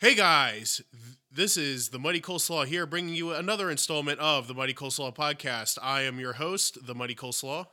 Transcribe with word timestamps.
Hey 0.00 0.14
guys, 0.14 0.80
this 1.28 1.56
is 1.56 1.88
the 1.88 1.98
Mighty 1.98 2.20
Choleslaw 2.20 2.66
here, 2.66 2.86
bringing 2.86 3.16
you 3.16 3.32
another 3.32 3.68
installment 3.68 4.20
of 4.20 4.46
the 4.46 4.54
Mighty 4.54 4.72
Choleslaw 4.72 5.12
podcast. 5.12 5.76
I 5.82 6.02
am 6.02 6.20
your 6.20 6.34
host, 6.34 6.86
the 6.86 6.94
Mighty 6.94 7.16
Choleslaw, 7.16 7.66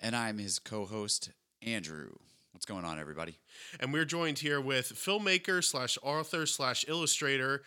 And 0.00 0.14
I'm 0.14 0.38
his 0.38 0.60
co 0.60 0.84
host, 0.86 1.30
Andrew. 1.60 2.10
What's 2.52 2.66
going 2.66 2.84
on, 2.84 3.00
everybody? 3.00 3.40
and 3.80 3.92
we're 3.92 4.04
joined 4.04 4.38
here 4.38 4.60
with 4.60 4.92
filmmaker 4.94 5.62
slash 5.64 5.98
author 6.02 6.46
slash 6.46 6.84
illustrator 6.86 7.62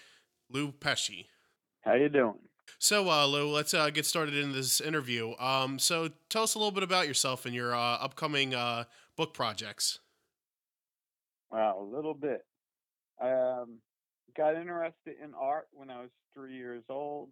Lou 0.49 0.71
Pecsi. 0.71 1.25
How 1.81 1.95
you 1.95 2.07
doing? 2.07 2.35
So, 2.79 3.09
uh, 3.09 3.25
Lou, 3.25 3.49
let's 3.49 3.73
uh, 3.73 3.89
get 3.89 4.05
started 4.05 4.35
in 4.37 4.53
this 4.53 4.79
interview. 4.79 5.33
Um, 5.39 5.77
so, 5.77 6.09
tell 6.29 6.43
us 6.43 6.55
a 6.55 6.57
little 6.57 6.71
bit 6.71 6.83
about 6.83 7.05
yourself 7.05 7.45
and 7.45 7.53
your 7.53 7.75
uh, 7.75 7.79
upcoming 7.97 8.55
uh, 8.55 8.85
book 9.17 9.33
projects. 9.33 9.99
Well, 11.51 11.81
a 11.81 11.95
little 11.95 12.13
bit. 12.13 12.45
I 13.21 13.31
um, 13.31 13.79
got 14.35 14.55
interested 14.55 15.15
in 15.23 15.33
art 15.33 15.67
when 15.73 15.89
I 15.89 16.01
was 16.01 16.09
three 16.33 16.55
years 16.55 16.83
old. 16.89 17.31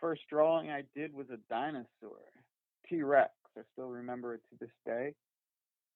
First 0.00 0.22
drawing 0.28 0.70
I 0.70 0.82
did 0.94 1.14
was 1.14 1.26
a 1.30 1.38
dinosaur, 1.48 2.20
T 2.88 3.02
Rex. 3.02 3.30
I 3.56 3.62
still 3.72 3.88
remember 3.88 4.34
it 4.34 4.40
to 4.50 4.56
this 4.60 4.74
day. 4.84 5.14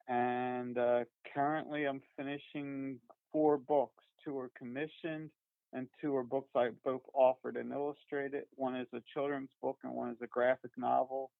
And 0.08 0.78
uh, 0.78 1.00
currently 1.34 1.84
I'm 1.84 2.00
finishing 2.16 2.98
four 3.32 3.58
books. 3.58 4.04
Two 4.24 4.38
are 4.38 4.50
commissioned, 4.56 5.30
and 5.72 5.86
two 6.00 6.16
are 6.16 6.22
books 6.22 6.48
I 6.56 6.70
both 6.84 7.02
offered 7.12 7.56
and 7.56 7.72
illustrated. 7.72 8.44
One 8.54 8.76
is 8.76 8.86
a 8.94 9.02
children's 9.12 9.50
book, 9.60 9.78
and 9.84 9.92
one 9.92 10.10
is 10.10 10.16
a 10.22 10.26
graphic 10.26 10.70
novel. 10.78 11.30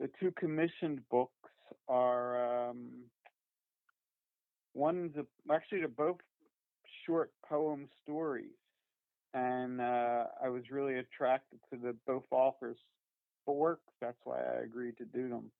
The 0.00 0.10
two 0.18 0.32
commissioned 0.32 1.08
books 1.10 1.30
are 1.88 2.70
um, 2.70 2.88
one's 4.74 5.16
a, 5.16 5.26
actually 5.52 5.80
they're 5.80 5.88
both 5.88 6.18
short 7.06 7.32
poem 7.48 7.88
stories, 8.02 8.56
and 9.34 9.80
uh, 9.80 10.26
I 10.42 10.48
was 10.48 10.64
really 10.70 10.98
attracted 10.98 11.60
to 11.72 11.78
the 11.78 11.96
both 12.06 12.24
authors' 12.30 12.78
work. 13.46 13.80
That's 14.00 14.18
why 14.24 14.40
I 14.40 14.62
agreed 14.64 14.96
to 14.98 15.04
do 15.04 15.28
them. 15.28 15.50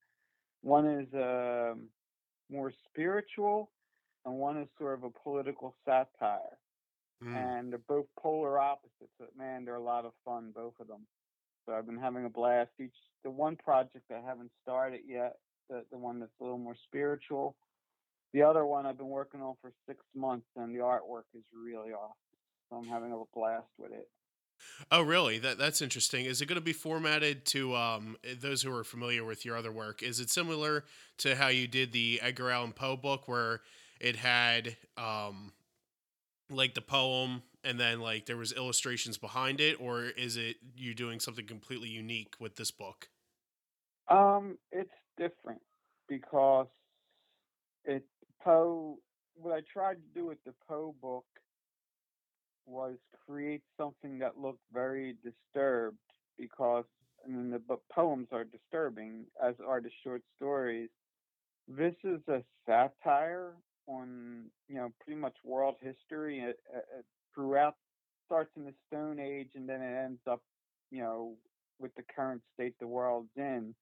One 0.62 0.86
is 0.86 1.08
um 1.14 1.88
more 2.50 2.72
spiritual, 2.90 3.70
and 4.24 4.34
one 4.36 4.58
is 4.58 4.68
sort 4.78 4.94
of 4.94 5.04
a 5.04 5.10
political 5.10 5.74
satire 5.84 6.58
Mm. 7.22 7.36
and 7.36 7.72
they're 7.72 7.78
both 7.88 8.06
polar 8.18 8.58
opposites. 8.60 9.12
But 9.18 9.36
man, 9.36 9.64
they're 9.64 9.76
a 9.76 9.82
lot 9.82 10.04
of 10.04 10.12
fun, 10.24 10.52
both 10.54 10.74
of 10.80 10.88
them. 10.88 11.06
So 11.66 11.72
I've 11.74 11.86
been 11.86 11.98
having 11.98 12.24
a 12.24 12.30
blast. 12.30 12.70
Each 12.80 12.94
the 13.24 13.30
one 13.30 13.56
project 13.56 14.10
I 14.10 14.20
haven't 14.26 14.52
started 14.62 15.02
yet, 15.06 15.36
the 15.70 15.84
the 15.90 15.98
one 15.98 16.20
that's 16.20 16.32
a 16.40 16.44
little 16.44 16.58
more 16.58 16.76
spiritual. 16.86 17.56
The 18.34 18.42
other 18.42 18.66
one 18.66 18.84
I've 18.84 18.98
been 18.98 19.08
working 19.08 19.40
on 19.40 19.54
for 19.62 19.70
six 19.86 20.00
months, 20.14 20.46
and 20.56 20.74
the 20.74 20.80
artwork 20.80 21.22
is 21.34 21.44
really 21.54 21.92
awesome. 21.92 22.16
So 22.68 22.76
I'm 22.76 22.88
having 22.88 23.12
a 23.12 23.22
blast 23.32 23.68
with 23.78 23.92
it. 23.92 24.08
Oh, 24.90 25.02
really? 25.02 25.38
That 25.38 25.56
that's 25.56 25.80
interesting. 25.80 26.24
Is 26.24 26.42
it 26.42 26.46
going 26.46 26.56
to 26.56 26.60
be 26.60 26.72
formatted 26.72 27.46
to 27.46 27.76
um, 27.76 28.16
those 28.40 28.62
who 28.62 28.74
are 28.74 28.82
familiar 28.82 29.24
with 29.24 29.44
your 29.44 29.56
other 29.56 29.70
work? 29.70 30.02
Is 30.02 30.18
it 30.18 30.30
similar 30.30 30.84
to 31.18 31.36
how 31.36 31.46
you 31.46 31.68
did 31.68 31.92
the 31.92 32.18
Edgar 32.20 32.50
Allan 32.50 32.72
Poe 32.72 32.96
book, 32.96 33.28
where 33.28 33.60
it 34.00 34.16
had 34.16 34.76
um, 34.96 35.52
like 36.50 36.74
the 36.74 36.80
poem 36.80 37.42
and 37.62 37.78
then 37.78 38.00
like 38.00 38.26
there 38.26 38.36
was 38.36 38.52
illustrations 38.52 39.16
behind 39.16 39.60
it, 39.60 39.80
or 39.80 40.02
is 40.02 40.36
it 40.36 40.56
you 40.76 40.92
doing 40.92 41.20
something 41.20 41.46
completely 41.46 41.88
unique 41.88 42.34
with 42.40 42.56
this 42.56 42.72
book? 42.72 43.08
Um, 44.10 44.58
it's 44.72 44.90
different 45.16 45.60
because 46.08 46.66
it 47.84 48.04
Poe. 48.44 48.98
What 49.36 49.54
I 49.54 49.62
tried 49.72 49.94
to 49.94 50.20
do 50.20 50.26
with 50.26 50.38
the 50.44 50.54
Poe 50.68 50.94
book 51.00 51.24
was 52.66 52.96
create 53.26 53.62
something 53.78 54.18
that 54.18 54.38
looked 54.38 54.62
very 54.72 55.16
disturbed 55.24 55.98
because 56.38 56.84
I 57.24 57.28
mean 57.28 57.50
the 57.50 57.58
bo- 57.58 57.82
poems 57.92 58.28
are 58.32 58.44
disturbing 58.44 59.24
as 59.42 59.54
are 59.66 59.80
the 59.80 59.90
short 60.02 60.22
stories. 60.36 60.90
This 61.68 61.94
is 62.04 62.20
a 62.28 62.42
satire 62.66 63.54
on 63.86 64.46
you 64.68 64.76
know 64.76 64.92
pretty 65.04 65.20
much 65.20 65.36
world 65.44 65.76
history 65.80 66.42
uh, 66.42 66.76
uh, 66.76 66.78
uh, 66.78 67.02
throughout. 67.34 67.74
Starts 68.26 68.50
in 68.56 68.64
the 68.64 68.74
Stone 68.88 69.20
Age 69.20 69.50
and 69.54 69.68
then 69.68 69.82
it 69.82 70.04
ends 70.04 70.20
up 70.30 70.42
you 70.90 71.00
know 71.00 71.34
with 71.78 71.94
the 71.96 72.04
current 72.14 72.42
state 72.54 72.74
the 72.80 72.86
world's 72.86 73.30
in. 73.36 73.74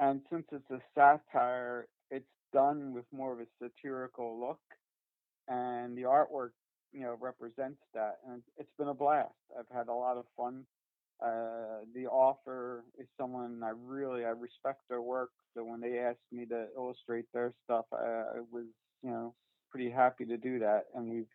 And 0.00 0.20
since 0.30 0.44
it's 0.52 0.70
a 0.70 0.80
satire, 0.94 1.88
it's 2.10 2.26
done 2.52 2.92
with 2.92 3.04
more 3.12 3.32
of 3.32 3.40
a 3.40 3.46
satirical 3.62 4.40
look, 4.40 4.60
and 5.48 5.96
the 5.96 6.02
artwork, 6.02 6.50
you 6.92 7.00
know, 7.00 7.16
represents 7.20 7.80
that. 7.94 8.18
And 8.28 8.42
it's 8.56 8.72
been 8.78 8.88
a 8.88 8.94
blast. 8.94 9.34
I've 9.58 9.74
had 9.74 9.88
a 9.88 9.94
lot 9.94 10.16
of 10.16 10.24
fun. 10.36 10.64
Uh, 11.20 11.84
the 11.94 12.06
author 12.06 12.84
is 12.98 13.06
someone 13.18 13.62
I 13.64 13.72
really 13.84 14.24
I 14.24 14.28
respect 14.28 14.82
their 14.88 15.02
work. 15.02 15.30
So 15.54 15.64
when 15.64 15.80
they 15.80 15.98
asked 15.98 16.18
me 16.30 16.46
to 16.46 16.66
illustrate 16.76 17.24
their 17.32 17.52
stuff, 17.64 17.86
I, 17.92 17.96
I 17.96 18.40
was, 18.52 18.66
you 19.02 19.10
know, 19.10 19.34
pretty 19.70 19.90
happy 19.90 20.24
to 20.26 20.36
do 20.36 20.60
that. 20.60 20.84
And 20.94 21.08
we've, 21.08 21.26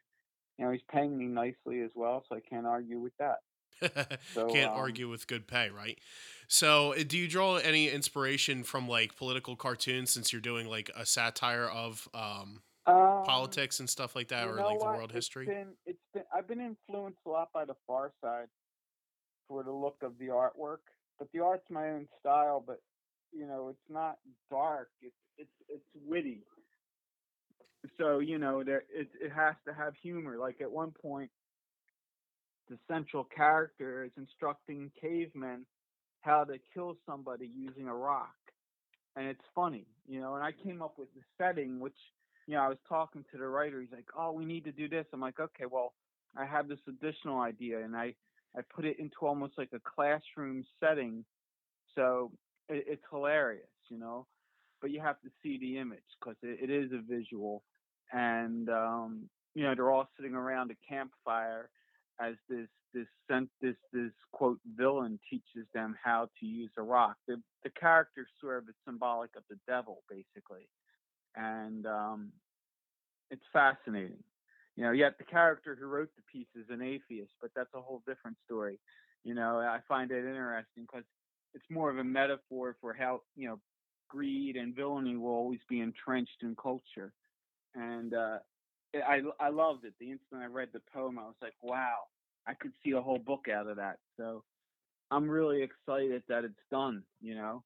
you 0.57 0.65
know, 0.65 0.71
he's 0.71 0.81
paying 0.89 1.17
me 1.17 1.25
nicely 1.25 1.81
as 1.81 1.91
well, 1.95 2.23
so 2.29 2.35
I 2.35 2.39
can't 2.39 2.65
argue 2.65 2.99
with 2.99 3.13
that. 3.19 3.39
So, 4.33 4.47
Can't 4.47 4.71
um, 4.71 4.77
argue 4.77 5.09
with 5.09 5.27
good 5.27 5.47
pay, 5.47 5.69
right? 5.69 5.99
So, 6.53 6.93
uh, 6.93 7.01
do 7.07 7.17
you 7.17 7.27
draw 7.27 7.55
any 7.55 7.89
inspiration 7.89 8.61
from 8.61 8.87
like 8.87 9.15
political 9.15 9.55
cartoons 9.55 10.11
since 10.11 10.31
you're 10.31 10.39
doing 10.39 10.69
like 10.69 10.91
a 10.95 11.03
satire 11.03 11.65
of 11.65 12.07
um, 12.13 12.61
Um, 12.85 13.23
politics 13.25 13.79
and 13.79 13.89
stuff 13.89 14.15
like 14.15 14.27
that, 14.27 14.47
or 14.47 14.57
like 14.57 14.77
the 14.77 14.85
world 14.85 15.11
history? 15.11 15.47
It's 15.47 15.51
been, 15.51 15.73
it's 15.87 16.05
been, 16.13 16.23
I've 16.31 16.47
been 16.47 16.61
influenced 16.61 17.17
a 17.25 17.29
lot 17.31 17.49
by 17.55 17.65
the 17.65 17.73
Far 17.87 18.11
Side 18.21 18.49
for 19.47 19.63
the 19.63 19.71
look 19.71 19.97
of 20.03 20.19
the 20.19 20.27
artwork, 20.27 20.85
but 21.17 21.27
the 21.33 21.39
art's 21.39 21.67
my 21.71 21.89
own 21.89 22.07
style. 22.19 22.63
But 22.63 22.79
you 23.31 23.47
know, 23.47 23.69
it's 23.69 23.89
not 23.89 24.17
dark. 24.51 24.89
It's 25.01 25.15
it's 25.39 25.57
it's 25.67 25.89
witty. 26.05 26.43
So 27.97 28.19
you 28.19 28.37
know, 28.37 28.63
there 28.63 28.83
it 28.93 29.07
it 29.19 29.31
has 29.31 29.55
to 29.67 29.73
have 29.73 29.95
humor. 29.95 30.37
Like 30.37 30.61
at 30.61 30.71
one 30.71 30.91
point, 31.01 31.31
the 32.69 32.77
central 32.87 33.23
character 33.23 34.03
is 34.03 34.11
instructing 34.17 34.91
cavemen 35.01 35.65
how 36.23 36.43
to 36.45 36.57
kill 36.73 36.97
somebody 37.05 37.49
using 37.55 37.87
a 37.87 37.95
rock, 37.95 38.35
and 39.15 39.27
it's 39.27 39.43
funny, 39.53 39.85
you 40.07 40.19
know. 40.19 40.35
And 40.35 40.43
I 40.43 40.51
came 40.51 40.81
up 40.81 40.97
with 40.97 41.09
the 41.13 41.21
setting, 41.37 41.79
which 41.79 41.97
you 42.47 42.55
know, 42.55 42.61
I 42.61 42.69
was 42.69 42.77
talking 42.89 43.23
to 43.31 43.37
the 43.37 43.47
writer. 43.47 43.81
He's 43.81 43.91
like, 43.91 44.07
"Oh, 44.17 44.31
we 44.31 44.45
need 44.45 44.63
to 44.65 44.71
do 44.71 44.89
this." 44.89 45.05
I'm 45.13 45.21
like, 45.21 45.39
"Okay, 45.39 45.65
well, 45.69 45.93
I 46.35 46.45
have 46.45 46.67
this 46.67 46.79
additional 46.87 47.39
idea, 47.41 47.83
and 47.83 47.95
I 47.95 48.15
I 48.57 48.61
put 48.73 48.85
it 48.85 48.99
into 48.99 49.17
almost 49.21 49.53
like 49.57 49.69
a 49.73 49.79
classroom 49.79 50.63
setting, 50.79 51.25
so 51.95 52.31
it, 52.69 52.85
it's 52.87 53.03
hilarious, 53.09 53.69
you 53.89 53.97
know. 53.97 54.27
But 54.81 54.91
you 54.91 55.01
have 55.01 55.21
to 55.21 55.29
see 55.41 55.57
the 55.59 55.77
image 55.77 56.03
because 56.19 56.37
it, 56.41 56.69
it 56.69 56.73
is 56.73 56.91
a 56.91 57.01
visual, 57.01 57.63
and 58.13 58.69
um, 58.69 59.29
you 59.55 59.63
know, 59.63 59.75
they're 59.75 59.91
all 59.91 60.09
sitting 60.17 60.35
around 60.35 60.71
a 60.71 60.75
campfire 60.87 61.69
as 62.21 62.35
this 62.49 62.67
this 62.93 63.07
sent 63.29 63.49
this 63.61 63.75
this 63.91 64.11
quote 64.31 64.59
villain 64.77 65.19
teaches 65.29 65.67
them 65.73 65.95
how 66.03 66.29
to 66.39 66.45
use 66.45 66.71
a 66.77 66.83
rock. 66.83 67.17
The 67.27 67.41
the 67.63 67.71
character 67.71 68.27
sort 68.41 68.63
of 68.63 68.69
is 68.69 68.75
symbolic 68.85 69.31
of 69.35 69.43
the 69.49 69.57
devil, 69.67 70.03
basically 70.09 70.67
and 71.35 71.85
um, 71.85 72.31
it's 73.31 73.43
fascinating. 73.51 74.23
You 74.75 74.83
know, 74.85 74.91
yet 74.91 75.17
the 75.17 75.23
character 75.23 75.77
who 75.79 75.87
wrote 75.87 76.09
the 76.15 76.23
piece 76.31 76.47
is 76.55 76.65
an 76.69 76.81
atheist, 76.81 77.31
but 77.41 77.51
that's 77.55 77.73
a 77.75 77.81
whole 77.81 78.01
different 78.07 78.37
story. 78.45 78.79
You 79.23 79.35
know, 79.35 79.59
I 79.59 79.79
find 79.87 80.11
it 80.11 80.19
interesting 80.25 80.83
because 80.83 81.05
it's 81.53 81.65
more 81.69 81.89
of 81.89 81.99
a 81.99 82.03
metaphor 82.03 82.75
for 82.81 82.93
how 82.93 83.21
you 83.35 83.47
know 83.47 83.59
greed 84.09 84.55
and 84.55 84.75
villainy 84.75 85.15
will 85.15 85.31
always 85.31 85.59
be 85.69 85.81
entrenched 85.81 86.41
in 86.41 86.55
culture, 86.55 87.13
and 87.75 88.13
uh, 88.13 88.39
I 88.95 89.21
I 89.39 89.49
loved 89.49 89.85
it. 89.85 89.93
The 89.99 90.11
instant 90.11 90.41
I 90.41 90.47
read 90.47 90.69
the 90.73 90.81
poem, 90.93 91.19
I 91.19 91.23
was 91.23 91.35
like, 91.41 91.55
wow, 91.61 91.97
I 92.47 92.53
could 92.53 92.73
see 92.83 92.91
a 92.91 93.01
whole 93.01 93.19
book 93.19 93.47
out 93.47 93.67
of 93.67 93.77
that. 93.77 93.99
So 94.17 94.43
I'm 95.11 95.29
really 95.29 95.63
excited 95.63 96.23
that 96.27 96.43
it's 96.43 96.63
done. 96.71 97.03
You 97.21 97.35
know. 97.35 97.63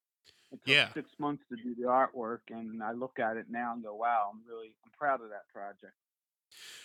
It 0.51 0.61
took 0.65 0.73
Yeah. 0.73 0.93
six 0.93 1.09
months 1.19 1.43
to 1.49 1.57
do 1.57 1.75
the 1.75 1.87
artwork, 1.87 2.39
and 2.49 2.81
I 2.81 2.93
look 2.93 3.19
at 3.19 3.35
it 3.35 3.49
now 3.49 3.73
and 3.73 3.83
go, 3.83 3.95
"Wow, 3.95 4.31
I'm 4.33 4.41
really, 4.47 4.75
I'm 4.85 4.91
proud 4.91 5.21
of 5.21 5.29
that 5.29 5.47
project." 5.49 5.93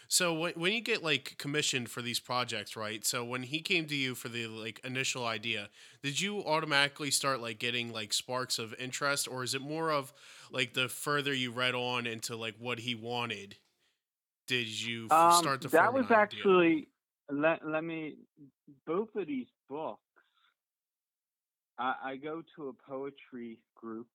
So 0.09 0.35
when 0.35 0.53
when 0.55 0.73
you 0.73 0.81
get 0.81 1.03
like 1.03 1.37
commissioned 1.39 1.91
for 1.91 2.03
these 2.03 2.21
projects, 2.21 2.77
right? 2.77 3.05
So 3.05 3.25
when 3.25 3.45
he 3.45 3.61
came 3.61 3.87
to 3.87 3.95
you 3.95 4.15
for 4.15 4.29
the 4.29 4.47
like 4.47 4.81
initial 4.85 5.25
idea, 5.25 5.71
did 6.03 6.21
you 6.21 6.45
automatically 6.45 7.11
start 7.11 7.41
like 7.41 7.59
getting 7.59 7.93
like 7.93 8.13
sparks 8.13 8.59
of 8.59 8.75
interest, 8.75 9.27
or 9.29 9.43
is 9.43 9.55
it 9.55 9.63
more 9.63 9.91
of 9.91 10.13
like 10.51 10.75
the 10.75 10.89
further 10.89 11.33
you 11.33 11.51
read 11.51 11.75
on 11.75 12.07
into 12.07 12.37
like 12.37 12.57
what 12.59 12.81
he 12.81 12.95
wanted, 12.95 13.57
did 14.47 14.67
you 14.67 15.09
Um, 15.11 15.31
start 15.33 15.63
to 15.63 15.69
that 15.69 15.93
was 15.95 16.11
actually 16.11 16.89
let 17.33 17.67
let 17.69 17.85
me 17.85 18.19
both 18.87 19.11
of 19.17 19.29
these 19.29 19.49
books. 19.71 20.01
I, 21.79 21.95
I 22.05 22.17
go 22.17 22.43
to 22.57 22.69
a 22.71 22.91
poetry 22.91 23.59
group, 23.77 24.09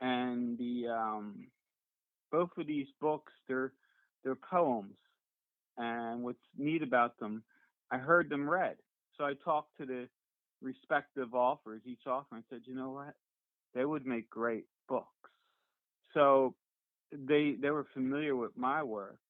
and 0.00 0.58
the 0.58 0.88
um, 0.88 1.48
both 2.32 2.50
of 2.58 2.66
these 2.66 2.88
books 3.00 3.32
they're 3.48 3.74
they're 4.24 4.36
poems, 4.36 4.96
And 5.78 6.22
what's 6.24 6.38
neat 6.58 6.84
about 6.84 7.18
them, 7.18 7.44
I 7.92 7.98
heard 7.98 8.30
them 8.30 8.48
read. 8.50 8.76
So 9.18 9.24
I 9.24 9.34
talked 9.44 9.78
to 9.78 9.86
the 9.86 10.08
respective 10.62 11.34
authors, 11.34 11.82
each 11.86 12.06
author, 12.06 12.36
and 12.36 12.44
said, 12.50 12.62
you 12.66 12.76
know 12.76 12.92
what? 12.92 13.14
They 13.74 13.86
would 13.86 14.06
make 14.06 14.30
great 14.30 14.66
books. 14.88 15.08
So 16.14 16.54
they 17.12 17.56
they 17.60 17.70
were 17.70 17.86
familiar 17.94 18.36
with 18.36 18.56
my 18.56 18.82
work, 18.82 19.20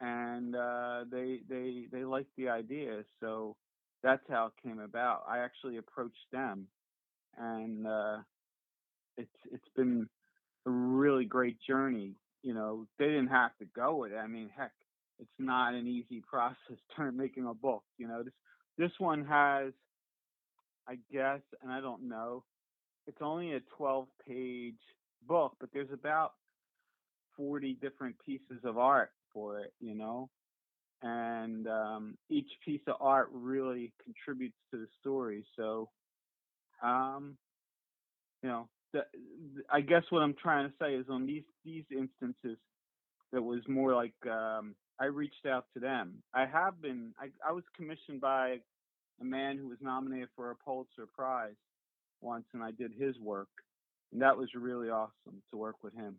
and 0.00 0.56
uh, 0.56 1.04
they 1.10 1.40
they 1.48 1.86
they 1.92 2.04
liked 2.04 2.30
the 2.36 2.48
idea. 2.48 3.04
So 3.20 3.56
that's 4.02 4.22
how 4.28 4.46
it 4.46 4.66
came 4.66 4.80
about. 4.80 5.24
I 5.28 5.38
actually 5.38 5.76
approached 5.76 6.16
them, 6.32 6.66
and 7.36 7.86
uh, 7.86 8.18
it's 9.16 9.28
it's 9.52 9.68
been 9.76 10.08
a 10.66 10.70
really 10.70 11.24
great 11.24 11.58
journey. 11.66 12.14
You 12.42 12.54
know, 12.54 12.86
they 12.98 13.06
didn't 13.06 13.28
have 13.28 13.56
to 13.58 13.66
go 13.66 13.96
with 13.96 14.12
it. 14.12 14.16
I 14.16 14.26
mean, 14.26 14.50
heck, 14.56 14.72
it's 15.18 15.30
not 15.38 15.74
an 15.74 15.86
easy 15.86 16.22
process 16.30 16.78
turn 16.96 17.16
making 17.16 17.46
a 17.46 17.54
book. 17.54 17.84
You 17.98 18.08
know, 18.08 18.22
this 18.22 18.34
this 18.78 18.92
one 18.98 19.26
has, 19.26 19.72
I 20.88 20.96
guess, 21.12 21.40
and 21.62 21.70
I 21.70 21.80
don't 21.80 22.08
know, 22.08 22.44
it's 23.06 23.18
only 23.20 23.52
a 23.52 23.60
12 23.76 24.06
page 24.26 24.80
book, 25.28 25.56
but 25.60 25.68
there's 25.74 25.92
about 25.92 26.32
40 27.36 27.74
different 27.74 28.16
pieces 28.24 28.64
of 28.64 28.78
art 28.78 29.10
for 29.32 29.60
it. 29.60 29.72
You 29.80 29.94
know, 29.94 30.28
and 31.02 31.66
um, 31.66 32.18
each 32.28 32.50
piece 32.64 32.82
of 32.86 32.96
art 33.00 33.28
really 33.32 33.92
contributes 34.04 34.56
to 34.70 34.78
the 34.78 34.86
story. 35.00 35.44
So, 35.56 35.88
um, 36.82 37.36
you 38.42 38.48
know, 38.48 38.68
the, 38.92 39.04
I 39.70 39.80
guess 39.80 40.02
what 40.10 40.20
I'm 40.20 40.34
trying 40.34 40.68
to 40.68 40.74
say 40.80 40.94
is 40.94 41.06
on 41.08 41.26
these 41.26 41.44
these 41.64 41.84
instances, 41.90 42.58
that 43.32 43.42
was 43.42 43.60
more 43.68 43.94
like 43.94 44.14
um, 44.26 44.74
I 44.98 45.06
reached 45.06 45.46
out 45.46 45.66
to 45.74 45.80
them. 45.80 46.22
I 46.34 46.46
have 46.46 46.80
been. 46.82 47.12
I, 47.18 47.28
I 47.48 47.52
was 47.52 47.64
commissioned 47.76 48.20
by 48.20 48.58
a 49.20 49.24
man 49.24 49.58
who 49.58 49.68
was 49.68 49.78
nominated 49.80 50.28
for 50.36 50.50
a 50.50 50.56
Pulitzer 50.56 51.06
Prize 51.14 51.54
once, 52.20 52.44
and 52.52 52.62
I 52.62 52.70
did 52.72 52.92
his 52.98 53.18
work, 53.18 53.48
and 54.12 54.22
that 54.22 54.36
was 54.36 54.48
really 54.54 54.88
awesome 54.88 55.42
to 55.50 55.56
work 55.56 55.76
with 55.82 55.94
him. 55.94 56.16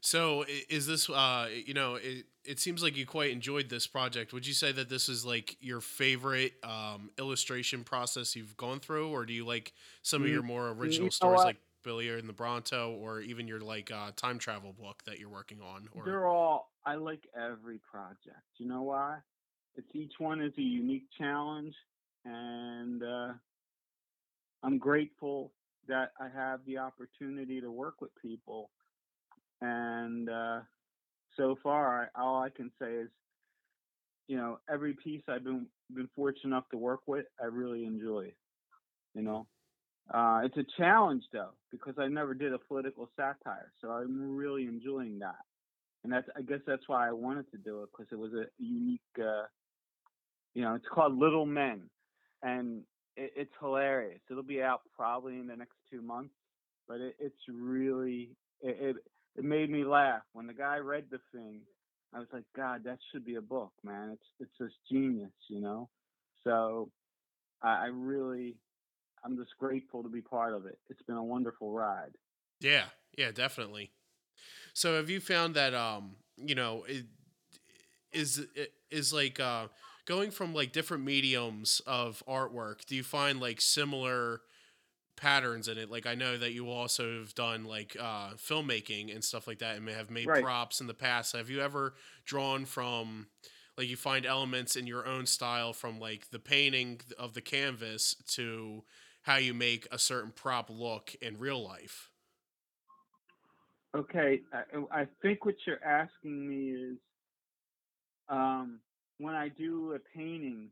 So 0.00 0.44
is 0.68 0.86
this 0.86 1.10
uh 1.10 1.48
you 1.66 1.74
know 1.74 1.96
it 1.96 2.26
it 2.44 2.58
seems 2.58 2.82
like 2.82 2.96
you 2.96 3.06
quite 3.06 3.30
enjoyed 3.32 3.68
this 3.68 3.86
project. 3.86 4.32
Would 4.32 4.46
you 4.46 4.54
say 4.54 4.72
that 4.72 4.88
this 4.88 5.08
is 5.08 5.24
like 5.26 5.56
your 5.60 5.80
favorite 5.80 6.54
um 6.64 7.10
illustration 7.18 7.84
process 7.84 8.34
you've 8.34 8.56
gone 8.56 8.80
through 8.80 9.10
or 9.10 9.26
do 9.26 9.32
you 9.32 9.44
like 9.44 9.72
some 10.02 10.22
of 10.22 10.28
your 10.28 10.42
more 10.42 10.70
original 10.70 11.10
stories 11.10 11.44
like 11.44 11.58
Billy 11.82 12.08
and 12.08 12.28
the 12.28 12.32
Bronto 12.32 12.92
or 12.92 13.20
even 13.20 13.46
your 13.46 13.60
like 13.60 13.90
uh 13.90 14.10
time 14.16 14.38
travel 14.38 14.72
book 14.72 15.02
that 15.04 15.18
you're 15.18 15.28
working 15.28 15.60
on 15.60 15.88
or 15.92 16.04
They're 16.04 16.26
all 16.26 16.70
I 16.86 16.94
like 16.94 17.26
every 17.36 17.78
project. 17.78 18.40
You 18.56 18.68
know 18.68 18.82
why? 18.82 19.18
It's 19.76 19.88
each 19.94 20.14
one 20.18 20.40
is 20.40 20.52
a 20.56 20.62
unique 20.62 21.08
challenge 21.18 21.74
and 22.24 23.02
uh 23.02 23.32
I'm 24.62 24.78
grateful 24.78 25.52
that 25.88 26.12
I 26.20 26.28
have 26.28 26.60
the 26.66 26.78
opportunity 26.78 27.60
to 27.60 27.70
work 27.70 28.00
with 28.00 28.10
people 28.20 28.70
and 29.60 30.28
uh, 30.28 30.60
so 31.36 31.56
far, 31.62 32.10
I, 32.14 32.20
all 32.20 32.42
I 32.42 32.50
can 32.50 32.70
say 32.80 32.92
is, 32.92 33.08
you 34.28 34.36
know, 34.36 34.58
every 34.72 34.94
piece 34.94 35.22
I've 35.28 35.44
been 35.44 35.66
been 35.94 36.08
fortunate 36.14 36.46
enough 36.46 36.68
to 36.70 36.76
work 36.76 37.00
with, 37.06 37.26
I 37.42 37.46
really 37.46 37.84
enjoy. 37.84 38.32
You 39.14 39.22
know, 39.22 39.46
uh, 40.12 40.42
it's 40.44 40.56
a 40.56 40.64
challenge 40.78 41.24
though 41.32 41.50
because 41.70 41.94
I 41.98 42.06
never 42.06 42.34
did 42.34 42.52
a 42.52 42.58
political 42.58 43.10
satire, 43.16 43.72
so 43.80 43.88
I'm 43.88 44.36
really 44.36 44.64
enjoying 44.64 45.18
that. 45.18 45.38
And 46.02 46.12
that's, 46.12 46.28
I 46.36 46.42
guess, 46.42 46.60
that's 46.66 46.88
why 46.88 47.08
I 47.08 47.12
wanted 47.12 47.50
to 47.50 47.58
do 47.58 47.82
it 47.82 47.90
because 47.90 48.10
it 48.10 48.18
was 48.18 48.32
a 48.32 48.44
unique. 48.58 49.00
Uh, 49.18 49.44
you 50.54 50.62
know, 50.62 50.74
it's 50.74 50.86
called 50.92 51.16
Little 51.16 51.46
Men, 51.46 51.82
and 52.42 52.82
it, 53.16 53.32
it's 53.36 53.52
hilarious. 53.60 54.20
It'll 54.30 54.42
be 54.42 54.62
out 54.62 54.80
probably 54.96 55.34
in 55.34 55.46
the 55.46 55.56
next 55.56 55.76
two 55.90 56.02
months, 56.02 56.34
but 56.88 57.00
it, 57.00 57.16
it's 57.20 57.42
really 57.48 58.30
it, 58.62 58.76
it 58.80 58.96
it 59.36 59.44
made 59.44 59.70
me 59.70 59.84
laugh 59.84 60.22
when 60.32 60.46
the 60.46 60.54
guy 60.54 60.78
read 60.78 61.04
the 61.10 61.20
thing. 61.32 61.60
I 62.12 62.18
was 62.18 62.28
like, 62.32 62.44
God, 62.56 62.82
that 62.84 62.98
should 63.12 63.24
be 63.24 63.36
a 63.36 63.40
book, 63.40 63.72
man. 63.84 64.10
It's 64.12 64.26
it's 64.40 64.58
just 64.58 64.74
genius, 64.90 65.30
you 65.48 65.60
know. 65.60 65.88
So 66.42 66.90
I, 67.62 67.84
I 67.84 67.86
really, 67.86 68.56
I'm 69.24 69.36
just 69.36 69.50
grateful 69.58 70.02
to 70.02 70.08
be 70.08 70.20
part 70.20 70.54
of 70.54 70.66
it. 70.66 70.78
It's 70.88 71.02
been 71.02 71.16
a 71.16 71.22
wonderful 71.22 71.72
ride. 71.72 72.12
Yeah, 72.60 72.84
yeah, 73.16 73.30
definitely. 73.30 73.92
So 74.74 74.96
have 74.96 75.08
you 75.08 75.20
found 75.20 75.54
that 75.54 75.74
um, 75.74 76.16
you 76.36 76.54
know, 76.54 76.84
it, 76.88 77.06
is 78.12 78.44
is 78.90 79.12
like 79.12 79.38
uh 79.38 79.68
going 80.04 80.32
from 80.32 80.52
like 80.52 80.72
different 80.72 81.04
mediums 81.04 81.80
of 81.86 82.22
artwork, 82.28 82.84
do 82.86 82.96
you 82.96 83.04
find 83.04 83.40
like 83.40 83.60
similar 83.60 84.40
patterns 85.20 85.68
in 85.68 85.78
it. 85.78 85.90
Like 85.90 86.06
I 86.06 86.14
know 86.14 86.36
that 86.38 86.52
you 86.52 86.68
also 86.70 87.18
have 87.18 87.34
done 87.34 87.64
like 87.64 87.96
uh, 88.00 88.30
filmmaking 88.34 89.14
and 89.14 89.22
stuff 89.22 89.46
like 89.46 89.58
that, 89.58 89.76
and 89.76 89.84
may 89.84 89.92
have 89.92 90.10
made 90.10 90.26
right. 90.26 90.42
props 90.42 90.80
in 90.80 90.86
the 90.86 90.94
past. 90.94 91.36
Have 91.36 91.50
you 91.50 91.60
ever 91.60 91.94
drawn 92.24 92.64
from 92.64 93.26
like 93.76 93.88
you 93.88 93.96
find 93.96 94.26
elements 94.26 94.76
in 94.76 94.86
your 94.86 95.06
own 95.06 95.26
style 95.26 95.72
from 95.72 96.00
like 96.00 96.30
the 96.30 96.38
painting 96.38 97.00
of 97.18 97.34
the 97.34 97.40
canvas 97.40 98.16
to 98.28 98.82
how 99.22 99.36
you 99.36 99.54
make 99.54 99.86
a 99.92 99.98
certain 99.98 100.32
prop 100.32 100.70
look 100.70 101.14
in 101.20 101.38
real 101.38 101.62
life? 101.62 102.08
Okay, 103.94 104.40
I, 104.52 105.00
I 105.02 105.06
think 105.20 105.44
what 105.44 105.56
you're 105.66 105.84
asking 105.84 106.48
me 106.48 106.70
is 106.70 106.98
um, 108.28 108.78
when 109.18 109.34
I 109.34 109.48
do 109.48 109.94
a 109.94 109.98
painting, 110.16 110.70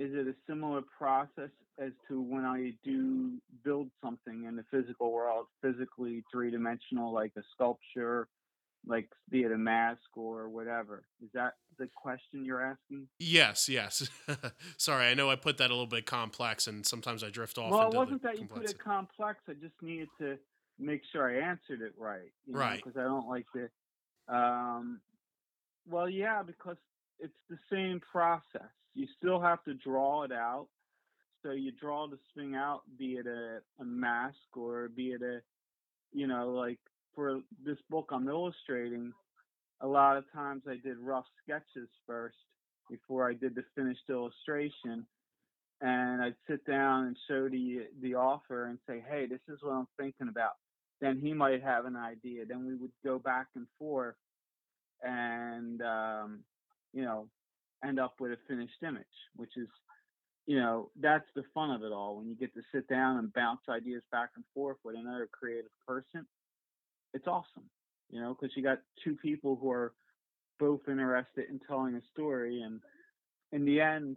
is 0.00 0.14
it 0.14 0.26
a 0.26 0.34
similar 0.48 0.80
process 0.80 1.50
as 1.78 1.92
to 2.08 2.22
when 2.22 2.46
I 2.46 2.72
do 2.82 3.32
build 3.62 3.90
something 4.02 4.44
in 4.44 4.56
the 4.56 4.64
physical 4.70 5.12
world, 5.12 5.46
physically 5.60 6.24
three 6.32 6.50
dimensional, 6.50 7.12
like 7.12 7.32
a 7.36 7.42
sculpture, 7.52 8.26
like 8.86 9.10
be 9.28 9.42
it 9.42 9.52
a 9.52 9.58
mask 9.58 10.00
or 10.16 10.48
whatever? 10.48 11.02
Is 11.22 11.28
that 11.34 11.52
the 11.78 11.86
question 11.94 12.46
you're 12.46 12.62
asking? 12.62 13.08
Yes, 13.18 13.68
yes. 13.68 14.08
Sorry, 14.78 15.06
I 15.06 15.12
know 15.12 15.28
I 15.28 15.36
put 15.36 15.58
that 15.58 15.68
a 15.68 15.74
little 15.74 15.86
bit 15.86 16.06
complex, 16.06 16.66
and 16.66 16.86
sometimes 16.86 17.22
I 17.22 17.28
drift 17.28 17.58
off. 17.58 17.70
Well, 17.70 17.90
it 17.90 17.94
wasn't 17.94 18.22
that 18.22 18.38
you 18.38 18.46
put 18.46 18.70
it 18.70 18.78
complex. 18.82 19.40
I 19.50 19.52
just 19.52 19.74
needed 19.82 20.08
to 20.18 20.38
make 20.78 21.02
sure 21.12 21.28
I 21.28 21.46
answered 21.46 21.82
it 21.82 21.92
right. 21.98 22.32
right. 22.48 22.82
Because 22.82 22.98
I 22.98 23.02
don't 23.02 23.28
like 23.28 23.44
to. 23.52 24.34
Um, 24.34 25.02
well, 25.86 26.08
yeah, 26.08 26.42
because 26.42 26.76
it's 27.18 27.34
the 27.50 27.58
same 27.70 28.00
process 28.10 28.70
you 28.94 29.06
still 29.18 29.40
have 29.40 29.62
to 29.64 29.74
draw 29.74 30.22
it 30.22 30.32
out. 30.32 30.68
So 31.42 31.52
you 31.52 31.72
draw 31.72 32.06
the 32.06 32.18
swing 32.32 32.54
out, 32.54 32.82
be 32.98 33.14
it 33.14 33.26
a, 33.26 33.60
a 33.80 33.84
mask 33.84 34.36
or 34.54 34.88
be 34.88 35.12
it 35.12 35.22
a, 35.22 35.40
you 36.12 36.26
know, 36.26 36.50
like 36.50 36.78
for 37.14 37.40
this 37.64 37.78
book 37.88 38.10
I'm 38.12 38.28
illustrating, 38.28 39.12
a 39.80 39.86
lot 39.86 40.16
of 40.16 40.24
times 40.32 40.62
I 40.68 40.76
did 40.76 40.98
rough 40.98 41.24
sketches 41.42 41.88
first 42.06 42.36
before 42.90 43.28
I 43.28 43.34
did 43.34 43.54
the 43.54 43.64
finished 43.74 44.10
illustration. 44.10 45.06
And 45.80 46.20
I'd 46.20 46.34
sit 46.46 46.66
down 46.66 47.06
and 47.06 47.16
show 47.26 47.48
the 47.48 47.86
the 48.02 48.14
author 48.14 48.66
and 48.66 48.78
say, 48.86 49.02
"Hey, 49.08 49.24
this 49.24 49.40
is 49.48 49.62
what 49.62 49.72
I'm 49.72 49.88
thinking 49.98 50.28
about." 50.28 50.56
Then 51.00 51.18
he 51.18 51.32
might 51.32 51.62
have 51.62 51.86
an 51.86 51.96
idea. 51.96 52.44
Then 52.44 52.66
we 52.66 52.74
would 52.74 52.92
go 53.02 53.18
back 53.18 53.46
and 53.56 53.66
forth, 53.78 54.16
and 55.02 55.80
um, 55.80 56.40
you 56.92 57.02
know, 57.02 57.28
end 57.84 57.98
up 57.98 58.14
with 58.20 58.32
a 58.32 58.38
finished 58.48 58.82
image, 58.86 59.04
which 59.36 59.56
is, 59.56 59.68
you 60.46 60.58
know, 60.58 60.90
that's 61.00 61.26
the 61.34 61.42
fun 61.54 61.70
of 61.70 61.82
it 61.82 61.92
all. 61.92 62.16
When 62.16 62.28
you 62.28 62.34
get 62.34 62.54
to 62.54 62.62
sit 62.72 62.88
down 62.88 63.18
and 63.18 63.32
bounce 63.32 63.60
ideas 63.68 64.02
back 64.10 64.30
and 64.36 64.44
forth 64.54 64.78
with 64.84 64.96
another 64.96 65.28
creative 65.30 65.70
person, 65.86 66.26
it's 67.14 67.26
awesome, 67.26 67.68
you 68.10 68.20
know, 68.20 68.36
because 68.38 68.56
you 68.56 68.62
got 68.62 68.78
two 69.04 69.16
people 69.16 69.58
who 69.60 69.70
are 69.70 69.92
both 70.58 70.80
interested 70.88 71.48
in 71.48 71.60
telling 71.66 71.94
a 71.94 72.00
story. 72.12 72.62
And 72.62 72.80
in 73.52 73.64
the 73.64 73.80
end, 73.80 74.16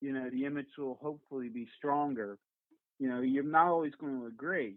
you 0.00 0.12
know, 0.12 0.28
the 0.30 0.44
image 0.44 0.66
will 0.76 0.98
hopefully 1.00 1.48
be 1.48 1.66
stronger. 1.78 2.38
You 2.98 3.08
know, 3.08 3.20
you're 3.20 3.44
not 3.44 3.68
always 3.68 3.92
going 4.00 4.20
to 4.20 4.26
agree, 4.26 4.76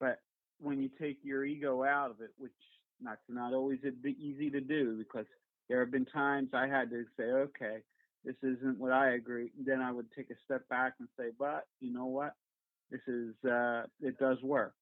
but 0.00 0.20
when 0.60 0.80
you 0.80 0.90
take 1.00 1.18
your 1.22 1.44
ego 1.44 1.84
out 1.84 2.10
of 2.10 2.20
it, 2.20 2.30
which 2.38 2.52
not 3.00 3.18
not 3.28 3.52
always 3.52 3.78
easy 4.04 4.50
to 4.50 4.60
do 4.60 4.96
because 4.96 5.26
there 5.68 5.80
have 5.80 5.90
been 5.90 6.06
times 6.06 6.50
I 6.52 6.66
had 6.66 6.90
to 6.90 7.04
say, 7.16 7.24
okay, 7.24 7.78
this 8.24 8.36
isn't 8.42 8.78
what 8.78 8.92
I 8.92 9.14
agree. 9.14 9.50
Then 9.64 9.80
I 9.80 9.92
would 9.92 10.06
take 10.16 10.30
a 10.30 10.34
step 10.44 10.68
back 10.68 10.94
and 10.98 11.08
say, 11.18 11.26
but 11.38 11.66
you 11.80 11.92
know 11.92 12.06
what? 12.06 12.34
This 12.90 13.00
is 13.06 13.34
uh, 13.48 13.84
it 14.00 14.18
does 14.18 14.40
work. 14.42 14.74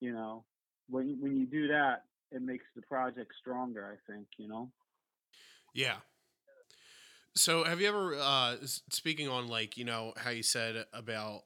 You 0.00 0.12
know, 0.12 0.44
when 0.88 1.18
when 1.20 1.36
you 1.36 1.46
do 1.46 1.68
that, 1.68 2.04
it 2.30 2.42
makes 2.42 2.64
the 2.76 2.82
project 2.82 3.32
stronger. 3.40 3.84
I 3.84 4.12
think 4.12 4.26
you 4.38 4.48
know. 4.48 4.70
Yeah. 5.74 5.96
So 7.34 7.64
have 7.64 7.80
you 7.80 7.88
ever 7.88 8.14
uh, 8.16 8.56
speaking 8.90 9.28
on 9.28 9.48
like 9.48 9.76
you 9.76 9.84
know 9.84 10.12
how 10.16 10.30
you 10.30 10.42
said 10.42 10.86
about 10.92 11.42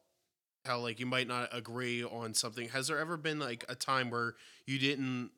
how 0.64 0.78
like 0.78 1.00
you 1.00 1.06
might 1.06 1.26
not 1.26 1.48
agree 1.52 2.04
on 2.04 2.34
something 2.34 2.68
has 2.68 2.88
there 2.88 2.98
ever 2.98 3.16
been 3.16 3.38
like 3.38 3.64
a 3.68 3.74
time 3.74 4.10
where 4.10 4.34
you 4.66 4.78
didn't 4.78 5.30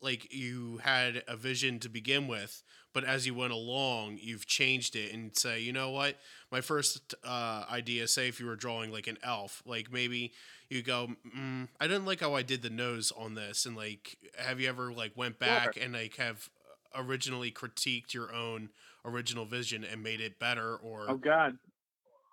like 0.00 0.32
you 0.32 0.78
had 0.78 1.22
a 1.26 1.36
vision 1.36 1.78
to 1.78 1.88
begin 1.88 2.28
with 2.28 2.62
but 2.92 3.04
as 3.04 3.26
you 3.26 3.34
went 3.34 3.52
along 3.52 4.18
you've 4.20 4.46
changed 4.46 4.94
it 4.94 5.12
and 5.12 5.36
say 5.36 5.60
you 5.60 5.72
know 5.72 5.90
what 5.90 6.16
my 6.52 6.60
first 6.60 7.14
uh, 7.24 7.64
idea 7.70 8.06
say 8.06 8.28
if 8.28 8.38
you 8.40 8.46
were 8.46 8.56
drawing 8.56 8.92
like 8.92 9.06
an 9.06 9.18
elf 9.22 9.62
like 9.66 9.92
maybe 9.92 10.32
you 10.68 10.82
go 10.82 11.08
mm, 11.36 11.68
i 11.80 11.86
didn't 11.86 12.06
like 12.06 12.20
how 12.20 12.34
i 12.34 12.42
did 12.42 12.62
the 12.62 12.70
nose 12.70 13.12
on 13.16 13.34
this 13.34 13.66
and 13.66 13.76
like 13.76 14.16
have 14.38 14.60
you 14.60 14.68
ever 14.68 14.92
like 14.92 15.16
went 15.16 15.38
back 15.38 15.76
and 15.80 15.94
like 15.94 16.16
have 16.16 16.48
originally 16.94 17.50
critiqued 17.50 18.14
your 18.14 18.32
own 18.34 18.68
original 19.04 19.44
vision 19.44 19.84
and 19.84 20.02
made 20.02 20.20
it 20.20 20.38
better 20.38 20.76
or 20.76 21.06
Oh 21.08 21.16
God. 21.16 21.56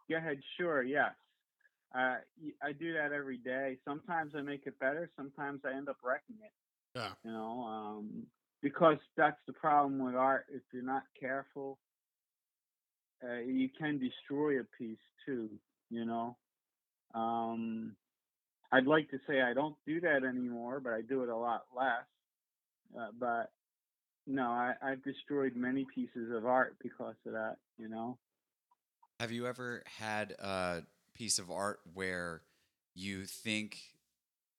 Go 0.10 0.17
ahead. 0.17 0.39
Sure. 0.58 0.84
Yes. 0.84 1.12
Uh, 1.98 2.18
I 2.62 2.74
do 2.74 2.94
that 2.94 3.12
every 3.12 3.38
day. 3.38 3.77
Sometimes 3.84 4.34
I 4.38 4.42
make 4.42 4.68
it 4.68 4.80
better. 4.80 5.10
Sometimes 5.16 5.62
I 5.66 5.75
end 5.75 5.89
up 5.89 5.98
wrecking 6.04 6.36
it. 6.44 6.51
Yeah. 6.96 7.10
You 7.24 7.32
know, 7.32 7.63
um, 7.63 8.27
because 8.62 8.98
that's 9.16 9.39
the 9.48 9.54
problem 9.54 10.00
with 10.00 10.16
art. 10.16 10.46
If 10.54 10.62
you're 10.72 10.84
not 10.84 11.04
careful, 11.20 11.80
uh, 13.24 13.39
you 13.39 13.70
can 13.80 14.00
destroy 14.00 14.60
a 14.60 14.63
piece 14.77 14.98
too. 15.25 15.50
You 15.89 16.06
know. 16.06 16.38
Um, 17.16 17.96
I'd 18.72 18.86
like 18.86 19.10
to 19.12 19.18
say 19.27 19.42
I 19.42 19.54
don't 19.54 19.75
do 19.88 20.00
that 20.01 20.24
anymore, 20.24 20.80
but 20.80 20.94
I 20.94 21.01
do 21.01 21.24
it 21.24 21.30
a 21.30 21.38
lot 21.38 21.63
less. 21.75 22.06
Uh, 22.96 23.08
but 23.20 23.51
no, 24.27 24.44
I, 24.44 24.74
I've 24.84 25.04
destroyed 25.04 25.56
many 25.56 25.88
pieces 25.96 26.32
of 26.36 26.46
art 26.46 26.75
because 26.84 27.16
of 27.25 27.34
that. 27.34 27.56
You 27.80 27.89
know. 27.89 28.18
Have 29.20 29.32
you 29.32 29.48
ever 29.48 29.82
had 29.98 30.32
a 30.34 30.84
piece 31.18 31.40
of 31.40 31.50
art 31.50 31.80
where 31.94 32.42
you 32.94 33.26
think 33.26 33.80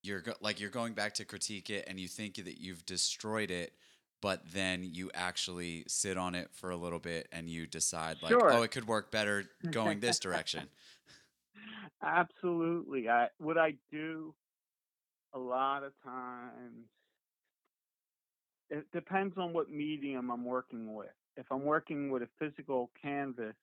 you're 0.02 0.20
go- 0.20 0.34
like 0.40 0.60
you're 0.60 0.70
going 0.70 0.94
back 0.94 1.14
to 1.14 1.24
critique 1.24 1.70
it 1.70 1.84
and 1.88 1.98
you 2.00 2.08
think 2.08 2.36
that 2.36 2.58
you've 2.60 2.84
destroyed 2.84 3.50
it, 3.50 3.72
but 4.20 4.42
then 4.52 4.82
you 4.84 5.10
actually 5.14 5.84
sit 5.86 6.16
on 6.16 6.34
it 6.34 6.48
for 6.52 6.70
a 6.70 6.76
little 6.76 6.98
bit 6.98 7.28
and 7.32 7.48
you 7.48 7.66
decide 7.66 8.16
like, 8.22 8.30
Sure. 8.32 8.52
oh, 8.52 8.62
it 8.62 8.70
could 8.70 8.86
work 8.86 9.10
better 9.10 9.44
going 9.70 10.00
this 10.00 10.18
direction. 10.18 10.68
Absolutely. 12.02 13.08
I 13.08 13.28
what 13.38 13.58
I 13.58 13.74
do 13.90 14.34
a 15.34 15.38
lot 15.38 15.82
of 15.82 15.92
times 16.04 16.86
it 18.70 18.84
depends 18.92 19.36
on 19.38 19.52
what 19.52 19.70
medium 19.70 20.30
I'm 20.30 20.44
working 20.44 20.94
with. 20.94 21.08
If 21.36 21.46
I'm 21.50 21.64
working 21.64 22.10
with 22.10 22.22
a 22.22 22.28
physical 22.38 22.90
canvas 23.00 23.54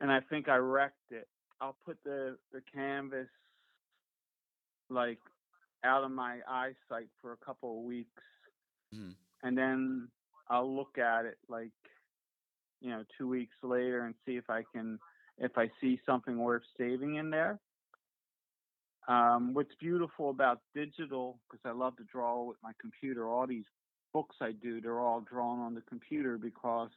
and 0.00 0.10
I 0.12 0.20
think 0.20 0.48
I 0.48 0.56
wrecked 0.56 1.10
it, 1.10 1.28
I'll 1.60 1.76
put 1.84 1.98
the, 2.04 2.38
the 2.52 2.60
canvas 2.72 3.28
like 4.90 5.18
out 5.84 6.04
of 6.04 6.10
my 6.10 6.40
eyesight 6.48 7.08
for 7.20 7.32
a 7.32 7.36
couple 7.38 7.78
of 7.78 7.84
weeks 7.84 8.22
Mhm. 8.94 9.16
and 9.42 9.56
then 9.56 10.08
I'll 10.48 10.74
look 10.74 10.98
at 10.98 11.24
it 11.24 11.38
like 11.48 11.72
you 12.80 12.90
know 12.90 13.04
two 13.16 13.28
weeks 13.28 13.54
later 13.62 14.04
and 14.04 14.14
see 14.26 14.36
if 14.36 14.48
I 14.50 14.62
can 14.72 14.98
if 15.38 15.56
I 15.58 15.70
see 15.80 16.00
something 16.06 16.38
worth 16.38 16.62
saving 16.78 17.16
in 17.16 17.30
there. 17.30 17.60
Um, 19.08 19.52
what's 19.52 19.74
beautiful 19.80 20.30
about 20.30 20.62
digital, 20.74 21.38
because 21.50 21.60
I 21.66 21.72
love 21.72 21.96
to 21.98 22.04
draw 22.04 22.42
with 22.44 22.56
my 22.62 22.72
computer, 22.80 23.28
all 23.28 23.46
these 23.46 23.66
books 24.14 24.36
I 24.40 24.52
do, 24.52 24.80
they're 24.80 25.00
all 25.00 25.20
drawn 25.20 25.60
on 25.60 25.74
the 25.74 25.82
computer 25.82 26.38
because 26.38 26.90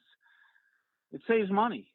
it 1.11 1.21
saves 1.27 1.51
money. 1.51 1.91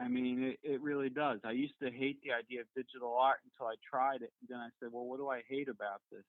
I 0.00 0.08
mean, 0.08 0.42
it, 0.42 0.58
it 0.62 0.80
really 0.80 1.08
does. 1.08 1.40
I 1.44 1.52
used 1.52 1.74
to 1.82 1.90
hate 1.90 2.18
the 2.22 2.32
idea 2.32 2.60
of 2.60 2.66
digital 2.76 3.16
art 3.18 3.38
until 3.44 3.66
I 3.66 3.74
tried 3.88 4.22
it. 4.22 4.32
And 4.40 4.48
then 4.48 4.58
I 4.58 4.68
said, 4.78 4.90
well, 4.92 5.04
what 5.04 5.18
do 5.18 5.28
I 5.28 5.42
hate 5.48 5.68
about 5.68 6.00
this? 6.10 6.24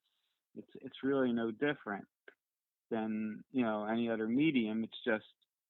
It's, 0.57 0.85
it's 0.85 1.03
really 1.03 1.31
no 1.31 1.51
different 1.51 2.05
than, 2.89 3.43
you 3.51 3.63
know, 3.63 3.85
any 3.85 4.09
other 4.09 4.27
medium. 4.27 4.83
It's 4.83 4.97
just 5.05 5.25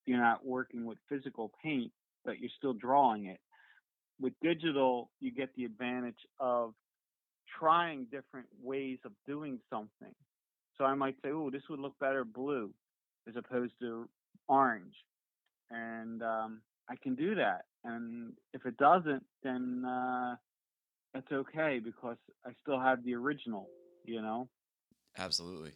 you're 0.06 0.22
not 0.22 0.46
working 0.46 0.86
with 0.86 0.98
physical 1.10 1.52
paint, 1.64 1.92
but 2.26 2.40
you're 2.40 2.52
still 2.58 2.74
drawing 2.74 3.26
it 3.26 3.40
with 4.20 4.34
digital, 4.42 5.10
you 5.20 5.32
get 5.32 5.50
the 5.56 5.66
advantage 5.66 6.20
of 6.40 6.74
trying 7.60 8.06
different 8.06 8.48
ways 8.62 9.00
of 9.06 9.12
doing 9.28 9.60
something. 9.70 10.14
So 10.78 10.86
I 10.86 10.94
might 10.94 11.16
say, 11.24 11.30
oh, 11.32 11.50
this 11.50 11.64
would 11.70 11.80
look 11.80 11.98
better 12.00 12.24
blue 12.24 12.72
as 13.28 13.36
opposed 13.36 13.74
to 13.82 14.08
orange. 14.48 14.94
And 15.72 16.22
um, 16.24 16.62
I 16.90 16.96
can 17.02 17.16
do 17.16 17.36
that. 17.36 17.66
And 17.84 18.34
if 18.54 18.66
it 18.66 18.78
doesn't, 18.78 19.24
then 19.44 19.84
uh, 19.86 20.36
that's 21.14 21.32
okay 21.32 21.80
because 21.84 22.18
I 22.46 22.52
still 22.62 22.80
have 22.80 23.04
the 23.04 23.16
original, 23.16 23.68
you 24.06 24.22
know? 24.22 24.50
Absolutely. 25.18 25.72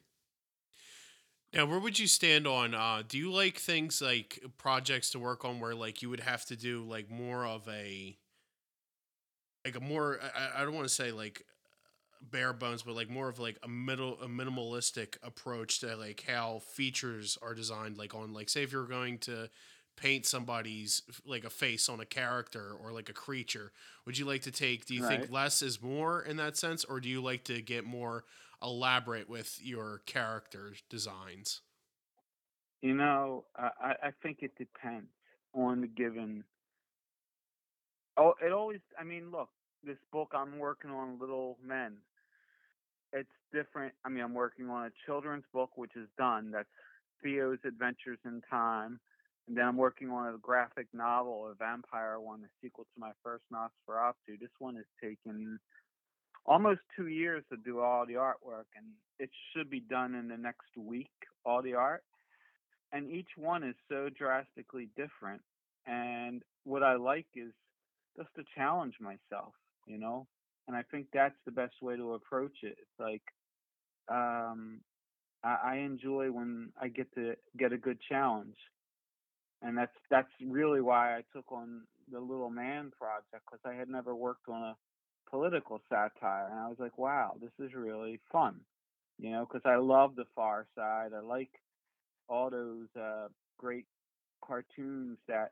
Now, 1.53 1.67
where 1.67 1.79
would 1.79 1.99
you 1.99 2.07
stand 2.07 2.47
on? 2.47 2.73
Uh, 2.73 3.03
do 3.07 3.17
you 3.17 3.31
like 3.31 3.57
things 3.57 4.01
like 4.01 4.43
projects 4.57 5.11
to 5.11 5.19
work 5.19 5.45
on 5.45 5.59
where 5.59 5.75
like 5.75 6.01
you 6.01 6.09
would 6.09 6.21
have 6.21 6.45
to 6.45 6.55
do 6.55 6.83
like 6.83 7.11
more 7.11 7.45
of 7.45 7.67
a 7.69 8.17
like 9.63 9.75
a 9.75 9.79
more 9.79 10.19
I, 10.35 10.61
I 10.61 10.65
don't 10.65 10.73
want 10.73 10.87
to 10.87 10.93
say 10.93 11.11
like 11.11 11.45
bare 12.21 12.53
bones, 12.53 12.81
but 12.81 12.95
like 12.95 13.09
more 13.09 13.29
of 13.29 13.37
like 13.37 13.59
a 13.61 13.67
middle 13.67 14.19
a 14.19 14.27
minimalistic 14.27 15.17
approach 15.21 15.79
to 15.81 15.95
like 15.95 16.23
how 16.27 16.59
features 16.73 17.37
are 17.41 17.53
designed. 17.53 17.97
Like 17.97 18.15
on 18.15 18.33
like 18.33 18.49
say 18.49 18.63
if 18.63 18.71
you're 18.71 18.87
going 18.87 19.19
to 19.19 19.49
paint 19.95 20.25
somebody's 20.25 21.01
like 21.25 21.43
a 21.43 21.49
face 21.49 21.89
on 21.89 21.99
a 21.99 22.05
character 22.05 22.71
or 22.81 22.91
like 22.91 23.09
a 23.09 23.13
creature, 23.13 23.71
would 24.05 24.17
you 24.17 24.25
like 24.25 24.41
to 24.43 24.51
take? 24.51 24.85
Do 24.85 24.95
you 24.95 25.07
think 25.07 25.31
less 25.31 25.61
is 25.61 25.81
more 25.81 26.21
in 26.21 26.37
that 26.37 26.57
sense, 26.57 26.83
or 26.83 26.99
do 26.99 27.09
you 27.09 27.21
like 27.21 27.43
to 27.45 27.61
get 27.61 27.85
more 27.85 28.25
elaborate 28.61 29.29
with 29.29 29.59
your 29.61 30.01
character 30.05 30.73
designs? 30.89 31.61
You 32.81 32.93
know, 32.95 33.45
I, 33.55 33.69
I 33.81 33.93
I 34.07 34.11
think 34.21 34.39
it 34.41 34.57
depends 34.57 35.07
on 35.53 35.81
the 35.81 35.87
given. 35.87 36.43
Oh, 38.17 38.33
it 38.45 38.51
always. 38.51 38.81
I 38.99 39.03
mean, 39.03 39.31
look, 39.31 39.49
this 39.83 39.97
book 40.11 40.31
I'm 40.33 40.59
working 40.59 40.91
on, 40.91 41.19
Little 41.19 41.57
Men. 41.65 41.93
It's 43.11 43.29
different. 43.53 43.93
I 44.03 44.09
mean, 44.09 44.23
I'm 44.23 44.33
working 44.33 44.69
on 44.69 44.85
a 44.85 44.91
children's 45.05 45.45
book, 45.53 45.71
which 45.75 45.95
is 45.95 46.07
done. 46.17 46.51
That's 46.51 46.67
Theo's 47.23 47.59
Adventures 47.65 48.19
in 48.25 48.41
Time, 48.49 48.99
and 49.47 49.57
then 49.57 49.65
I'm 49.65 49.77
working 49.77 50.09
on 50.09 50.33
a 50.33 50.37
graphic 50.37 50.87
novel, 50.93 51.49
a 51.51 51.55
vampire 51.55 52.19
one, 52.19 52.41
a 52.43 52.47
sequel 52.61 52.85
to 52.85 52.99
my 52.99 53.11
first 53.23 53.43
Nosferatu. 53.53 54.39
This 54.39 54.49
one 54.59 54.75
has 54.75 54.85
taken 55.01 55.59
almost 56.45 56.79
two 56.95 57.07
years 57.07 57.43
to 57.51 57.57
do 57.57 57.79
all 57.79 58.05
the 58.05 58.13
artwork, 58.13 58.65
and 58.75 58.85
it 59.19 59.29
should 59.51 59.69
be 59.69 59.81
done 59.81 60.15
in 60.15 60.27
the 60.27 60.37
next 60.37 60.77
week. 60.77 61.11
All 61.45 61.61
the 61.61 61.73
art 61.73 62.03
and 62.93 63.09
each 63.11 63.29
one 63.35 63.63
is 63.63 63.75
so 63.89 64.07
drastically 64.15 64.87
different. 64.95 65.41
And 65.85 66.43
what 66.63 66.83
I 66.83 66.95
like 66.95 67.25
is 67.35 67.51
just 68.15 68.29
to 68.37 68.43
challenge 68.55 68.93
myself, 69.01 69.53
you 69.87 69.97
know. 69.97 70.27
And 70.67 70.77
I 70.77 70.83
think 70.91 71.07
that's 71.11 71.35
the 71.45 71.51
best 71.51 71.73
way 71.81 71.97
to 71.97 72.13
approach 72.13 72.55
it. 72.61 72.77
It's 72.79 72.99
like 72.99 73.23
um, 74.09 74.79
I, 75.43 75.57
I 75.65 75.75
enjoy 75.77 76.31
when 76.31 76.69
I 76.79 76.87
get 76.87 77.13
to 77.15 77.33
get 77.57 77.73
a 77.73 77.77
good 77.77 77.97
challenge, 78.07 78.55
and 79.63 79.77
that's 79.77 79.95
that's 80.09 80.29
really 80.45 80.81
why 80.81 81.17
I 81.17 81.21
took 81.33 81.51
on 81.51 81.81
the 82.11 82.19
Little 82.19 82.49
Man 82.49 82.91
project 82.97 83.43
because 83.45 83.61
I 83.65 83.73
had 83.73 83.89
never 83.89 84.15
worked 84.15 84.49
on 84.49 84.61
a 84.61 84.75
political 85.29 85.81
satire, 85.89 86.47
and 86.51 86.59
I 86.59 86.67
was 86.67 86.77
like, 86.79 86.97
wow, 86.97 87.35
this 87.41 87.51
is 87.65 87.73
really 87.73 88.19
fun, 88.31 88.59
you 89.17 89.31
know, 89.31 89.47
because 89.47 89.63
I 89.65 89.77
love 89.77 90.15
the 90.15 90.25
Far 90.35 90.67
Side. 90.75 91.11
I 91.15 91.21
like 91.21 91.49
all 92.29 92.49
those 92.49 92.87
uh, 92.99 93.27
great 93.57 93.85
cartoons 94.45 95.17
that 95.27 95.51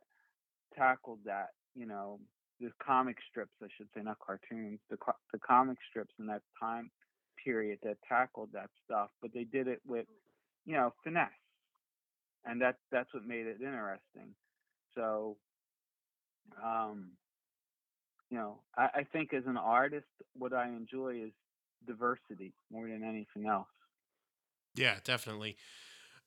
tackled 0.77 1.19
that, 1.25 1.49
you 1.75 1.85
know, 1.85 2.19
the 2.59 2.69
comic 2.85 3.17
strips, 3.29 3.53
I 3.63 3.67
should 3.75 3.87
say, 3.95 4.01
not 4.03 4.19
cartoons, 4.19 4.79
the 4.89 4.97
the 5.33 5.39
comic 5.39 5.77
strips 5.89 6.13
in 6.19 6.27
that 6.27 6.41
time 6.59 6.91
period 7.43 7.79
that 7.83 7.97
tackled 8.07 8.49
that 8.53 8.69
stuff, 8.85 9.09
but 9.21 9.31
they 9.33 9.45
did 9.45 9.67
it 9.67 9.81
with, 9.87 10.05
you 10.65 10.73
know, 10.73 10.93
finesse, 11.03 11.31
and 12.45 12.61
that 12.61 12.77
that's 12.91 13.13
what 13.13 13.25
made 13.25 13.45
it 13.47 13.57
interesting. 13.61 14.35
So, 14.95 15.37
um, 16.63 17.11
you 18.29 18.37
know, 18.37 18.59
I, 18.77 18.89
I 18.95 19.03
think 19.11 19.33
as 19.33 19.43
an 19.45 19.57
artist, 19.57 20.07
what 20.37 20.53
I 20.53 20.67
enjoy 20.67 21.21
is 21.25 21.31
diversity 21.85 22.53
more 22.71 22.87
than 22.87 23.03
anything 23.03 23.49
else. 23.49 23.67
Yeah, 24.75 24.95
definitely. 25.03 25.57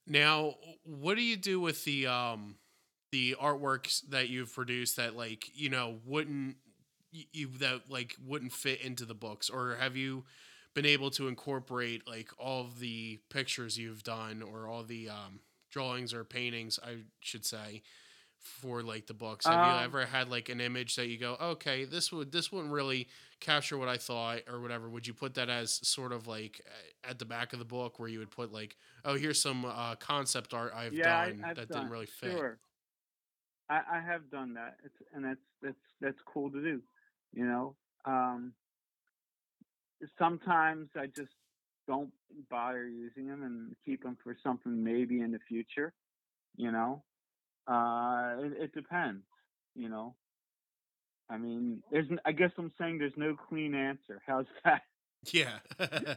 Now, 0.07 0.55
what 0.85 1.17
do 1.17 1.23
you 1.23 1.37
do 1.37 1.61
with 1.61 1.85
the 1.85 2.07
um 2.07 2.57
the 3.11 3.37
artworks 3.41 4.03
that 4.11 4.29
you've 4.29 4.53
produced 4.53 4.97
that 4.97 5.17
like, 5.17 5.49
you 5.55 5.71
know, 5.71 5.99
wouldn't 6.05 6.57
you 7.13 7.49
that 7.59 7.83
like 7.89 8.17
wouldn't 8.25 8.53
fit 8.53 8.81
into 8.81 9.05
the 9.05 9.15
books 9.15 9.49
or 9.49 9.77
have 9.79 9.97
you 9.97 10.25
been 10.75 10.85
able 10.85 11.11
to 11.11 11.29
incorporate 11.29 12.09
like 12.09 12.31
all 12.39 12.69
the 12.81 13.21
pictures 13.31 13.79
you've 13.79 14.03
done 14.03 14.43
or 14.43 14.67
all 14.67 14.83
the 14.83 15.09
um 15.09 15.39
drawings 15.75 16.15
or 16.15 16.25
paintings, 16.25 16.79
I 16.83 16.99
should 17.21 17.45
say, 17.45 17.83
for 18.39 18.83
like 18.83 19.07
the 19.07 19.15
books? 19.15 19.45
Have 19.47 19.59
Um, 19.59 19.75
you 19.75 19.85
ever 19.85 20.07
had 20.07 20.29
like 20.31 20.49
an 20.49 20.61
image 20.61 20.95
that 20.97 21.09
you 21.09 21.19
go, 21.19 21.37
okay, 21.41 21.85
this 21.85 22.13
would 22.13 22.31
this 22.31 22.53
wouldn't 22.53 22.73
really 22.73 23.09
capture 23.41 23.77
what 23.77 23.89
I 23.89 23.97
thought 23.97 24.43
or 24.49 24.61
whatever? 24.61 24.89
Would 24.89 25.07
you 25.07 25.15
put 25.15 25.35
that 25.35 25.51
as 25.51 25.87
sort 25.87 26.13
of 26.13 26.27
like 26.27 26.61
at 27.03 27.19
the 27.19 27.25
back 27.25 27.53
of 27.53 27.59
the 27.59 27.65
book 27.65 27.99
where 27.99 28.09
you 28.09 28.21
would 28.21 28.31
put 28.31 28.53
like, 28.53 28.77
oh, 29.05 29.17
here's 29.17 29.43
some 29.43 29.65
uh, 29.65 29.97
concept 29.97 30.55
art 30.55 30.73
I've 30.75 30.95
yeah, 30.95 31.27
done 31.27 31.45
I, 31.45 31.55
that 31.55 31.69
done, 31.69 31.79
didn't 31.81 31.93
really 31.93 32.07
fit? 32.07 32.33
Sure. 32.33 32.59
I, 33.69 33.81
I 33.95 34.01
have 34.01 34.31
done 34.31 34.55
that, 34.55 34.77
it's, 34.85 34.95
and 35.13 35.25
that's 35.25 35.47
that's 35.61 35.85
that's 36.01 36.23
cool 36.33 36.51
to 36.51 36.63
do. 36.63 36.81
You 37.33 37.47
know, 37.47 37.77
um, 38.05 38.53
sometimes 40.19 40.89
I 40.95 41.07
just 41.07 41.35
don't 41.87 42.11
bother 42.51 42.87
using 42.89 43.27
them 43.29 43.43
and 43.43 43.75
keep 43.85 44.03
them 44.03 44.17
for 44.23 44.37
something 44.43 44.83
maybe 44.83 45.21
in 45.21 45.33
the 45.33 45.39
future. 45.49 45.93
You 46.57 46.73
know, 46.73 47.03
uh, 47.67 48.37
it, 48.41 48.53
it 48.65 48.75
depends. 48.75 49.25
You 49.75 49.89
know, 49.89 50.15
I 51.31 51.39
mean, 51.39 51.83
there's. 51.91 52.07
I 52.25 52.33
guess 52.33 52.51
I'm 52.59 52.73
saying 52.79 52.99
there's 52.99 53.13
no 53.17 53.37
clean 53.49 53.75
answer. 53.75 54.21
How's 54.27 54.47
that? 54.65 54.83
Yeah. 55.33 55.59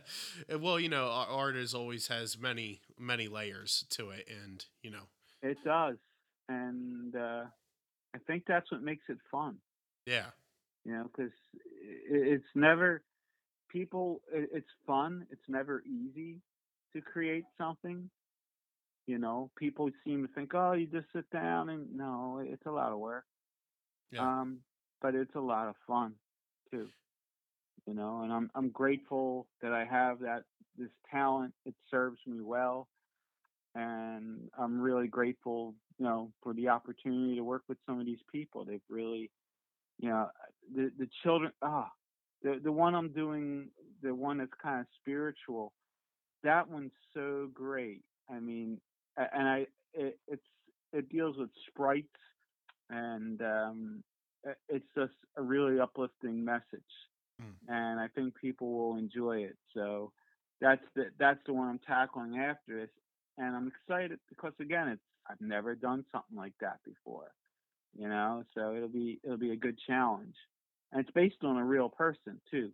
Well, 0.59 0.79
you 0.79 0.89
know, 0.89 1.07
art 1.09 1.55
is 1.55 1.73
always 1.73 2.07
has 2.07 2.37
many 2.37 2.81
many 2.99 3.27
layers 3.27 3.85
to 3.91 4.09
it, 4.11 4.27
and 4.29 4.65
you 4.81 4.89
know, 4.91 5.07
It 5.41 5.57
does, 5.63 5.97
and 6.49 7.15
uh, 7.15 7.45
I 8.15 8.17
think 8.27 8.43
that's 8.47 8.71
what 8.71 8.81
makes 8.81 9.03
it 9.09 9.17
fun. 9.31 9.57
yeah, 10.05 10.27
you 10.85 10.93
know 10.93 11.09
because 11.15 11.31
it's 12.09 12.45
never 12.55 13.01
people 13.77 14.21
it, 14.33 14.49
it's 14.57 14.73
fun 14.85 15.25
it's 15.31 15.47
never 15.49 15.83
easy 15.85 16.31
to 16.93 17.01
create 17.01 17.45
something 17.57 18.09
you 19.07 19.17
know? 19.17 19.49
People 19.57 19.89
seem 20.05 20.27
to 20.27 20.33
think 20.33 20.51
oh 20.53 20.73
you 20.73 20.87
just 20.87 21.07
sit 21.15 21.29
down 21.31 21.69
and 21.69 21.83
no 21.95 22.41
it's 22.43 22.65
a 22.65 22.71
lot 22.71 22.91
of 22.91 22.99
work 22.99 23.25
Yeah. 24.11 24.21
um 24.21 24.59
but 25.01 25.15
it's 25.15 25.35
a 25.35 25.39
lot 25.53 25.67
of 25.69 25.75
fun 25.87 26.13
too 26.71 26.87
you 27.87 27.93
know? 27.93 28.21
And 28.23 28.31
i'm 28.33 28.49
i'm 28.55 28.69
grateful 28.69 29.47
that 29.61 29.73
i 29.73 29.85
have 29.85 30.19
that 30.19 30.43
this 30.77 30.93
talent 31.11 31.53
it 31.65 31.75
serves 31.89 32.19
me 32.27 32.39
well 32.41 32.87
and 33.75 34.49
i'm 34.57 34.79
really 34.79 35.07
grateful 35.07 35.73
you 35.97 36.05
know 36.05 36.31
for 36.43 36.53
the 36.53 36.67
opportunity 36.69 37.35
to 37.35 37.43
work 37.43 37.63
with 37.67 37.77
some 37.85 37.99
of 37.99 38.05
these 38.05 38.23
people. 38.31 38.65
They've 38.65 38.89
really 38.89 39.29
you 39.99 40.09
know 40.09 40.27
the 40.75 40.91
the 40.97 41.07
children 41.23 41.51
ah 41.61 41.89
the 42.43 42.59
the 42.63 42.71
one 42.71 42.95
I'm 42.95 43.11
doing 43.13 43.69
the 44.01 44.13
one 44.13 44.37
that's 44.37 44.51
kind 44.61 44.81
of 44.81 44.87
spiritual 45.01 45.73
that 46.43 46.69
one's 46.69 46.91
so 47.13 47.49
great. 47.53 48.03
I 48.29 48.39
mean 48.39 48.79
and 49.17 49.47
I 49.47 49.67
it, 49.93 50.19
it's 50.27 50.45
it 50.93 51.09
deals 51.09 51.37
with 51.37 51.49
sprites 51.69 52.07
and 52.89 53.41
um 53.41 54.03
it's 54.69 54.85
just 54.95 55.13
a 55.37 55.41
really 55.41 55.79
uplifting 55.79 56.43
message 56.43 56.81
Mm. 57.41 57.53
and 57.67 57.99
I 57.99 58.07
think 58.09 58.35
people 58.35 58.71
will 58.73 58.97
enjoy 58.97 59.39
it. 59.39 59.57
So 59.73 60.11
that's 60.61 60.83
the 60.95 61.05
that's 61.19 61.39
the 61.45 61.53
one 61.53 61.69
I'm 61.69 61.79
tackling 61.79 62.37
after 62.39 62.79
this 62.81 62.89
and 63.37 63.55
I'm 63.55 63.67
excited 63.67 64.19
because 64.29 64.53
again 64.59 64.89
it's 64.89 65.01
I've 65.29 65.41
never 65.41 65.75
done 65.75 66.05
something 66.11 66.37
like 66.37 66.53
that 66.61 66.79
before 66.85 67.31
you 67.97 68.07
know? 68.09 68.43
So 68.55 68.75
it'll 68.75 68.89
be 68.89 69.19
it'll 69.23 69.37
be 69.37 69.51
a 69.51 69.55
good 69.57 69.77
challenge 69.87 70.35
and 70.91 71.01
it's 71.01 71.11
based 71.11 71.43
on 71.43 71.57
a 71.57 71.63
real 71.63 71.89
person 71.89 72.39
too. 72.49 72.71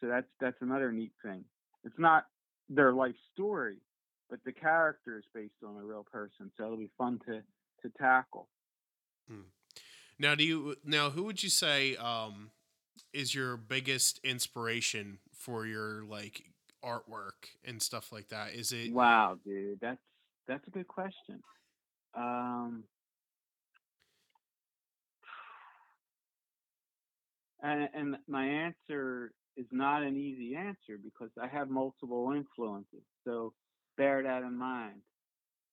So 0.00 0.08
that's 0.08 0.28
that's 0.40 0.60
another 0.60 0.92
neat 0.92 1.12
thing. 1.22 1.44
It's 1.84 1.98
not 1.98 2.26
their 2.68 2.92
life 2.92 3.14
story 3.32 3.78
but 4.28 4.40
the 4.44 4.52
character 4.52 5.18
is 5.18 5.24
based 5.34 5.62
on 5.64 5.76
a 5.76 5.84
real 5.84 6.04
person 6.10 6.50
so 6.56 6.64
it'll 6.64 6.76
be 6.76 6.90
fun 6.98 7.20
to 7.26 7.42
to 7.82 7.90
tackle. 7.98 8.48
Now, 10.18 10.34
do 10.34 10.44
you 10.44 10.76
now 10.84 11.10
who 11.10 11.24
would 11.24 11.42
you 11.42 11.50
say 11.50 11.96
um 11.96 12.50
is 13.12 13.34
your 13.34 13.56
biggest 13.56 14.20
inspiration 14.24 15.18
for 15.34 15.66
your 15.66 16.04
like 16.04 16.44
artwork 16.84 17.50
and 17.64 17.82
stuff 17.82 18.12
like 18.12 18.28
that? 18.28 18.54
Is 18.54 18.72
it 18.72 18.92
wow 18.92 19.38
dude 19.44 19.78
that's 19.80 20.00
that's 20.48 20.66
a 20.66 20.70
good 20.70 20.88
question. 20.88 21.42
Um 22.16 22.84
and 27.66 27.88
and 27.94 28.16
my 28.28 28.44
answer 28.44 29.32
is 29.56 29.66
not 29.72 30.02
an 30.02 30.16
easy 30.16 30.54
answer 30.54 30.98
because 31.02 31.30
I 31.40 31.46
have 31.48 31.68
multiple 31.68 32.32
influences. 32.34 33.02
So 33.24 33.52
bear 33.96 34.22
that 34.22 34.42
in 34.42 34.56
mind. 34.56 35.00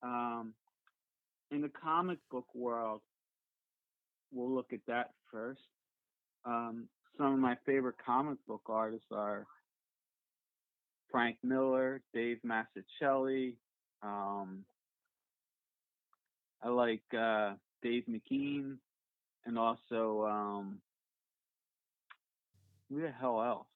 Um, 0.01 0.53
in 1.51 1.61
the 1.61 1.69
comic 1.69 2.17
book 2.31 2.47
world, 2.55 3.01
we'll 4.31 4.53
look 4.53 4.73
at 4.73 4.79
that 4.87 5.11
first. 5.31 5.61
Um, 6.45 6.87
some 7.17 7.33
of 7.33 7.39
my 7.39 7.57
favorite 7.65 7.95
comic 8.03 8.37
book 8.47 8.63
artists 8.67 9.07
are 9.11 9.45
Frank 11.11 11.37
Miller, 11.43 12.01
Dave 12.13 12.39
Mazzucchelli. 12.45 13.55
Um, 14.01 14.65
I 16.61 16.69
like 16.69 17.03
uh, 17.17 17.53
Dave 17.81 18.05
McKean, 18.09 18.77
and 19.45 19.59
also 19.59 20.25
um, 20.25 20.79
who 22.89 23.01
the 23.01 23.11
hell 23.11 23.41
else? 23.41 23.67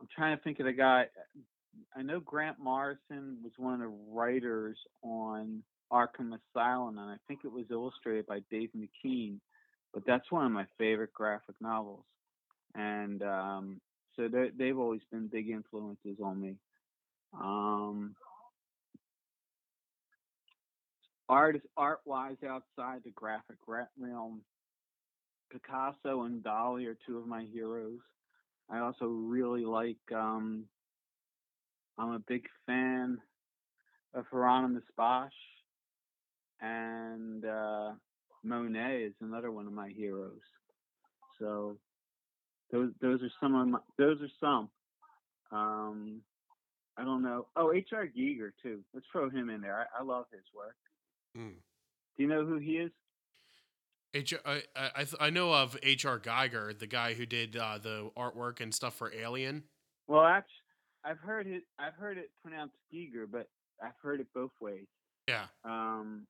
I'm 0.00 0.08
trying 0.14 0.36
to 0.36 0.42
think 0.42 0.60
of 0.60 0.66
the 0.66 0.72
guy. 0.72 1.06
I 1.96 2.02
know 2.02 2.20
Grant 2.20 2.58
Morrison 2.58 3.38
was 3.42 3.52
one 3.56 3.74
of 3.74 3.80
the 3.80 3.96
writers 4.10 4.76
on 5.02 5.62
Arkham 5.92 6.36
Asylum, 6.52 6.98
and 6.98 7.10
I 7.10 7.16
think 7.28 7.40
it 7.44 7.52
was 7.52 7.66
illustrated 7.70 8.26
by 8.26 8.40
Dave 8.50 8.70
McKean. 8.76 9.38
But 9.92 10.04
that's 10.06 10.30
one 10.30 10.44
of 10.44 10.52
my 10.52 10.66
favorite 10.76 11.12
graphic 11.12 11.54
novels, 11.60 12.04
and 12.74 13.22
um, 13.22 13.80
so 14.16 14.28
they- 14.28 14.50
they've 14.50 14.78
always 14.78 15.02
been 15.10 15.28
big 15.28 15.48
influences 15.48 16.18
on 16.20 16.40
me. 16.40 16.58
Um, 17.32 18.16
art 21.28 21.60
art 21.76 22.00
wise 22.04 22.36
outside 22.44 23.02
the 23.04 23.10
graphic 23.10 23.56
realm, 23.96 24.44
Picasso 25.50 26.22
and 26.22 26.42
Dali 26.42 26.86
are 26.86 26.96
two 27.06 27.18
of 27.18 27.26
my 27.26 27.44
heroes. 27.52 28.00
I 28.70 28.78
also 28.80 29.06
really 29.06 29.64
like. 29.64 29.98
Um, 30.14 30.64
I'm 31.98 32.12
a 32.12 32.18
big 32.18 32.46
fan 32.66 33.18
of 34.14 34.24
Hieronymus 34.30 34.82
Bosch, 34.96 35.32
and 36.60 37.44
uh, 37.44 37.92
Monet 38.42 39.02
is 39.02 39.14
another 39.20 39.50
one 39.50 39.66
of 39.66 39.72
my 39.72 39.90
heroes. 39.90 40.40
So 41.38 41.78
those 42.72 42.90
those 43.00 43.22
are 43.22 43.30
some 43.40 43.54
of 43.54 43.68
my 43.68 43.78
those 43.98 44.18
are 44.22 44.30
some. 44.40 44.70
Um, 45.52 46.20
I 46.96 47.04
don't 47.04 47.22
know. 47.22 47.46
Oh, 47.56 47.72
H.R. 47.72 48.06
Giger 48.06 48.50
too. 48.62 48.80
Let's 48.92 49.06
throw 49.10 49.28
him 49.28 49.50
in 49.50 49.60
there. 49.60 49.76
I, 49.76 50.00
I 50.00 50.04
love 50.04 50.26
his 50.32 50.44
work. 50.54 50.76
Mm. 51.36 51.54
Do 52.16 52.22
you 52.22 52.28
know 52.28 52.44
who 52.44 52.58
he 52.58 52.72
is? 52.72 52.92
H- 54.14 54.34
I, 54.44 54.62
I, 54.76 54.90
I 54.94 55.04
th- 55.04 55.16
I 55.20 55.30
know 55.30 55.52
of 55.52 55.76
H.R. 55.82 56.18
Geiger, 56.18 56.72
the 56.72 56.86
guy 56.86 57.14
who 57.14 57.26
did 57.26 57.56
uh, 57.56 57.78
the 57.82 58.10
artwork 58.16 58.60
and 58.60 58.72
stuff 58.72 58.94
for 58.94 59.12
Alien. 59.12 59.64
Well, 60.06 60.24
actually, 60.24 60.50
I've 61.04 61.18
heard 61.18 61.46
it. 61.46 61.64
I've 61.78 61.94
heard 61.94 62.16
it 62.18 62.30
pronounced 62.42 62.76
Geiger, 62.92 63.26
but 63.26 63.48
I've 63.82 63.98
heard 64.00 64.20
it 64.20 64.28
both 64.34 64.52
ways. 64.60 64.86
Yeah. 65.28 65.46
Um, 65.64 66.26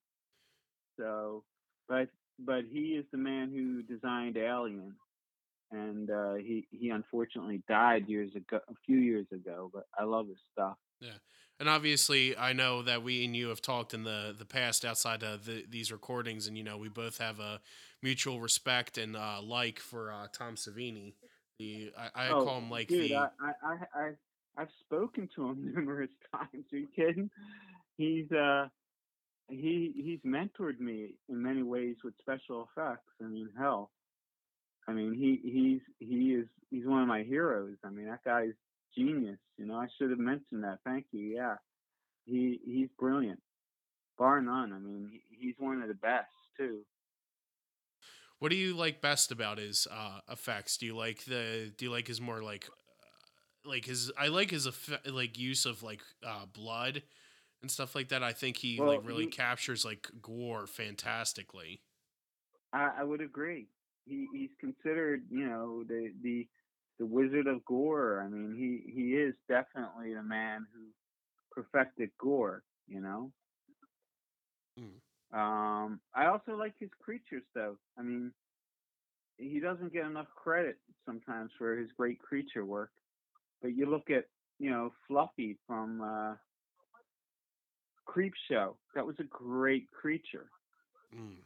so, 0.99 1.44
but 1.88 2.09
but 2.38 2.64
he 2.70 2.97
is 2.99 3.05
the 3.12 3.18
man 3.18 3.51
who 3.53 3.83
designed 3.83 4.37
Alien, 4.37 4.94
and 5.70 6.11
uh, 6.11 6.35
he 6.35 6.66
he 6.70 6.90
unfortunately 6.90 7.62
died 7.68 8.09
years 8.09 8.35
ago, 8.35 8.61
a 8.68 8.75
few 8.87 8.99
years 8.99 9.27
ago. 9.33 9.70
But 9.73 9.85
I 9.99 10.05
love 10.05 10.29
his 10.29 10.38
stuff. 10.53 10.77
And 11.61 11.69
obviously, 11.69 12.37
I 12.37 12.53
know 12.53 12.83
that 12.83 13.03
we 13.03 13.25
and 13.25 13.37
you 13.37 13.49
have 13.49 13.62
talked 13.62 13.95
in 13.95 14.03
the 14.03 14.35
the 14.37 14.45
past 14.45 14.85
outside 14.85 15.23
of 15.23 15.45
the, 15.45 15.64
these 15.69 15.93
recordings, 15.93 16.47
and 16.49 16.59
you 16.59 16.64
know 16.64 16.77
we 16.77 16.88
both 16.88 17.19
have 17.19 17.38
a 17.38 17.61
mutual 18.03 18.40
respect 18.40 18.99
and 18.99 19.17
uh, 19.17 19.40
like 19.43 19.79
for 19.79 20.12
uh, 20.12 20.27
Tom 20.33 20.57
Savini. 20.57 21.14
The 21.59 21.93
I, 21.97 22.27
I 22.27 22.29
oh, 22.31 22.45
call 22.45 22.59
him 22.59 22.71
like 22.71 22.88
dude, 22.88 23.11
the 23.11 23.17
I, 23.17 23.29
I 23.40 23.53
I 23.62 23.77
I 23.95 24.11
I've 24.57 24.69
spoken 24.81 25.29
to 25.37 25.51
him 25.51 25.73
numerous 25.75 26.11
times. 26.35 26.64
Are 26.73 26.77
you 26.77 26.88
kidding? 26.95 27.31
He's 27.97 28.31
uh 28.33 28.67
he 29.49 29.93
he's 29.95 30.21
mentored 30.29 30.81
me 30.81 31.14
in 31.29 31.43
many 31.43 31.62
ways 31.62 31.97
with 32.03 32.14
special 32.21 32.69
effects. 32.69 33.11
I 33.23 33.29
mean, 33.29 33.49
hell, 33.57 33.90
I 34.88 34.93
mean 34.93 35.14
he 35.14 35.40
he's 35.49 35.81
he 36.01 36.35
is 36.35 36.47
he's 36.71 36.87
one 36.87 37.03
of 37.03 37.09
my 37.09 37.23
heroes. 37.23 37.77
I 37.85 37.90
mean 37.90 38.07
that 38.07 38.25
guy's 38.25 38.55
genius. 38.97 39.39
You 39.59 39.67
know, 39.67 39.77
I 39.77 39.87
should 39.99 40.11
have 40.11 40.19
mentioned 40.19 40.65
that. 40.65 40.79
Thank 40.85 41.07
you. 41.13 41.21
Yeah, 41.37 41.57
he 42.27 42.61
he's 42.65 42.89
brilliant, 42.99 43.41
bar 44.19 44.41
none. 44.43 44.73
I 44.73 44.79
mean, 44.79 45.09
he, 45.13 45.23
he's 45.47 45.57
one 45.59 45.83
of 45.83 45.89
the 45.89 45.95
best 45.95 46.31
too. 46.59 46.83
What 48.39 48.51
do 48.51 48.57
you 48.57 48.75
like 48.75 49.01
best 49.01 49.31
about 49.33 49.59
his 49.59 49.87
uh, 49.91 50.21
effects? 50.29 50.77
Do 50.77 50.87
you 50.87 50.97
like 50.97 51.25
the? 51.25 51.73
Do 51.77 51.87
you 51.87 51.91
like 51.91 52.09
his 52.09 52.21
more 52.21 52.43
like, 52.43 52.69
uh, 52.69 53.69
like 53.69 53.87
his? 53.87 54.11
I 54.19 54.29
like 54.29 54.51
his 54.51 54.67
effect, 54.67 55.09
like 55.09 55.39
use 55.39 55.67
of 55.67 55.83
like 55.83 56.03
uh, 56.27 56.47
blood 56.47 57.03
and 57.63 57.71
stuff 57.71 57.95
like 57.95 58.09
that. 58.09 58.23
I 58.23 58.33
think 58.33 58.59
he 58.59 58.81
Well, 58.81 58.87
like 58.87 59.05
really 59.05 59.27
he- 59.27 59.33
captures 59.33 59.85
like 59.85 60.09
gore 60.23 60.67
fantastically. 60.67 61.83
I, 62.73 62.91
I 62.99 63.05
would 63.05 63.21
agree. 63.21 63.69
He 64.07 64.29
he's 64.33 64.51
considered, 64.61 65.25
you 65.31 65.47
know, 65.49 65.85
the 65.85 66.13
the 66.23 66.47
the 67.05 67.14
Wizard 67.14 67.47
of 67.47 67.64
Gore. 67.64 68.23
I 68.25 68.29
mean, 68.29 68.55
he 68.57 68.93
he 68.93 69.14
is 69.14 69.35
definitely 69.49 70.14
the 70.14 70.23
man 70.23 70.67
who 70.75 70.83
perfected 71.53 72.11
gore. 72.19 72.62
You 72.88 73.01
know. 73.01 73.33
Mm. 74.79 75.01
Um, 75.37 76.01
I 76.14 76.27
also 76.27 76.57
like 76.57 76.75
his 76.79 76.90
creatures, 77.03 77.43
though. 77.55 77.77
I 77.99 78.03
mean, 78.03 78.33
he 79.37 79.61
doesn't 79.61 79.93
get 79.93 80.07
enough 80.07 80.29
credit 80.37 80.79
sometimes 81.05 81.51
for 81.59 81.77
his 81.77 81.88
great 81.97 82.21
creature 82.21 82.64
work. 82.64 82.90
But 83.61 83.77
you 83.77 83.87
look 83.87 84.11
at, 84.11 84.27
you 84.59 84.71
know, 84.71 84.93
Fluffy 85.09 85.57
from 85.67 86.01
uh, 86.01 86.35
Creep 88.05 88.35
Show. 88.49 88.77
That 88.95 89.07
was 89.07 89.17
a 89.19 89.25
great 89.25 89.90
creature. 89.90 90.47
Mm. 91.14 91.37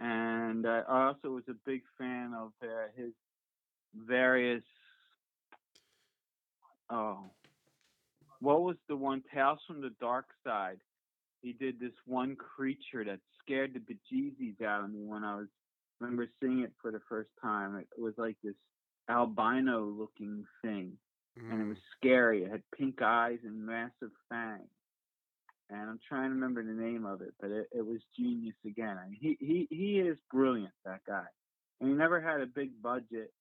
and 0.00 0.66
uh, 0.66 0.82
I 0.88 1.06
also 1.06 1.30
was 1.30 1.44
a 1.48 1.54
big 1.64 1.82
fan 1.96 2.34
of 2.34 2.50
uh, 2.62 2.88
his 2.96 3.12
various. 3.94 4.62
Oh, 6.90 7.30
what 8.40 8.62
was 8.62 8.76
the 8.88 8.96
one? 8.96 9.22
Tales 9.32 9.60
from 9.66 9.80
the 9.80 9.90
Dark 10.00 10.26
Side. 10.44 10.78
He 11.42 11.52
did 11.52 11.80
this 11.80 11.92
one 12.06 12.36
creature 12.36 13.04
that 13.04 13.20
scared 13.42 13.74
the 13.74 13.80
bejesus 13.80 14.62
out 14.64 14.84
of 14.84 14.90
me 14.90 15.04
when 15.04 15.24
I 15.24 15.36
was 15.36 15.48
remember 16.00 16.28
seeing 16.40 16.60
it 16.60 16.72
for 16.80 16.90
the 16.90 17.00
first 17.08 17.30
time. 17.40 17.76
It 17.76 18.00
was 18.00 18.14
like 18.18 18.36
this 18.42 18.54
albino-looking 19.08 20.44
thing, 20.62 20.98
and 21.48 21.60
it 21.60 21.64
Mm. 21.64 21.68
was 21.68 21.78
scary. 21.96 22.44
It 22.44 22.50
had 22.50 22.62
pink 22.76 23.00
eyes 23.02 23.38
and 23.44 23.64
massive 23.64 24.12
fangs. 24.28 24.68
And 25.70 25.88
I'm 25.88 26.00
trying 26.06 26.30
to 26.30 26.34
remember 26.34 26.62
the 26.62 26.72
name 26.72 27.06
of 27.06 27.22
it, 27.22 27.34
but 27.40 27.50
it, 27.50 27.68
it 27.72 27.86
was 27.86 28.00
genius 28.16 28.56
again. 28.66 28.98
I 28.98 29.08
mean, 29.08 29.18
he, 29.20 29.36
he 29.40 29.66
he 29.70 30.00
is 30.00 30.18
brilliant, 30.30 30.74
that 30.84 31.00
guy. 31.06 31.24
And 31.80 31.88
he 31.90 31.96
never 31.96 32.20
had 32.20 32.40
a 32.40 32.46
big 32.46 32.80
budget, 32.82 33.32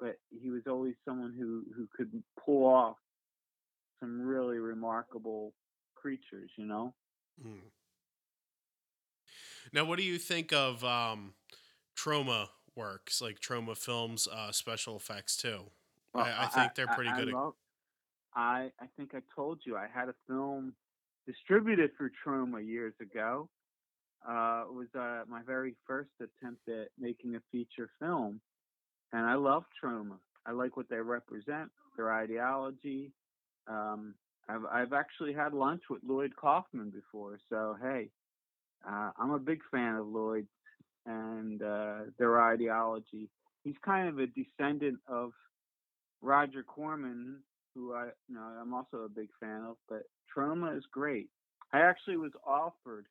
but 0.00 0.16
he 0.30 0.50
was 0.50 0.62
always 0.68 0.94
someone 1.04 1.34
who 1.38 1.64
who 1.74 1.88
could 1.96 2.22
pull 2.44 2.66
off 2.66 2.96
some 4.00 4.20
really 4.20 4.58
remarkable 4.58 5.52
creatures. 5.94 6.50
You 6.56 6.66
know. 6.66 6.94
Mm. 7.44 7.60
Now, 9.72 9.84
what 9.84 9.98
do 9.98 10.04
you 10.04 10.18
think 10.18 10.52
of 10.52 10.84
um, 10.84 11.34
Troma 11.96 12.48
works 12.76 13.22
like 13.22 13.40
Troma 13.40 13.76
films, 13.76 14.28
uh, 14.30 14.52
special 14.52 14.96
effects 14.96 15.36
too? 15.36 15.70
Well, 16.12 16.24
I, 16.24 16.44
I 16.44 16.46
think 16.48 16.74
they're 16.74 16.88
pretty 16.88 17.10
I, 17.10 17.18
good. 17.18 17.28
at, 17.28 17.34
love- 17.34 17.54
I 18.34 18.70
I 18.80 18.86
think 18.96 19.14
I 19.14 19.20
told 19.34 19.60
you 19.64 19.76
I 19.76 19.86
had 19.92 20.08
a 20.08 20.14
film 20.26 20.74
distributed 21.26 21.90
for 21.96 22.10
Troma 22.24 22.66
years 22.66 22.94
ago. 23.00 23.48
Uh, 24.28 24.64
it 24.68 24.74
was 24.74 24.88
uh, 24.94 25.22
my 25.28 25.42
very 25.44 25.74
first 25.86 26.10
attempt 26.20 26.68
at 26.68 26.88
making 26.98 27.34
a 27.34 27.40
feature 27.50 27.90
film, 27.98 28.40
and 29.12 29.26
I 29.26 29.34
love 29.34 29.64
Troma. 29.82 30.16
I 30.46 30.52
like 30.52 30.76
what 30.76 30.88
they 30.88 30.96
represent, 30.96 31.70
their 31.96 32.12
ideology. 32.12 33.12
Um, 33.68 34.14
I've 34.48 34.64
I've 34.70 34.92
actually 34.92 35.32
had 35.32 35.52
lunch 35.52 35.82
with 35.88 36.02
Lloyd 36.06 36.34
Kaufman 36.36 36.90
before, 36.90 37.38
so 37.48 37.76
hey, 37.80 38.08
uh, 38.88 39.10
I'm 39.18 39.30
a 39.30 39.38
big 39.38 39.60
fan 39.70 39.94
of 39.94 40.06
Lloyd 40.06 40.46
and 41.06 41.62
uh, 41.62 41.98
their 42.18 42.42
ideology. 42.42 43.28
He's 43.64 43.76
kind 43.84 44.08
of 44.08 44.18
a 44.18 44.26
descendant 44.26 44.98
of 45.06 45.32
Roger 46.20 46.62
Corman, 46.62 47.38
who 47.74 47.94
I 47.94 48.06
you 48.28 48.34
know 48.34 48.42
I'm 48.60 48.74
also 48.74 48.98
a 48.98 49.08
big 49.08 49.28
fan 49.38 49.62
of, 49.68 49.76
but 49.88 50.02
Troma 50.34 50.76
is 50.76 50.84
great. 50.90 51.28
I 51.72 51.80
actually 51.80 52.16
was 52.16 52.32
offered, 52.46 53.06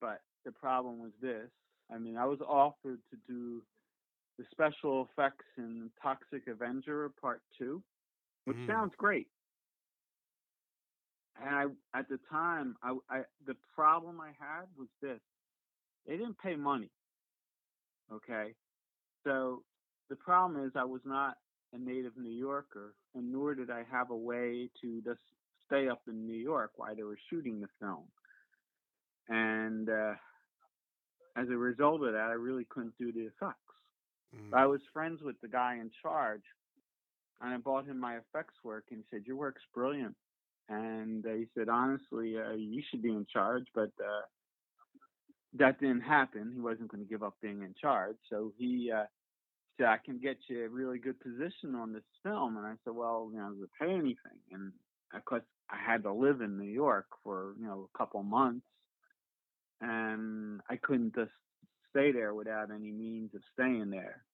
but 0.00 0.20
the 0.44 0.52
problem 0.52 1.00
was 1.00 1.12
this. 1.20 1.50
I 1.92 1.98
mean, 1.98 2.16
I 2.16 2.24
was 2.26 2.40
offered 2.40 3.00
to 3.10 3.16
do 3.28 3.62
the 4.38 4.44
special 4.50 5.08
effects 5.10 5.46
in 5.56 5.90
Toxic 6.02 6.46
Avenger 6.46 7.08
Part 7.20 7.42
Two, 7.58 7.82
which 8.44 8.58
Mm. 8.58 8.66
sounds 8.66 8.94
great. 8.96 9.28
And 11.36 11.54
I, 11.54 11.98
at 11.98 12.08
the 12.08 12.18
time, 12.30 12.76
I, 12.82 12.96
I 13.10 13.24
the 13.46 13.54
problem 13.74 14.20
I 14.20 14.32
had 14.38 14.66
was 14.76 14.88
this: 15.00 15.20
they 16.06 16.16
didn't 16.16 16.38
pay 16.38 16.56
money. 16.56 16.90
Okay, 18.12 18.54
so 19.24 19.64
the 20.08 20.16
problem 20.16 20.64
is 20.64 20.72
I 20.76 20.84
was 20.84 21.02
not 21.04 21.38
a 21.72 21.78
native 21.78 22.16
New 22.16 22.30
Yorker, 22.30 22.94
and 23.14 23.32
nor 23.32 23.54
did 23.54 23.70
I 23.70 23.82
have 23.90 24.10
a 24.10 24.16
way 24.16 24.70
to 24.80 25.02
just 25.02 25.20
stay 25.66 25.88
up 25.88 26.02
in 26.08 26.26
New 26.26 26.38
York 26.38 26.72
while 26.76 26.94
they 26.94 27.02
were 27.02 27.18
shooting 27.28 27.60
the 27.60 27.68
film. 27.80 28.04
And 29.28 29.88
uh, 29.90 30.14
as 31.36 31.48
a 31.50 31.56
result 31.56 32.02
of 32.04 32.12
that, 32.12 32.28
I 32.30 32.34
really 32.34 32.64
couldn't 32.70 32.96
do 32.98 33.12
the 33.12 33.26
effects. 33.26 33.65
Mm. 34.34 34.54
I 34.56 34.66
was 34.66 34.80
friends 34.92 35.20
with 35.22 35.40
the 35.40 35.48
guy 35.48 35.74
in 35.74 35.90
charge, 36.02 36.42
and 37.40 37.52
I 37.52 37.56
bought 37.58 37.86
him 37.86 37.98
my 37.98 38.16
effects 38.16 38.54
work, 38.64 38.84
and 38.90 39.00
he 39.00 39.04
said, 39.10 39.26
"Your 39.26 39.36
work's 39.36 39.62
brilliant." 39.74 40.14
And 40.68 41.24
uh, 41.26 41.34
he 41.34 41.46
said, 41.56 41.68
"Honestly, 41.68 42.36
uh, 42.38 42.52
you 42.52 42.82
should 42.90 43.02
be 43.02 43.12
in 43.12 43.26
charge," 43.32 43.66
but 43.74 43.90
uh, 44.00 44.22
that 45.54 45.80
didn't 45.80 46.00
happen. 46.00 46.52
He 46.54 46.60
wasn't 46.60 46.90
going 46.90 47.04
to 47.04 47.08
give 47.10 47.22
up 47.22 47.34
being 47.40 47.62
in 47.62 47.74
charge, 47.80 48.16
so 48.30 48.52
he 48.58 48.90
uh, 48.94 49.04
said, 49.76 49.86
"I 49.86 49.98
can 50.04 50.18
get 50.18 50.38
you 50.48 50.64
a 50.64 50.68
really 50.68 50.98
good 50.98 51.20
position 51.20 51.74
on 51.74 51.92
this 51.92 52.04
film." 52.22 52.56
And 52.56 52.66
I 52.66 52.74
said, 52.84 52.94
"Well, 52.94 53.30
you 53.32 53.38
know, 53.38 53.50
does 53.50 53.62
it 53.62 53.70
pay 53.80 53.92
anything?" 53.92 54.40
And 54.50 54.72
of 55.14 55.24
course, 55.24 55.44
I 55.70 55.76
had 55.76 56.02
to 56.04 56.12
live 56.12 56.40
in 56.40 56.58
New 56.58 56.70
York 56.70 57.06
for 57.22 57.54
you 57.60 57.66
know 57.66 57.88
a 57.94 57.98
couple 57.98 58.22
months, 58.22 58.66
and 59.80 60.60
I 60.68 60.76
couldn't 60.76 61.14
just 61.14 61.30
stay 61.96 62.12
there 62.12 62.34
without 62.34 62.70
any 62.70 62.92
means 62.92 63.34
of 63.34 63.42
staying 63.54 63.90
there. 63.90 64.24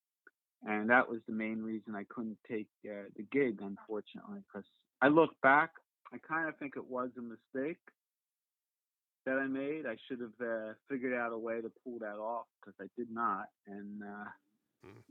And 0.66 0.90
that 0.90 1.08
was 1.08 1.20
the 1.26 1.34
main 1.34 1.62
reason 1.62 1.94
I 1.94 2.04
couldn't 2.08 2.38
take 2.50 2.68
uh, 2.86 3.08
the 3.16 3.24
gig, 3.32 3.60
unfortunately, 3.62 4.40
because 4.52 4.66
I 5.02 5.08
look 5.08 5.30
back, 5.42 5.70
I 6.12 6.18
kind 6.18 6.48
of 6.48 6.56
think 6.58 6.74
it 6.76 6.84
was 6.88 7.10
a 7.18 7.22
mistake 7.22 7.78
that 9.26 9.38
I 9.38 9.46
made. 9.46 9.86
I 9.86 9.96
should 10.08 10.20
have 10.20 10.46
uh, 10.46 10.72
figured 10.90 11.14
out 11.14 11.32
a 11.32 11.38
way 11.38 11.60
to 11.60 11.70
pull 11.84 11.98
that 12.00 12.16
off 12.18 12.46
because 12.60 12.74
I 12.80 12.86
did 12.98 13.08
not, 13.12 13.46
and 13.66 14.02
uh, 14.02 14.30
Mm. 14.84 15.02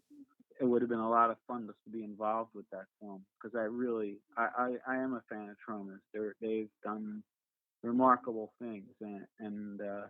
it 0.59 0.65
would 0.65 0.81
have 0.81 0.89
been 0.89 0.99
a 0.99 1.09
lot 1.09 1.31
of 1.31 1.37
fun 1.47 1.67
just 1.67 1.79
to 1.85 1.91
be 1.91 2.03
involved 2.03 2.51
with 2.53 2.69
that 2.71 2.85
film 2.99 3.25
because 3.41 3.57
I 3.57 3.63
really, 3.63 4.17
I, 4.37 4.75
I, 4.87 4.93
I 4.93 4.97
am 4.97 5.13
a 5.13 5.23
fan 5.29 5.49
of 5.49 5.57
Tromas. 5.59 5.99
They're 6.13 6.35
they've 6.41 6.69
done 6.83 7.23
remarkable 7.83 8.53
things, 8.59 8.89
and 9.01 9.25
and 9.39 9.81
uh, 9.81 10.07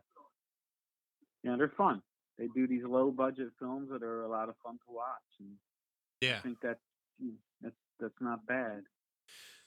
you 1.43 1.51
know 1.51 1.57
they're 1.57 1.73
fun. 1.77 2.01
They 2.37 2.47
do 2.47 2.67
these 2.67 2.83
low 2.83 3.11
budget 3.11 3.49
films 3.59 3.89
that 3.91 4.03
are 4.03 4.23
a 4.23 4.29
lot 4.29 4.49
of 4.49 4.55
fun 4.63 4.75
to 4.87 4.93
watch, 4.93 5.29
and 5.39 5.57
Yeah. 6.21 6.37
I 6.37 6.39
think 6.39 6.61
that 6.61 6.79
mm, 7.23 7.35
that's 7.61 7.75
that's 7.99 8.21
not 8.21 8.45
bad. 8.45 8.83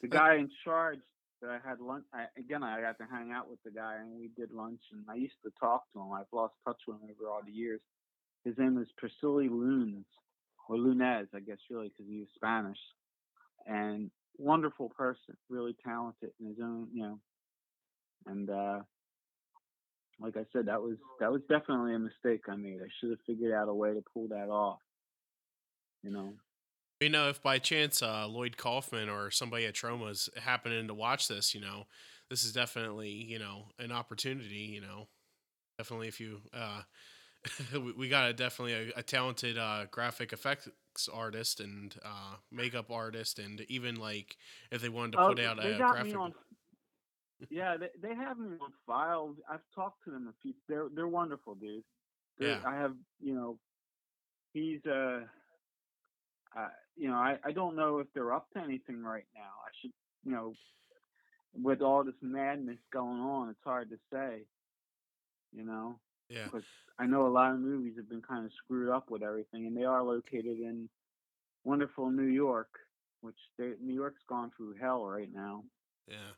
The 0.00 0.08
guy 0.08 0.34
in 0.36 0.50
charge 0.64 0.98
that 1.40 1.50
I 1.50 1.58
had 1.66 1.80
lunch 1.80 2.04
I, 2.12 2.26
again, 2.38 2.62
I 2.62 2.80
got 2.80 2.98
to 2.98 3.06
hang 3.10 3.32
out 3.32 3.48
with 3.48 3.62
the 3.64 3.70
guy, 3.70 3.96
and 4.00 4.18
we 4.18 4.28
did 4.36 4.50
lunch, 4.52 4.80
and 4.92 5.04
I 5.08 5.14
used 5.14 5.40
to 5.44 5.52
talk 5.60 5.84
to 5.92 6.00
him. 6.00 6.12
I've 6.12 6.26
lost 6.32 6.54
touch 6.66 6.80
with 6.86 7.00
him 7.00 7.10
over 7.10 7.30
all 7.30 7.42
the 7.44 7.52
years. 7.52 7.80
His 8.44 8.58
name 8.58 8.78
is 8.78 8.88
Priscilla 8.96 9.42
Lunes, 9.42 10.06
or 10.68 10.76
Lunez, 10.76 11.28
I 11.34 11.40
guess, 11.40 11.58
really, 11.70 11.88
because 11.88 12.10
he 12.10 12.18
was 12.20 12.28
Spanish, 12.34 12.78
and 13.66 14.10
wonderful 14.36 14.88
person, 14.90 15.36
really 15.48 15.76
talented 15.84 16.30
in 16.40 16.48
his 16.48 16.58
own, 16.60 16.88
you 16.92 17.02
know, 17.02 17.18
and 18.26 18.50
uh 18.50 18.80
like 20.20 20.36
I 20.36 20.44
said, 20.52 20.66
that 20.66 20.82
was 20.82 20.96
that 21.20 21.30
was 21.32 21.42
definitely 21.48 21.94
a 21.94 21.98
mistake 21.98 22.42
I 22.48 22.56
made. 22.56 22.80
I 22.80 22.88
should 23.00 23.10
have 23.10 23.18
figured 23.26 23.52
out 23.52 23.68
a 23.68 23.74
way 23.74 23.94
to 23.94 24.02
pull 24.12 24.28
that 24.28 24.48
off. 24.48 24.80
You 26.02 26.10
know. 26.10 26.34
You 27.00 27.08
know, 27.08 27.28
if 27.28 27.42
by 27.42 27.58
chance 27.58 28.02
uh, 28.02 28.26
Lloyd 28.28 28.56
Kaufman 28.56 29.08
or 29.08 29.30
somebody 29.30 29.66
at 29.66 29.74
Troma's 29.74 30.30
happening 30.36 30.86
to 30.86 30.94
watch 30.94 31.28
this, 31.28 31.54
you 31.54 31.60
know, 31.60 31.84
this 32.30 32.44
is 32.44 32.52
definitely 32.52 33.10
you 33.10 33.38
know 33.38 33.66
an 33.78 33.92
opportunity. 33.92 34.70
You 34.72 34.80
know, 34.80 35.08
definitely 35.78 36.08
if 36.08 36.20
you 36.20 36.40
uh, 36.52 36.82
we, 37.74 37.92
we 37.92 38.08
got 38.08 38.30
a 38.30 38.32
definitely 38.32 38.74
a, 38.74 38.98
a 39.00 39.02
talented 39.02 39.58
uh, 39.58 39.86
graphic 39.90 40.32
effects 40.32 40.68
artist 41.12 41.60
and 41.60 41.94
uh, 42.04 42.36
makeup 42.50 42.90
artist, 42.90 43.38
and 43.38 43.60
even 43.68 43.96
like 43.96 44.36
if 44.70 44.80
they 44.80 44.88
wanted 44.88 45.12
to 45.12 45.18
Oh, 45.18 45.28
put 45.28 45.40
out 45.40 45.62
they 45.62 45.74
a 45.74 45.78
got 45.78 45.92
graphic. 45.92 46.12
me 46.12 46.18
on. 46.18 46.34
Yeah, 47.50 47.76
they 47.76 47.90
they 48.00 48.14
have 48.14 48.38
me 48.38 48.56
on 48.60 48.72
file. 48.86 49.34
I've 49.50 49.60
talked 49.74 50.04
to 50.04 50.10
them 50.10 50.28
a 50.28 50.32
few. 50.42 50.54
They're 50.68 50.88
they're 50.94 51.08
wonderful, 51.08 51.54
dude. 51.54 51.84
They're- 52.38 52.48
Yeah. 52.48 52.62
I 52.66 52.74
have 52.76 52.96
you 53.20 53.34
know, 53.34 53.58
he's 54.52 54.84
uh, 54.86 55.20
uh, 56.56 56.68
you 56.96 57.08
know, 57.08 57.14
I 57.16 57.38
I 57.44 57.52
don't 57.52 57.76
know 57.76 57.98
if 57.98 58.06
they're 58.14 58.32
up 58.32 58.50
to 58.52 58.60
anything 58.60 59.02
right 59.02 59.26
now. 59.34 59.50
I 59.66 59.70
should 59.80 59.92
you 60.24 60.32
know, 60.32 60.54
with 61.60 61.82
all 61.82 62.04
this 62.04 62.14
madness 62.22 62.78
going 62.92 63.20
on, 63.20 63.50
it's 63.50 63.62
hard 63.64 63.90
to 63.90 63.98
say. 64.12 64.46
You 65.52 65.64
know, 65.64 66.00
yeah, 66.28 66.44
because 66.46 66.64
I 66.98 67.06
know 67.06 67.26
a 67.26 67.28
lot 67.28 67.52
of 67.52 67.60
movies 67.60 67.94
have 67.96 68.08
been 68.08 68.22
kind 68.22 68.44
of 68.44 68.52
screwed 68.64 68.88
up 68.90 69.10
with 69.10 69.22
everything, 69.22 69.66
and 69.66 69.76
they 69.76 69.84
are 69.84 70.02
located 70.02 70.58
in 70.60 70.88
wonderful 71.64 72.10
New 72.10 72.26
York, 72.26 72.68
which 73.20 73.38
they, 73.58 73.72
New 73.80 73.94
York's 73.94 74.22
gone 74.28 74.50
through 74.56 74.74
hell 74.80 75.06
right 75.06 75.32
now. 75.32 75.62
yeah. 76.08 76.32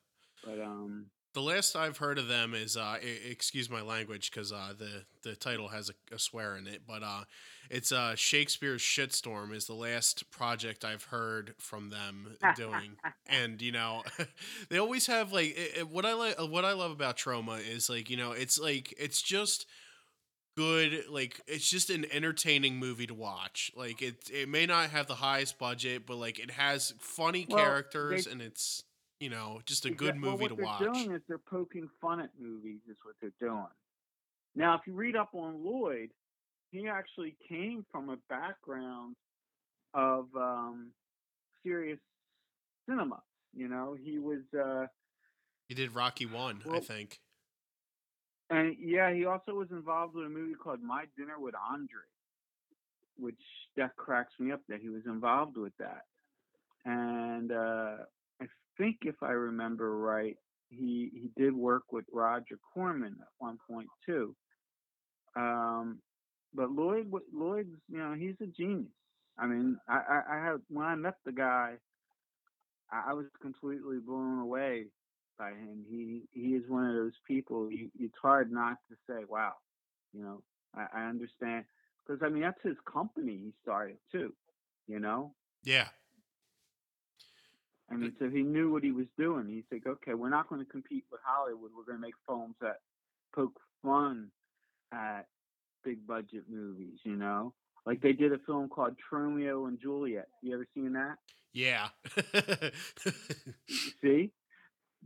But 0.44 0.60
um, 0.60 1.06
The 1.34 1.42
last 1.42 1.74
I've 1.76 1.98
heard 1.98 2.18
of 2.18 2.28
them 2.28 2.54
is, 2.54 2.76
uh, 2.76 2.96
excuse 3.28 3.68
my 3.68 3.82
language, 3.82 4.30
because 4.30 4.52
uh, 4.52 4.72
the 4.78 5.04
the 5.22 5.34
title 5.36 5.68
has 5.68 5.90
a, 5.90 6.14
a 6.14 6.18
swear 6.18 6.56
in 6.56 6.66
it, 6.66 6.82
but 6.86 7.02
uh, 7.02 7.24
it's 7.68 7.90
uh, 7.92 8.14
Shakespeare's 8.14 8.80
Shitstorm 8.80 9.52
is 9.52 9.66
the 9.66 9.74
last 9.74 10.30
project 10.30 10.84
I've 10.84 11.04
heard 11.04 11.54
from 11.58 11.90
them 11.90 12.36
doing, 12.56 12.96
and 13.26 13.60
you 13.60 13.72
know, 13.72 14.02
they 14.70 14.78
always 14.78 15.06
have 15.08 15.32
like 15.32 15.56
it, 15.58 15.78
it- 15.78 15.88
what 15.88 16.06
I 16.06 16.14
like. 16.14 16.38
What 16.40 16.64
I 16.64 16.72
love 16.74 16.90
about 16.92 17.16
Troma 17.16 17.58
is 17.66 17.90
like 17.90 18.08
you 18.08 18.16
know, 18.16 18.32
it's 18.32 18.58
like 18.58 18.94
it's 18.98 19.20
just 19.20 19.66
good 20.56 21.04
like 21.10 21.40
it's 21.46 21.68
just 21.68 21.90
an 21.90 22.06
entertaining 22.10 22.76
movie 22.76 23.06
to 23.06 23.12
watch 23.12 23.70
like 23.76 24.00
it 24.00 24.16
it 24.32 24.48
may 24.48 24.64
not 24.64 24.88
have 24.88 25.06
the 25.06 25.14
highest 25.14 25.58
budget 25.58 26.06
but 26.06 26.16
like 26.16 26.38
it 26.38 26.50
has 26.50 26.94
funny 26.98 27.46
Well, 27.46 27.58
they- 27.58 27.62
characters 27.64 28.26
and 28.26 28.40
it's 28.40 28.82
you 29.20 29.30
know 29.30 29.60
just 29.66 29.84
a 29.86 29.90
good 29.90 30.16
Exact- 30.16 30.22
well, 30.22 30.32
movie 30.32 30.48
to 30.48 30.54
what 30.54 30.64
watch 30.64 30.80
they're 30.80 30.92
doing 30.92 31.12
is 31.12 31.22
they're 31.28 31.38
poking 31.38 31.88
fun 32.00 32.20
at 32.20 32.30
movies. 32.38 32.80
Is 32.88 32.96
what 33.02 33.14
they're 33.20 33.30
doing. 33.40 33.66
Now, 34.54 34.74
if 34.74 34.80
you 34.86 34.94
read 34.94 35.16
up 35.16 35.30
on 35.34 35.62
Lloyd, 35.64 36.10
he 36.70 36.88
actually 36.88 37.36
came 37.48 37.84
from 37.92 38.08
a 38.08 38.16
background 38.28 39.16
of 39.92 40.26
um, 40.34 40.92
serious 41.62 41.98
cinema. 42.88 43.20
You 43.54 43.68
know, 43.68 43.96
he 44.02 44.18
was, 44.18 44.40
uh, 44.58 44.86
He 45.68 45.74
did 45.74 45.94
Rocky 45.94 46.26
One, 46.26 46.62
I 46.70 46.80
think. 46.80 47.20
and 48.50 48.76
yeah, 48.78 49.12
he 49.12 49.24
also 49.26 49.52
was 49.52 49.68
involved 49.70 50.14
with 50.14 50.26
a 50.26 50.28
movie 50.30 50.54
called 50.54 50.82
My 50.82 51.04
Dinner 51.18 51.38
with 51.38 51.54
Andre, 51.70 52.04
which 53.18 53.40
that 53.76 53.94
cracks 53.96 54.32
me 54.38 54.52
up 54.52 54.60
that 54.68 54.80
he 54.80 54.88
was 54.88 55.02
involved 55.06 55.56
with 55.56 55.72
that. 55.78 56.04
And 56.84 57.52
uh, 57.52 57.96
think, 58.78 58.98
if 59.02 59.16
I 59.22 59.30
remember 59.30 59.96
right, 59.98 60.36
he 60.70 61.10
he 61.12 61.30
did 61.36 61.54
work 61.54 61.84
with 61.92 62.04
Roger 62.12 62.58
Corman 62.72 63.16
at 63.20 63.28
one 63.38 63.58
point 63.68 63.88
too. 64.04 64.34
Um, 65.36 66.00
but 66.54 66.70
Lloyd, 66.70 67.12
Lloyd's, 67.32 67.76
you 67.88 67.98
know, 67.98 68.14
he's 68.14 68.34
a 68.42 68.46
genius. 68.46 68.92
I 69.38 69.46
mean, 69.46 69.78
I, 69.88 69.96
I, 69.96 70.36
I 70.36 70.44
have 70.44 70.60
when 70.68 70.86
I 70.86 70.94
met 70.94 71.16
the 71.24 71.32
guy, 71.32 71.74
I, 72.90 73.10
I 73.10 73.14
was 73.14 73.26
completely 73.40 73.98
blown 73.98 74.38
away 74.40 74.86
by 75.38 75.50
him. 75.50 75.84
He 75.88 76.22
he 76.32 76.54
is 76.54 76.68
one 76.68 76.86
of 76.86 76.94
those 76.94 77.18
people. 77.26 77.70
You, 77.70 77.90
it's 77.98 78.14
hard 78.20 78.50
not 78.52 78.78
to 78.88 78.96
say, 79.08 79.24
"Wow," 79.28 79.54
you 80.12 80.22
know. 80.22 80.42
I, 80.74 81.00
I 81.00 81.04
understand 81.08 81.64
because 82.06 82.22
I 82.24 82.28
mean 82.28 82.42
that's 82.42 82.62
his 82.62 82.76
company 82.90 83.38
he 83.44 83.52
started 83.62 83.98
too. 84.12 84.32
You 84.86 85.00
know, 85.00 85.34
Yeah. 85.62 85.88
I 87.90 87.94
mean, 87.94 88.12
so 88.18 88.28
he 88.28 88.42
knew 88.42 88.72
what 88.72 88.82
he 88.82 88.90
was 88.90 89.06
doing. 89.16 89.46
He's 89.48 89.64
like, 89.70 89.86
okay, 89.86 90.14
we're 90.14 90.28
not 90.28 90.48
going 90.48 90.64
to 90.64 90.70
compete 90.70 91.04
with 91.10 91.20
Hollywood. 91.24 91.70
We're 91.76 91.84
going 91.84 91.98
to 91.98 92.02
make 92.02 92.14
films 92.26 92.56
that 92.60 92.80
poke 93.34 93.58
fun 93.82 94.28
at 94.92 95.26
big 95.84 96.04
budget 96.06 96.44
movies. 96.50 96.98
You 97.04 97.14
know, 97.16 97.52
like 97.84 98.00
they 98.00 98.12
did 98.12 98.32
a 98.32 98.38
film 98.38 98.68
called 98.68 98.96
Tromeo 99.10 99.68
and 99.68 99.80
Juliet. 99.80 100.26
You 100.42 100.54
ever 100.54 100.66
seen 100.74 100.94
that? 100.94 101.16
Yeah. 101.52 101.88
See, 104.02 104.30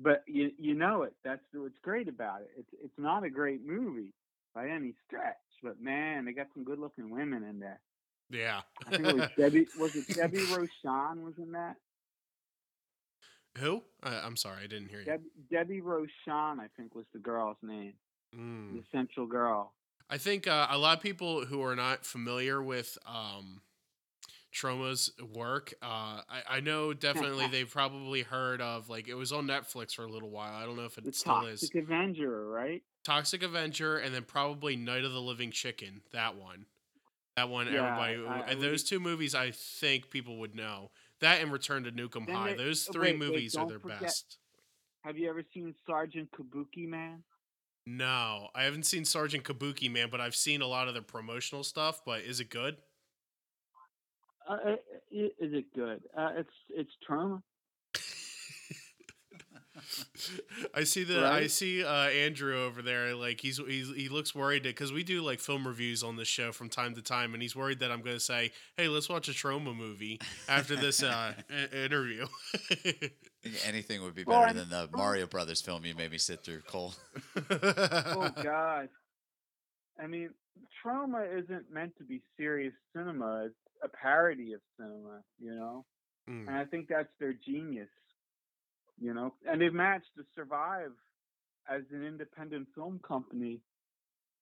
but 0.01 0.25
you 0.27 0.51
you 0.59 0.75
know 0.75 1.03
it. 1.03 1.13
That's 1.25 1.43
what's 1.53 1.79
great 1.83 2.09
about 2.09 2.41
it. 2.41 2.51
It's 2.59 2.71
it's 2.83 2.99
not 2.99 3.25
a 3.25 3.31
great 3.31 3.65
movie 3.65 4.15
by 4.55 4.69
any 4.69 4.95
stretch, 5.07 5.37
but 5.63 5.81
man, 5.81 6.25
they 6.25 6.33
got 6.33 6.47
some 6.55 6.65
good 6.65 6.79
looking 6.79 7.11
women 7.11 7.45
in 7.45 7.61
there. 7.61 7.81
yeah. 8.31 8.63
I 8.87 8.91
think 8.91 9.07
it 9.07 9.17
was 9.17 9.29
Debbie. 9.37 9.69
Was 9.79 9.95
it 9.95 10.09
Debbie 10.17 10.39
Rochon 10.39 11.23
was 11.23 11.35
in 11.39 11.53
that? 11.53 11.77
Who? 13.61 13.83
I, 14.03 14.17
I'm 14.17 14.37
sorry, 14.37 14.65
I 14.65 14.67
didn't 14.67 14.89
hear 14.89 15.01
you. 15.01 15.07
Deb, 15.07 15.23
Debbie 15.51 15.81
Rochon, 15.81 16.59
I 16.59 16.67
think, 16.77 16.95
was 16.95 17.07
the 17.13 17.19
girl's 17.19 17.57
name. 17.63 17.95
Mm. 18.37 18.75
The 18.75 18.83
central 18.93 19.27
girl. 19.27 19.73
I 20.09 20.19
think 20.19 20.47
uh, 20.49 20.67
a 20.71 20.79
lot 20.79 20.97
of 20.97 21.03
people 21.03 21.45
who 21.45 21.63
are 21.63 21.77
not 21.77 22.05
familiar 22.05 22.63
with 22.63 22.99
um, 23.07 23.61
Troma's 24.53 25.13
work, 25.35 25.75
uh, 25.83 26.21
I, 26.29 26.43
I 26.57 26.61
know 26.61 26.93
definitely 26.93 27.47
they've 27.53 27.71
probably 27.71 28.23
heard 28.23 28.61
of 28.61 28.89
like 28.89 29.09
it 29.09 29.15
was 29.15 29.31
on 29.33 29.47
Netflix 29.47 29.95
for 29.95 30.05
a 30.05 30.11
little 30.11 30.31
while. 30.31 30.53
I 30.55 30.65
don't 30.67 30.77
know 30.77 30.85
if 30.85 30.99
it 30.99 31.05
The 31.05 31.13
still 31.13 31.35
Toxic 31.35 31.53
is. 31.53 31.61
Toxic 31.61 31.83
Avenger, 31.85 32.49
right? 32.49 32.83
Toxic 33.05 33.43
Avenger, 33.43 33.99
and 33.99 34.15
then 34.15 34.25
probably 34.25 34.77
Night 34.77 35.05
of 35.05 35.13
the 35.13 35.21
Living 35.21 35.51
Chicken. 35.51 36.01
That 36.13 36.37
one. 36.37 36.67
That 37.37 37.49
one. 37.49 37.67
Yeah, 37.67 37.97
everybody. 38.01 38.27
I- 38.27 38.51
I 38.51 38.55
those 38.55 38.83
two 38.83 39.01
movies, 39.01 39.35
I 39.35 39.53
think 39.53 40.11
people 40.11 40.39
would 40.41 40.55
know. 40.55 40.91
That 41.21 41.41
and 41.41 41.53
Return 41.53 41.85
to 41.85 41.93
Nukem 41.93 42.27
Then 42.27 42.35
High. 42.35 42.55
Those 42.55 42.85
three 42.85 43.13
wait, 43.13 43.21
wait, 43.21 43.29
movies 43.29 43.57
are 43.57 43.67
their 43.69 43.79
forget- 43.79 44.01
best. 44.01 44.39
Have 45.05 45.17
you 45.17 45.31
ever 45.31 45.43
seen 45.55 45.75
Sergeant 45.87 46.31
Kabuki 46.33 46.87
Man? 46.87 47.23
No, 47.87 48.49
I 48.55 48.65
haven't 48.65 48.85
seen 48.85 49.07
Sergeant 49.07 49.45
Kabuki 49.45 49.91
Man, 49.91 50.09
but 50.11 50.21
I've 50.21 50.37
seen 50.37 50.61
a 50.61 50.67
lot 50.67 50.89
of 50.89 50.95
their 50.95 51.03
promotional 51.03 51.65
stuff. 51.65 52.03
But 52.05 52.21
is 52.23 52.39
it 52.41 52.51
good? 52.51 52.77
Uh, 54.49 54.57
i- 54.65 54.79
is 55.11 55.53
it 55.55 55.73
good? 55.75 56.03
Uh, 56.17 56.33
it's 56.37 56.53
it's 56.69 56.91
Troma. 57.09 57.43
I 60.75 60.85
see 60.85 61.05
the 61.05 61.27
I 61.27 61.47
see 61.47 61.85
uh, 61.85 62.09
Andrew 62.09 62.57
over 62.57 62.83
there. 62.83 63.15
Like 63.15 63.41
he's 63.41 63.59
he's 63.59 63.95
he 63.95 64.09
looks 64.09 64.35
worried 64.35 64.63
because 64.63 64.93
we 64.93 65.03
do 65.03 65.23
like 65.23 65.41
film 65.41 65.67
reviews 65.67 66.03
on 66.03 66.17
this 66.17 66.29
show 66.29 66.53
from 66.53 66.69
time 66.69 66.95
to 66.95 67.03
time, 67.03 67.35
and 67.35 67.43
he's 67.43 67.57
worried 67.57 67.81
that 67.81 67.91
I'm 67.91 68.03
going 68.03 68.17
to 68.17 68.21
say, 68.21 68.53
"Hey, 68.77 68.89
let's 68.89 69.09
watch 69.09 69.29
a 69.29 69.33
Troma 69.33 69.77
movie 69.77 70.21
after 70.49 70.77
this 70.77 71.03
uh, 71.03 71.33
interview." 71.73 72.27
Anything 73.67 74.03
would 74.03 74.15
be 74.15 74.25
better 74.25 74.47
and- 74.47 74.59
than 74.59 74.69
the 74.69 74.89
Mario 74.93 75.27
Brothers 75.27 75.61
film 75.61 75.85
you 75.85 75.95
made 75.95 76.11
me 76.11 76.19
sit 76.19 76.45
through, 76.45 76.61
Chole. 76.63 76.95
Oh 77.51 78.31
God. 78.43 78.89
I 80.03 80.07
mean, 80.07 80.31
Troma 80.83 81.27
isn't 81.43 81.71
meant 81.73 81.97
to 81.99 82.05
be 82.05 82.23
serious 82.39 82.73
cinema. 82.97 83.45
It's 83.47 83.55
a 83.83 83.89
parody 83.89 84.53
of 84.53 84.61
cinema, 84.79 85.23
you 85.39 85.55
know. 85.55 85.85
Mm. 86.29 86.49
And 86.49 86.57
I 86.57 86.65
think 86.65 86.89
that's 86.89 87.09
their 87.19 87.35
genius, 87.35 87.89
you 89.01 89.15
know. 89.15 89.35
And 89.49 89.61
they've 89.61 89.73
managed 89.73 90.15
to 90.17 90.25
survive 90.35 90.93
as 91.69 91.83
an 91.93 92.05
independent 92.05 92.69
film 92.75 93.01
company 93.07 93.61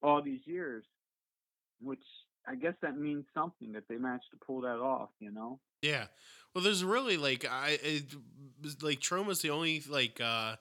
all 0.03 0.23
these 0.23 0.41
years, 0.45 0.85
which 1.81 2.03
I 2.47 2.55
guess 2.55 2.75
that 2.83 2.99
means 2.99 3.25
something 3.35 3.73
that 3.73 3.85
they 3.89 3.97
managed 3.97 4.31
to 4.33 4.39
pull 4.45 4.63
that 4.63 4.79
off, 4.79 5.11
you 5.21 5.31
know. 5.31 5.61
Yeah. 5.83 6.07
Well, 6.55 6.65
there's 6.65 6.85
really 6.85 7.17
like 7.17 7.45
I 7.49 7.79
it, 7.83 8.05
like 8.83 9.01
Troma's 9.01 9.43
the 9.43 9.51
only 9.51 9.83
like 9.89 10.21
uh 10.21 10.57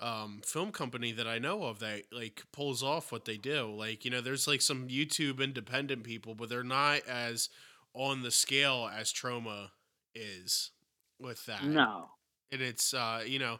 um 0.00 0.42
film 0.44 0.72
company 0.72 1.12
that 1.12 1.26
I 1.26 1.38
know 1.38 1.62
of 1.64 1.78
that 1.78 2.02
like 2.12 2.42
pulls 2.52 2.82
off 2.82 3.12
what 3.12 3.24
they 3.24 3.36
do. 3.36 3.74
Like, 3.74 4.04
you 4.04 4.10
know, 4.10 4.20
there's 4.20 4.46
like 4.46 4.60
some 4.60 4.88
YouTube 4.88 5.40
independent 5.40 6.04
people, 6.04 6.34
but 6.34 6.48
they're 6.48 6.64
not 6.64 7.00
as 7.08 7.48
on 7.94 8.22
the 8.22 8.30
scale 8.30 8.90
as 8.94 9.12
Troma 9.12 9.70
is 10.14 10.72
with 11.18 11.46
that. 11.46 11.64
No. 11.64 12.10
And 12.52 12.60
it's 12.62 12.94
uh, 12.94 13.22
you 13.26 13.38
know, 13.38 13.58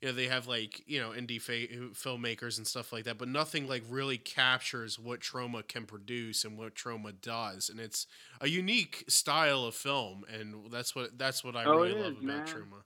you 0.00 0.08
know 0.08 0.14
they 0.14 0.26
have 0.28 0.46
like, 0.46 0.82
you 0.86 1.00
know, 1.00 1.10
indie 1.10 1.40
fa- 1.40 1.68
filmmakers 1.94 2.58
and 2.58 2.66
stuff 2.66 2.92
like 2.92 3.04
that, 3.04 3.18
but 3.18 3.28
nothing 3.28 3.66
like 3.68 3.82
really 3.88 4.18
captures 4.18 4.98
what 4.98 5.20
Troma 5.20 5.66
can 5.66 5.86
produce 5.86 6.44
and 6.44 6.56
what 6.58 6.74
Troma 6.74 7.12
does. 7.20 7.68
And 7.68 7.80
it's 7.80 8.06
a 8.40 8.48
unique 8.48 9.04
style 9.08 9.64
of 9.64 9.74
film 9.74 10.24
and 10.32 10.70
that's 10.70 10.94
what 10.94 11.18
that's 11.18 11.42
what 11.44 11.56
I 11.56 11.64
Oh, 11.64 11.82
really 11.82 11.92
love 11.94 12.14
is, 12.14 12.16
about 12.16 12.44
man. 12.44 12.44
Troma. 12.44 12.82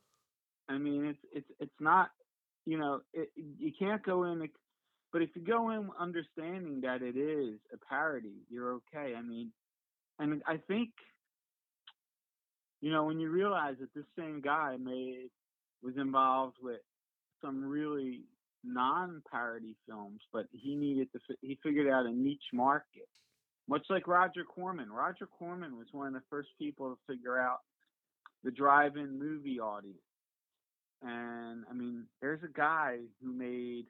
I 0.68 0.78
mean, 0.78 1.06
it's 1.06 1.18
it's 1.32 1.48
it's 1.60 1.80
not, 1.80 2.10
you 2.66 2.78
know, 2.78 3.00
it, 3.12 3.30
you 3.36 3.72
can't 3.78 4.02
go 4.02 4.24
in, 4.24 4.48
but 5.12 5.22
if 5.22 5.30
you 5.34 5.42
go 5.42 5.70
in 5.70 5.90
understanding 5.98 6.80
that 6.82 7.02
it 7.02 7.16
is 7.16 7.58
a 7.72 7.78
parody, 7.88 8.42
you're 8.48 8.74
okay. 8.74 9.14
I 9.16 9.22
mean, 9.22 9.52
and 10.18 10.42
I 10.46 10.58
think, 10.58 10.90
you 12.80 12.90
know, 12.90 13.04
when 13.04 13.20
you 13.20 13.30
realize 13.30 13.76
that 13.80 13.94
this 13.94 14.04
same 14.18 14.40
guy 14.40 14.76
made 14.76 15.30
was 15.82 15.94
involved 15.96 16.56
with 16.62 16.80
some 17.42 17.64
really 17.64 18.22
non-parody 18.64 19.76
films, 19.88 20.20
but 20.32 20.46
he 20.52 20.74
needed 20.74 21.08
to 21.12 21.18
he 21.40 21.58
figured 21.62 21.92
out 21.92 22.06
a 22.06 22.12
niche 22.12 22.38
market, 22.52 23.08
much 23.68 23.84
like 23.90 24.06
Roger 24.06 24.44
Corman. 24.44 24.90
Roger 24.90 25.26
Corman 25.26 25.76
was 25.76 25.88
one 25.92 26.08
of 26.08 26.12
the 26.12 26.22
first 26.30 26.50
people 26.58 26.90
to 26.90 27.12
figure 27.12 27.38
out 27.38 27.58
the 28.44 28.50
drive-in 28.50 29.18
movie 29.18 29.60
audience. 29.60 29.98
And 31.02 31.64
I 31.68 31.74
mean, 31.74 32.04
there's 32.20 32.42
a 32.44 32.52
guy 32.58 32.98
who 33.22 33.32
made, 33.32 33.86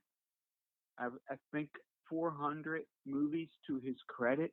I, 0.99 1.09
I 1.31 1.35
think, 1.53 1.69
400 2.09 2.83
movies 3.07 3.49
to 3.67 3.79
his 3.85 3.97
credit, 4.09 4.53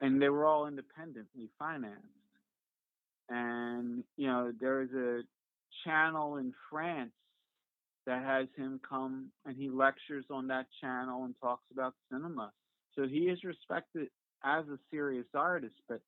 and 0.00 0.20
they 0.20 0.28
were 0.28 0.46
all 0.46 0.66
independently 0.66 1.48
financed. 1.58 2.06
And 3.30 4.04
you 4.16 4.26
know, 4.26 4.52
there's 4.60 4.90
a 4.92 5.22
channel 5.84 6.36
in 6.36 6.52
France 6.70 7.12
that 8.06 8.22
has 8.24 8.48
him 8.56 8.80
come 8.88 9.30
and 9.44 9.56
he 9.56 9.68
lectures 9.68 10.24
on 10.30 10.48
that 10.48 10.66
channel 10.80 11.24
and 11.24 11.34
talks 11.40 11.64
about 11.72 11.94
cinema. 12.10 12.52
So 12.96 13.06
he 13.06 13.28
is 13.28 13.44
respected 13.44 14.08
as 14.44 14.66
a 14.68 14.78
serious 14.90 15.26
artist, 15.34 15.74
but 15.88 16.00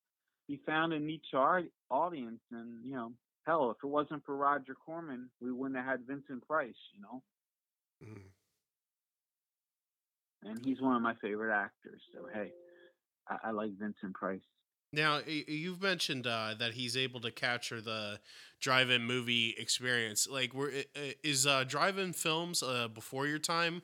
he 0.46 0.59
found 0.66 0.92
a 0.92 0.98
niche 0.98 1.35
art 1.35 1.66
audience, 1.90 2.40
and 2.51 2.85
you 2.85 2.94
know, 2.94 3.12
hell, 3.46 3.70
if 3.70 3.77
it 3.83 3.87
wasn't 3.87 4.25
for 4.25 4.37
Roger 4.37 4.75
Corman, 4.75 5.31
we 5.40 5.53
wouldn't 5.53 5.77
have 5.77 5.87
had 5.87 6.07
Vincent 6.07 6.46
Price, 6.46 6.75
you 6.94 7.03
know. 7.03 7.22
Mm. 8.05 8.22
And 10.44 10.64
he's 10.64 10.81
one 10.81 10.96
of 10.96 11.03
my 11.03 11.14
favorite 11.22 11.55
actors. 11.55 12.01
So 12.12 12.27
hey, 12.33 12.51
I, 13.29 13.48
I 13.48 13.51
like 13.53 13.79
Vincent 13.79 14.14
Price. 14.14 14.40
Now 14.93 15.21
you've 15.27 15.83
mentioned 15.83 16.27
uh, 16.27 16.55
that 16.59 16.75
he's 16.75 16.97
able 16.97 17.21
to 17.21 17.31
capture 17.31 17.81
the 17.81 18.21
drive-in 18.61 19.05
movie 19.05 19.55
experience. 19.59 20.29
Like, 20.29 20.53
were 20.53 20.73
is 21.23 21.47
uh, 21.47 21.65
drive-in 21.65 22.13
films 22.13 22.63
uh, 22.63 22.89
before 22.89 23.27
your 23.27 23.39
time? 23.39 23.83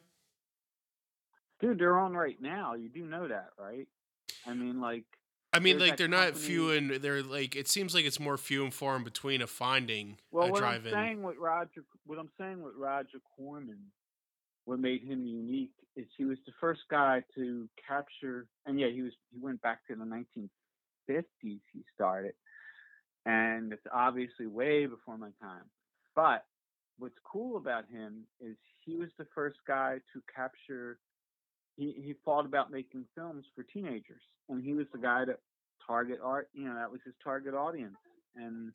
Dude, 1.60 1.78
they're 1.78 1.98
on 1.98 2.12
right 2.12 2.40
now. 2.40 2.74
You 2.74 2.88
do 2.88 3.04
know 3.04 3.26
that, 3.26 3.50
right? 3.58 3.88
I 4.46 4.54
mean, 4.54 4.80
like, 4.80 5.04
I 5.52 5.60
mean, 5.60 5.78
like 5.78 5.96
they're 5.96 6.08
not 6.08 6.36
few 6.36 6.70
and 6.70 6.90
they're 6.90 7.22
like 7.22 7.56
it 7.56 7.68
seems 7.68 7.94
like 7.94 8.04
it's 8.04 8.20
more 8.20 8.36
few 8.36 8.64
and 8.64 8.72
far 8.72 8.96
in 8.96 9.02
between 9.02 9.40
of 9.40 9.48
finding 9.48 10.18
well, 10.30 10.48
a 10.48 10.50
what 10.50 10.62
I'm 10.62 10.84
saying 10.84 11.22
with 11.22 11.36
Roger, 11.38 11.84
what 12.04 12.18
I'm 12.18 12.30
saying 12.38 12.62
with 12.62 12.74
Roger 12.76 13.18
Corman, 13.34 13.78
what 14.66 14.78
made 14.78 15.02
him 15.02 15.26
unique 15.26 15.72
is 15.96 16.06
he 16.16 16.26
was 16.26 16.38
the 16.46 16.52
first 16.60 16.82
guy 16.90 17.24
to 17.34 17.66
capture, 17.88 18.46
and 18.66 18.78
yeah, 18.78 18.88
he 18.88 19.02
was. 19.02 19.12
He 19.32 19.40
went 19.40 19.62
back 19.62 19.86
to 19.88 19.96
the 19.96 20.04
1950s. 20.04 20.48
He 21.08 21.60
started, 21.94 22.34
and 23.26 23.72
it's 23.72 23.86
obviously 23.92 24.46
way 24.46 24.86
before 24.86 25.16
my 25.16 25.30
time. 25.40 25.64
But 26.14 26.44
what's 26.98 27.18
cool 27.24 27.56
about 27.56 27.84
him 27.90 28.24
is 28.40 28.56
he 28.84 28.96
was 28.96 29.08
the 29.18 29.26
first 29.34 29.56
guy 29.66 29.98
to 30.12 30.22
capture. 30.34 30.98
He 31.76 31.94
he 31.96 32.14
thought 32.24 32.44
about 32.44 32.70
making 32.70 33.04
films 33.14 33.44
for 33.54 33.62
teenagers, 33.62 34.22
and 34.48 34.62
he 34.62 34.74
was 34.74 34.86
the 34.92 34.98
guy 34.98 35.24
that 35.24 35.38
target 35.86 36.18
art. 36.22 36.48
You 36.52 36.68
know, 36.68 36.74
that 36.74 36.90
was 36.90 37.00
his 37.04 37.14
target 37.22 37.54
audience, 37.54 37.96
and 38.36 38.72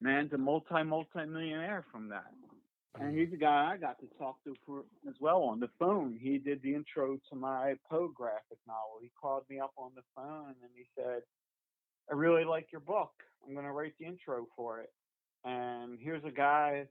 man's 0.00 0.32
a 0.32 0.38
multi 0.38 0.82
multi 0.84 1.24
millionaire 1.26 1.84
from 1.90 2.08
that. 2.08 2.32
And 2.98 3.08
mm-hmm. 3.08 3.18
he's 3.18 3.32
a 3.32 3.36
guy 3.36 3.72
I 3.72 3.76
got 3.78 3.98
to 4.00 4.06
talk 4.18 4.42
to 4.44 4.54
for 4.66 4.84
as 5.08 5.14
well 5.20 5.42
on 5.44 5.60
the 5.60 5.70
phone. 5.78 6.18
He 6.20 6.38
did 6.38 6.62
the 6.62 6.74
intro 6.74 7.18
to 7.30 7.36
my 7.36 7.74
Poe 7.90 8.08
graphic 8.14 8.58
novel. 8.66 8.98
He 9.00 9.10
called 9.20 9.44
me 9.48 9.60
up 9.60 9.72
on 9.78 9.92
the 9.94 10.02
phone 10.14 10.54
and 10.62 10.70
he 10.74 10.84
said, 10.94 11.22
I 12.10 12.14
really 12.14 12.44
like 12.44 12.66
your 12.70 12.80
book. 12.80 13.12
I'm 13.46 13.54
going 13.54 13.66
to 13.66 13.72
write 13.72 13.94
the 13.98 14.06
intro 14.06 14.46
for 14.56 14.80
it. 14.80 14.92
And 15.44 15.98
here's 16.00 16.24
a 16.24 16.30
guy 16.30 16.86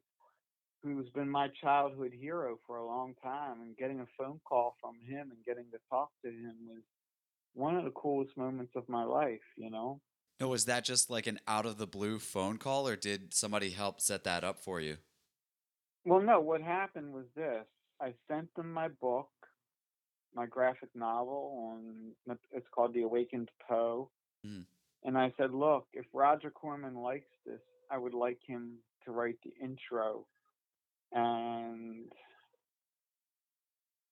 who's 0.83 1.09
been 1.09 1.29
my 1.29 1.49
childhood 1.61 2.11
hero 2.19 2.57
for 2.65 2.77
a 2.77 2.85
long 2.85 3.13
time. 3.23 3.61
And 3.61 3.77
getting 3.77 3.99
a 3.99 4.07
phone 4.17 4.41
call 4.43 4.75
from 4.81 4.95
him 5.07 5.29
and 5.31 5.45
getting 5.45 5.65
to 5.71 5.77
talk 5.89 6.09
to 6.25 6.29
him 6.29 6.55
was 6.67 6.81
one 7.53 7.75
of 7.75 7.83
the 7.83 7.91
coolest 7.91 8.35
moments 8.35 8.73
of 8.75 8.89
my 8.89 9.03
life, 9.03 9.39
you 9.55 9.69
know? 9.69 10.01
No, 10.39 10.47
was 10.47 10.65
that 10.65 10.83
just 10.83 11.11
like 11.11 11.27
an 11.27 11.39
out 11.47 11.67
of 11.67 11.77
the 11.77 11.85
blue 11.85 12.17
phone 12.17 12.57
call, 12.57 12.87
or 12.87 12.95
did 12.95 13.31
somebody 13.33 13.69
help 13.69 14.01
set 14.01 14.23
that 14.23 14.43
up 14.43 14.57
for 14.57 14.81
you? 14.81 14.97
Well, 16.05 16.21
no, 16.21 16.39
what 16.39 16.61
happened 16.61 17.13
was 17.13 17.25
this. 17.35 17.65
I 18.01 18.13
sent 18.27 18.53
them 18.55 18.73
my 18.73 18.87
book, 18.87 19.29
my 20.33 20.45
graphic 20.47 20.89
novel 20.95 21.71
on 21.71 22.37
it's 22.51 22.67
called 22.73 22.93
The 22.93 23.03
Awakened 23.03 23.49
Poe. 23.67 24.09
Mm. 24.45 24.65
And 25.03 25.17
I 25.17 25.33
said, 25.37 25.51
"Look, 25.51 25.87
if 25.93 26.05
Roger 26.13 26.49
Corman 26.49 26.95
likes 26.95 27.29
this, 27.45 27.61
I 27.89 27.97
would 27.97 28.13
like 28.13 28.39
him 28.45 28.77
to 29.05 29.11
write 29.11 29.37
the 29.43 29.53
intro." 29.63 30.25
And 31.11 32.11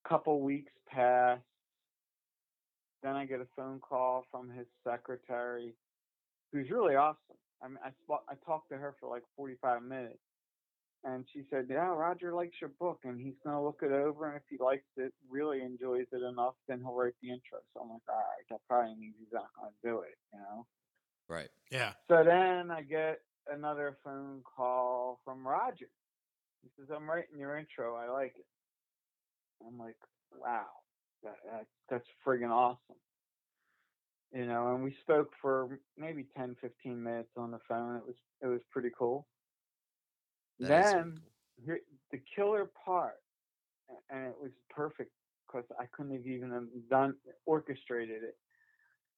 a 0.06 0.10
couple 0.10 0.42
weeks 0.42 0.74
passed. 0.88 1.42
Then 3.02 3.16
I 3.16 3.26
get 3.26 3.40
a 3.40 3.48
phone 3.56 3.80
call 3.80 4.26
from 4.30 4.50
his 4.50 4.68
secretary, 4.84 5.74
who's 6.52 6.70
really 6.70 6.96
awesome. 6.96 7.38
I 7.64 7.68
mean, 7.70 7.80
I, 7.84 7.90
I 8.30 8.36
talked 8.46 8.70
to 8.70 8.78
her 8.78 8.96
for 9.00 9.10
like 9.10 9.24
45 9.38 9.84
minutes 9.84 10.20
and 11.04 11.26
she 11.32 11.44
said, 11.50 11.68
"Yeah, 11.70 11.88
Roger 11.88 12.34
likes 12.34 12.60
your 12.60 12.72
book, 12.72 13.00
and 13.04 13.20
he's 13.20 13.38
gonna 13.44 13.64
look 13.64 13.82
it 13.84 13.92
over, 13.92 14.28
and 14.28 14.38
if 14.38 14.44
he 14.50 14.58
likes 14.58 14.88
it, 14.98 15.14
really 15.30 15.62
enjoys 15.62 16.08
it 16.12 16.22
enough, 16.22 16.56
then 16.68 16.80
he'll 16.80 16.94
write 16.94 17.16
the 17.22 17.32
intro." 17.32 17.60
So 17.74 17.82
I'm 17.82 17.90
like, 17.90 18.10
"All 18.10 18.16
right, 18.16 18.46
that 18.50 18.62
probably 18.68 18.96
means 18.96 19.16
he's 19.18 19.32
not 19.32 19.54
gonna 19.54 19.74
do 19.84 20.02
it," 20.02 20.18
you 20.34 20.40
know. 20.40 20.68
Right. 21.28 21.50
Yeah. 21.70 21.94
So 22.08 22.24
then 22.24 22.72
I 22.72 22.82
get 22.82 23.22
another 23.48 23.98
phone 24.04 24.44
call 24.44 25.22
from 25.24 25.48
Roger. 25.48 25.90
He 26.64 26.70
says, 26.76 26.90
"I'm 26.92 27.10
writing 27.10 27.38
your 27.40 27.58
intro. 27.58 27.96
I 27.96 28.10
like 28.10 28.38
it." 28.38 28.46
I'm 29.66 29.78
like, 29.78 29.98
"Wow, 30.32 30.84
that, 31.24 31.38
that 31.46 31.68
that's 31.88 32.08
friggin' 32.26 32.52
awesome." 32.52 33.00
You 34.32 34.46
know, 34.46 34.76
and 34.76 34.84
we 34.84 34.94
spoke 35.02 35.34
for 35.42 35.80
maybe 35.98 36.26
10, 36.36 36.56
15 36.62 37.02
minutes 37.02 37.32
on 37.36 37.52
the 37.52 37.60
phone. 37.68 37.96
It 37.96 38.06
was 38.06 38.16
it 38.42 38.48
was 38.48 38.62
pretty 38.72 38.92
cool. 38.98 39.28
That 40.60 40.86
then 40.86 41.22
cool. 41.22 41.32
here, 41.64 41.80
the 42.12 42.20
killer 42.36 42.70
part, 42.86 43.22
and 44.10 44.28
it 44.28 44.36
was 44.42 44.52
perfect 44.70 45.12
because 45.48 45.66
I 45.80 45.86
couldn't 45.86 46.14
have 46.16 46.26
even 46.26 46.54
um, 46.54 46.70
done 46.90 47.16
orchestrated 47.46 48.24
it. 48.24 48.38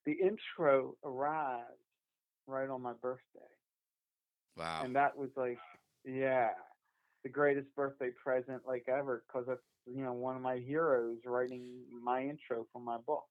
The 0.05 0.13
intro 0.13 0.95
arrived 1.03 1.79
right 2.47 2.69
on 2.69 2.81
my 2.81 2.93
birthday, 2.93 3.51
Wow. 4.55 4.81
and 4.81 4.95
that 4.95 5.15
was 5.17 5.29
like, 5.35 5.61
yeah, 6.05 6.49
the 7.23 7.29
greatest 7.29 7.73
birthday 7.75 8.09
present 8.23 8.61
like 8.67 8.85
ever 8.87 9.23
because 9.27 9.45
that's 9.47 9.61
you 9.85 10.03
know 10.03 10.13
one 10.13 10.35
of 10.35 10.41
my 10.41 10.57
heroes 10.57 11.17
writing 11.25 11.83
my 12.03 12.21
intro 12.21 12.65
for 12.71 12.79
my 12.81 12.97
book 12.97 13.25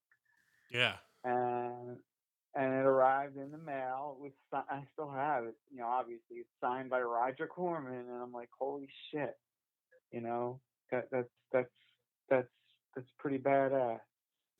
Yeah. 0.70 0.96
and 1.24 1.98
and 2.54 2.72
it 2.72 2.86
arrived 2.86 3.36
in 3.36 3.50
the 3.52 3.58
mail. 3.58 4.16
It 4.18 4.22
was 4.22 4.64
I 4.68 4.82
still 4.92 5.10
have 5.10 5.44
it. 5.44 5.54
You 5.72 5.80
know, 5.80 5.86
obviously 5.86 6.38
it's 6.38 6.48
signed 6.60 6.90
by 6.90 7.00
Roger 7.00 7.46
Corman, 7.46 7.94
and 7.94 8.22
I'm 8.22 8.32
like, 8.32 8.48
holy 8.58 8.88
shit, 9.10 9.36
you 10.12 10.20
know, 10.20 10.60
that 10.90 11.08
that's 11.12 11.28
that's 11.52 11.68
that's 12.28 12.48
that's 12.94 13.06
pretty 13.18 13.38
badass. 13.38 14.00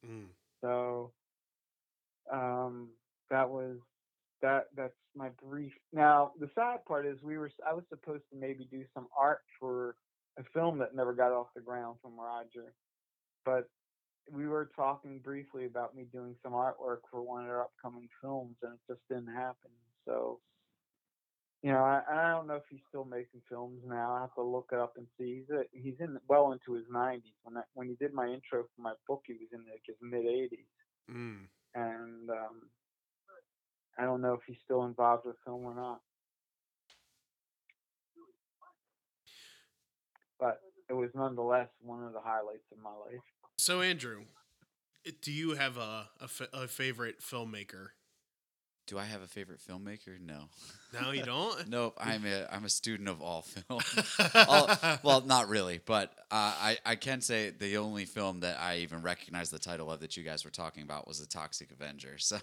Mm. 0.06 0.26
So, 0.60 1.12
um, 2.32 2.88
that 3.30 3.48
was 3.48 3.76
that 4.42 4.66
that's 4.76 4.94
my 5.16 5.30
brief. 5.42 5.72
Now 5.92 6.32
the 6.38 6.50
sad 6.54 6.84
part 6.84 7.06
is 7.06 7.18
we 7.22 7.38
were 7.38 7.50
I 7.68 7.74
was 7.74 7.84
supposed 7.88 8.22
to 8.32 8.38
maybe 8.38 8.68
do 8.70 8.84
some 8.94 9.08
art 9.18 9.40
for 9.58 9.96
a 10.38 10.42
film 10.54 10.78
that 10.78 10.94
never 10.94 11.12
got 11.12 11.32
off 11.32 11.48
the 11.54 11.60
ground 11.60 11.96
from 12.00 12.12
Roger, 12.18 12.72
but 13.44 13.68
we 14.28 14.46
were 14.46 14.70
talking 14.76 15.20
briefly 15.20 15.66
about 15.66 15.94
me 15.94 16.06
doing 16.12 16.34
some 16.42 16.52
artwork 16.52 17.00
for 17.10 17.22
one 17.22 17.42
of 17.42 17.46
their 17.46 17.62
upcoming 17.62 18.08
films, 18.20 18.56
and 18.62 18.74
it 18.74 18.80
just 18.92 19.00
didn't 19.08 19.34
happen. 19.34 19.70
So, 20.06 20.40
you 21.62 21.72
know, 21.72 21.78
I, 21.84 22.02
I 22.10 22.30
don't 22.30 22.46
know 22.46 22.54
if 22.54 22.64
he's 22.70 22.80
still 22.88 23.04
making 23.04 23.42
films 23.48 23.80
now. 23.86 24.14
I 24.14 24.20
have 24.22 24.34
to 24.34 24.42
look 24.42 24.70
it 24.72 24.78
up 24.78 24.94
and 24.96 25.06
see. 25.18 25.36
He's 25.42 25.50
a, 25.50 25.64
he's 25.72 26.00
in 26.00 26.18
well 26.28 26.52
into 26.52 26.74
his 26.74 26.86
90s. 26.92 27.34
When 27.42 27.56
I, 27.56 27.62
when 27.74 27.88
he 27.88 27.94
did 27.94 28.12
my 28.12 28.26
intro 28.26 28.64
for 28.74 28.82
my 28.82 28.94
book, 29.08 29.22
he 29.26 29.34
was 29.34 29.48
in 29.52 29.60
like 29.70 29.82
his 29.86 29.96
mid 30.02 30.24
80s, 30.24 30.66
Mm. 31.10 31.48
and 31.74 32.30
um, 32.30 32.70
I 33.98 34.04
don't 34.04 34.22
know 34.22 34.34
if 34.34 34.40
he's 34.46 34.56
still 34.64 34.84
involved 34.84 35.26
with 35.26 35.36
film 35.44 35.64
or 35.64 35.74
not. 35.74 36.00
But 40.38 40.60
it 40.88 40.94
was 40.94 41.10
nonetheless 41.14 41.68
one 41.82 42.04
of 42.04 42.12
the 42.12 42.20
highlights 42.20 42.70
of 42.72 42.78
my 42.78 42.90
life. 42.90 43.22
So 43.60 43.82
Andrew, 43.82 44.22
do 45.20 45.30
you 45.30 45.50
have 45.50 45.76
a 45.76 46.08
a, 46.18 46.28
fa- 46.28 46.48
a 46.54 46.66
favorite 46.66 47.20
filmmaker? 47.20 47.88
Do 48.86 48.98
I 48.98 49.04
have 49.04 49.20
a 49.20 49.26
favorite 49.26 49.60
filmmaker? 49.60 50.18
No. 50.18 50.44
No, 50.92 51.12
you 51.12 51.22
don't. 51.22 51.68
Nope. 51.68 51.96
I'm 52.00 52.26
a 52.26 52.48
I'm 52.52 52.64
a 52.64 52.68
student 52.68 53.08
of 53.08 53.22
all 53.22 53.42
film. 53.42 53.80
all, 54.48 54.68
well, 55.04 55.20
not 55.20 55.48
really, 55.48 55.78
but 55.86 56.10
uh, 56.32 56.52
I 56.60 56.78
I 56.84 56.96
can 56.96 57.20
say 57.20 57.50
the 57.50 57.76
only 57.76 58.06
film 58.06 58.40
that 58.40 58.58
I 58.58 58.78
even 58.78 59.00
recognize 59.00 59.50
the 59.50 59.60
title 59.60 59.88
of 59.92 60.00
that 60.00 60.16
you 60.16 60.24
guys 60.24 60.44
were 60.44 60.50
talking 60.50 60.82
about 60.82 61.06
was 61.06 61.20
the 61.20 61.26
Toxic 61.26 61.70
Avenger. 61.70 62.16
So 62.18 62.40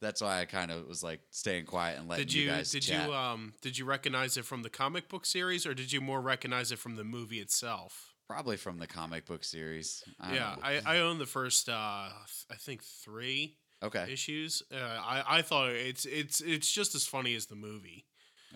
that's 0.00 0.22
why 0.22 0.40
I 0.40 0.44
kind 0.44 0.70
of 0.70 0.86
was 0.86 1.02
like 1.02 1.18
staying 1.30 1.64
quiet 1.64 1.98
and 1.98 2.08
letting 2.08 2.26
did 2.26 2.32
you, 2.32 2.46
guys 2.46 2.70
did 2.70 2.84
chat. 2.84 3.08
you 3.08 3.12
um 3.12 3.54
did 3.60 3.76
you 3.76 3.84
recognize 3.84 4.36
it 4.36 4.44
from 4.44 4.62
the 4.62 4.70
comic 4.70 5.08
book 5.08 5.26
series 5.26 5.66
or 5.66 5.74
did 5.74 5.90
you 5.92 6.00
more 6.00 6.20
recognize 6.20 6.70
it 6.70 6.78
from 6.78 6.94
the 6.94 7.02
movie 7.02 7.40
itself? 7.40 8.13
Probably 8.28 8.56
from 8.56 8.78
the 8.78 8.86
comic 8.86 9.26
book 9.26 9.44
series. 9.44 10.02
I 10.18 10.34
yeah. 10.34 10.56
I, 10.62 10.80
I 10.86 10.98
own 11.00 11.18
the 11.18 11.26
first 11.26 11.68
uh 11.68 12.08
th- 12.08 12.46
I 12.50 12.54
think 12.54 12.82
three 12.82 13.56
okay. 13.82 14.06
issues. 14.10 14.62
Uh, 14.72 14.78
I 14.78 15.38
I 15.38 15.42
thought 15.42 15.70
it's 15.70 16.06
it's 16.06 16.40
it's 16.40 16.70
just 16.70 16.94
as 16.94 17.04
funny 17.06 17.34
as 17.34 17.46
the 17.46 17.54
movie. 17.56 18.06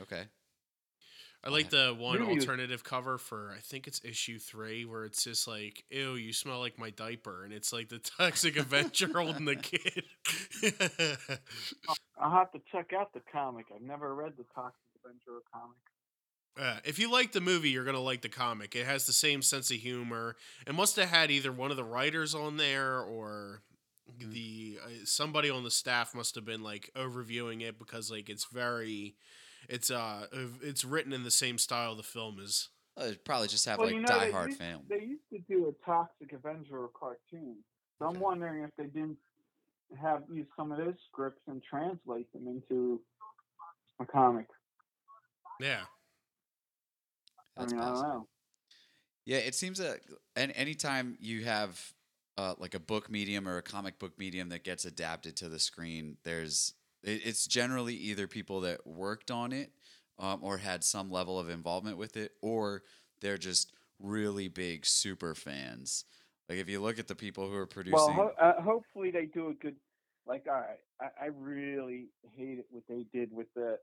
Okay. 0.01 0.25
I 1.45 1.51
like 1.51 1.71
the 1.71 1.95
one 1.97 2.19
Movie 2.19 2.35
was- 2.35 2.45
alternative 2.45 2.83
cover 2.83 3.16
for 3.16 3.55
I 3.57 3.61
think 3.61 3.87
it's 3.87 4.01
issue 4.05 4.39
three 4.39 4.85
where 4.85 5.05
it's 5.05 5.23
just 5.23 5.47
like, 5.47 5.85
"Ew, 5.91 6.14
you 6.14 6.33
smell 6.33 6.59
like 6.59 6.79
my 6.79 6.91
diaper," 6.91 7.45
and 7.45 7.53
it's 7.53 7.73
like 7.73 7.89
the 7.89 7.99
Toxic 8.19 8.57
Avenger 8.57 9.09
holding 9.14 9.45
the 9.45 9.55
kid. 9.57 10.03
I'll 12.21 12.31
have 12.33 12.51
to 12.53 12.61
check 12.73 12.93
out 12.93 13.12
the 13.12 13.21
comic. 13.33 13.66
I've 13.75 13.83
never 13.83 14.14
read 14.14 14.33
the 14.37 14.45
Toxic 14.53 14.81
Avenger 15.05 15.41
comic. 15.53 15.77
Uh, 16.57 16.79
if 16.85 16.99
you 16.99 17.11
like 17.11 17.33
the 17.33 17.41
movie, 17.41 17.71
you're 17.71 17.85
gonna 17.85 18.01
like 18.01 18.23
the 18.23 18.29
comic. 18.29 18.75
It 18.75 18.87
has 18.87 19.07
the 19.07 19.13
same 19.13 19.43
sense 19.43 19.71
of 19.71 19.77
humor. 19.77 20.37
It 20.67 20.75
must 20.75 20.97
have 20.97 21.09
had 21.09 21.31
either 21.31 21.53
one 21.53 21.71
of 21.71 21.77
the 21.77 21.85
writers 21.85 22.35
on 22.35 22.57
there 22.57 23.01
or 23.01 23.63
the 24.19 24.79
uh, 24.85 24.89
somebody 25.05 25.51
on 25.51 25.65
the 25.65 25.71
staff 25.71 26.15
must 26.15 26.35
have 26.35 26.45
been 26.45 26.63
like 26.63 26.91
overviewing 26.97 27.63
it 27.63 27.79
because 27.79 28.11
like 28.11 28.29
it's 28.29 28.47
very 28.47 29.15
it's 29.69 29.91
uh 29.91 30.27
it's 30.63 30.85
written 30.85 31.13
in 31.13 31.25
the 31.25 31.31
same 31.31 31.59
style 31.59 31.95
the 31.95 32.03
film 32.03 32.39
is. 32.41 32.71
Uh, 32.99 33.05
it'd 33.05 33.25
probably 33.25 33.47
just 33.47 33.65
have 33.67 33.79
Well, 33.79 33.87
like 33.87 33.95
you 33.95 34.01
know, 34.03 34.09
Die 34.09 34.27
they 34.27 34.33
Hard 34.33 34.49
used, 34.49 34.61
film. 34.61 34.83
They 34.89 35.01
used 35.01 35.23
to 35.33 35.39
do 35.49 35.69
a 35.69 35.85
Toxic 35.85 36.33
Avenger 36.33 36.89
cartoon. 36.99 37.57
So 37.99 38.07
I'm 38.07 38.19
wondering 38.19 38.65
if 38.65 38.71
they 38.77 38.87
didn't 38.87 39.19
have 40.01 40.23
use 40.33 40.47
some 40.57 40.73
of 40.73 40.79
those 40.79 40.95
scripts 41.11 41.41
and 41.47 41.63
translate 41.63 42.33
them 42.33 42.49
into 42.49 43.01
a 44.01 44.07
comic. 44.07 44.47
Yeah. 45.61 45.83
That's 47.59 47.73
I 47.73 47.77
mean, 47.77 47.83
I 47.85 47.87
possible. 47.87 48.09
don't 48.09 48.15
know. 48.15 48.29
Yeah, 49.27 49.39
it 49.39 49.55
seems 49.55 49.79
that 49.79 50.01
and 50.37 50.53
anytime 50.57 51.17
you 51.21 51.45
have 51.45 51.93
uh, 52.39 52.55
like 52.59 52.75
a 52.75 52.81
book 52.81 53.11
medium 53.11 53.49
or 53.49 53.59
a 53.59 53.63
comic 53.63 53.99
book 53.99 54.19
medium 54.19 54.49
that 54.51 54.65
gets 54.65 54.85
adapted 54.85 55.37
to 55.37 55.49
the 55.49 55.59
screen, 55.59 56.17
there's 56.25 56.75
it, 57.03 57.21
it's 57.25 57.47
generally 57.47 57.95
either 57.95 58.27
people 58.27 58.61
that 58.63 58.87
worked 58.87 59.31
on 59.31 59.53
it 59.53 59.71
um, 60.19 60.41
or 60.43 60.59
had 60.59 60.83
some 60.83 61.11
level 61.11 61.39
of 61.39 61.49
involvement 61.49 61.99
with 61.99 62.17
it, 62.17 62.33
or 62.43 62.83
they're 63.21 63.39
just 63.39 63.73
really 64.01 64.49
big 64.49 64.87
super 64.87 65.35
fans. 65.35 66.05
Like 66.49 66.59
if 66.59 66.69
you 66.69 66.81
look 66.81 66.99
at 66.99 67.09
the 67.09 67.15
people 67.15 67.49
who 67.49 67.57
are 67.57 67.67
producing, 67.67 67.95
Well, 67.95 68.33
ho- 68.39 68.45
uh, 68.47 68.63
hopefully 68.63 69.11
they 69.11 69.27
do 69.27 69.49
a 69.49 69.55
good. 69.55 69.77
Like, 70.27 70.47
all 70.49 70.55
right, 70.55 70.79
I, 71.01 71.25
I 71.25 71.27
really 71.27 72.09
hated 72.37 72.65
what 72.71 72.85
they 72.89 73.05
did 73.13 73.33
with 73.33 73.47
the 73.55 73.79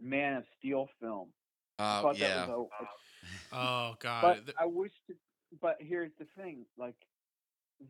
Man 0.00 0.36
of 0.36 0.44
Steel 0.58 0.88
film. 1.00 1.28
I 1.78 2.00
uh, 2.00 2.12
yeah, 2.16 2.46
was 2.46 2.68
a, 2.80 2.86
Oh 3.52 3.94
God. 4.00 4.22
But 4.46 4.54
I 4.58 4.66
wish 4.66 4.92
to. 5.08 5.14
But 5.60 5.76
here's 5.80 6.12
the 6.18 6.26
thing: 6.36 6.64
like, 6.78 6.96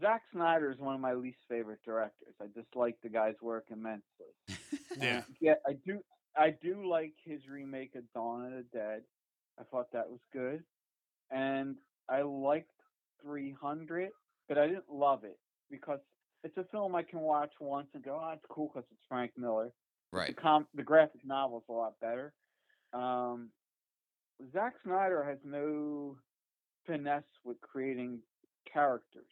Zack 0.01 0.23
Snyder 0.33 0.71
is 0.71 0.79
one 0.79 0.95
of 0.95 1.01
my 1.01 1.15
least 1.15 1.39
favorite 1.49 1.81
directors. 1.85 2.35
I 2.41 2.47
dislike 2.55 2.97
the 3.03 3.09
guy's 3.09 3.41
work 3.41 3.67
immensely. 3.71 4.03
Yeah. 5.01 5.23
Yeah, 5.41 5.55
I 5.67 5.73
do. 5.87 6.01
I 6.37 6.55
do 6.63 6.87
like 6.87 7.15
his 7.25 7.41
remake 7.49 7.95
of 7.95 8.03
Dawn 8.13 8.45
of 8.45 8.53
the 8.53 8.79
Dead. 8.79 9.03
I 9.59 9.63
thought 9.65 9.91
that 9.93 10.09
was 10.09 10.21
good, 10.35 10.63
and 11.31 11.77
I 12.11 12.21
liked 12.23 12.71
300, 13.23 14.11
but 14.49 14.59
I 14.59 14.67
didn't 14.67 14.91
love 14.91 15.25
it 15.25 15.39
because 15.71 16.01
it's 16.45 16.57
a 16.59 16.65
film 16.65 16.95
I 16.95 17.03
can 17.03 17.21
watch 17.21 17.53
once 17.59 17.89
and 17.95 18.05
go, 18.05 18.21
"Oh, 18.23 18.33
it's 18.33 18.45
cool" 18.51 18.69
because 18.69 18.87
it's 18.91 19.01
Frank 19.09 19.33
Miller. 19.39 19.73
right. 20.13 20.35
The 20.37 20.43
com- 20.43 20.69
the 20.75 20.83
graphic 20.83 21.25
novel 21.25 21.59
is 21.59 21.69
a 21.71 21.73
lot 21.73 21.99
better. 22.01 22.35
Um, 22.93 23.51
Zack 24.53 24.75
Snyder 24.85 25.25
has 25.25 25.39
no 25.45 26.17
finesse 26.87 27.23
with 27.45 27.61
creating 27.61 28.21
characters. 28.73 29.27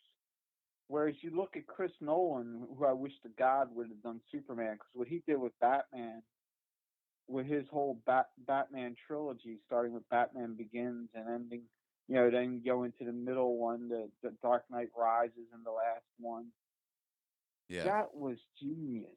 Whereas 0.89 1.15
you 1.23 1.31
look 1.37 1.57
at 1.57 1.67
Chris 1.67 1.93
Nolan, 2.01 2.67
who 2.77 2.85
I 2.85 2.93
wish 2.93 3.13
to 3.23 3.29
God 3.39 3.69
would 3.75 3.89
have 3.89 4.03
done 4.03 4.21
Superman, 4.33 4.75
because 4.75 4.91
what 4.95 5.09
he 5.09 5.23
did 5.27 5.41
with 5.41 5.59
Batman, 5.61 6.23
with 7.29 7.47
his 7.47 7.65
whole 7.71 8.01
Bat- 8.07 8.31
Batman 8.47 8.97
trilogy, 9.07 9.59
starting 9.67 9.93
with 9.93 10.09
Batman 10.11 10.55
Begins 10.57 11.09
and 11.15 11.29
ending, 11.29 11.63
you 12.09 12.17
know, 12.17 12.31
then 12.31 12.63
go 12.65 12.83
into 12.83 13.05
the 13.05 13.13
middle 13.13 13.57
one, 13.57 13.89
the, 13.89 14.11
the 14.23 14.35
Dark 14.43 14.65
Knight 14.71 14.89
Rises, 14.99 15.47
and 15.55 15.65
the 15.65 15.71
last 15.71 16.05
one 16.19 16.47
Yeah, 17.69 17.85
that 17.85 18.15
was 18.15 18.39
genius. 18.61 19.11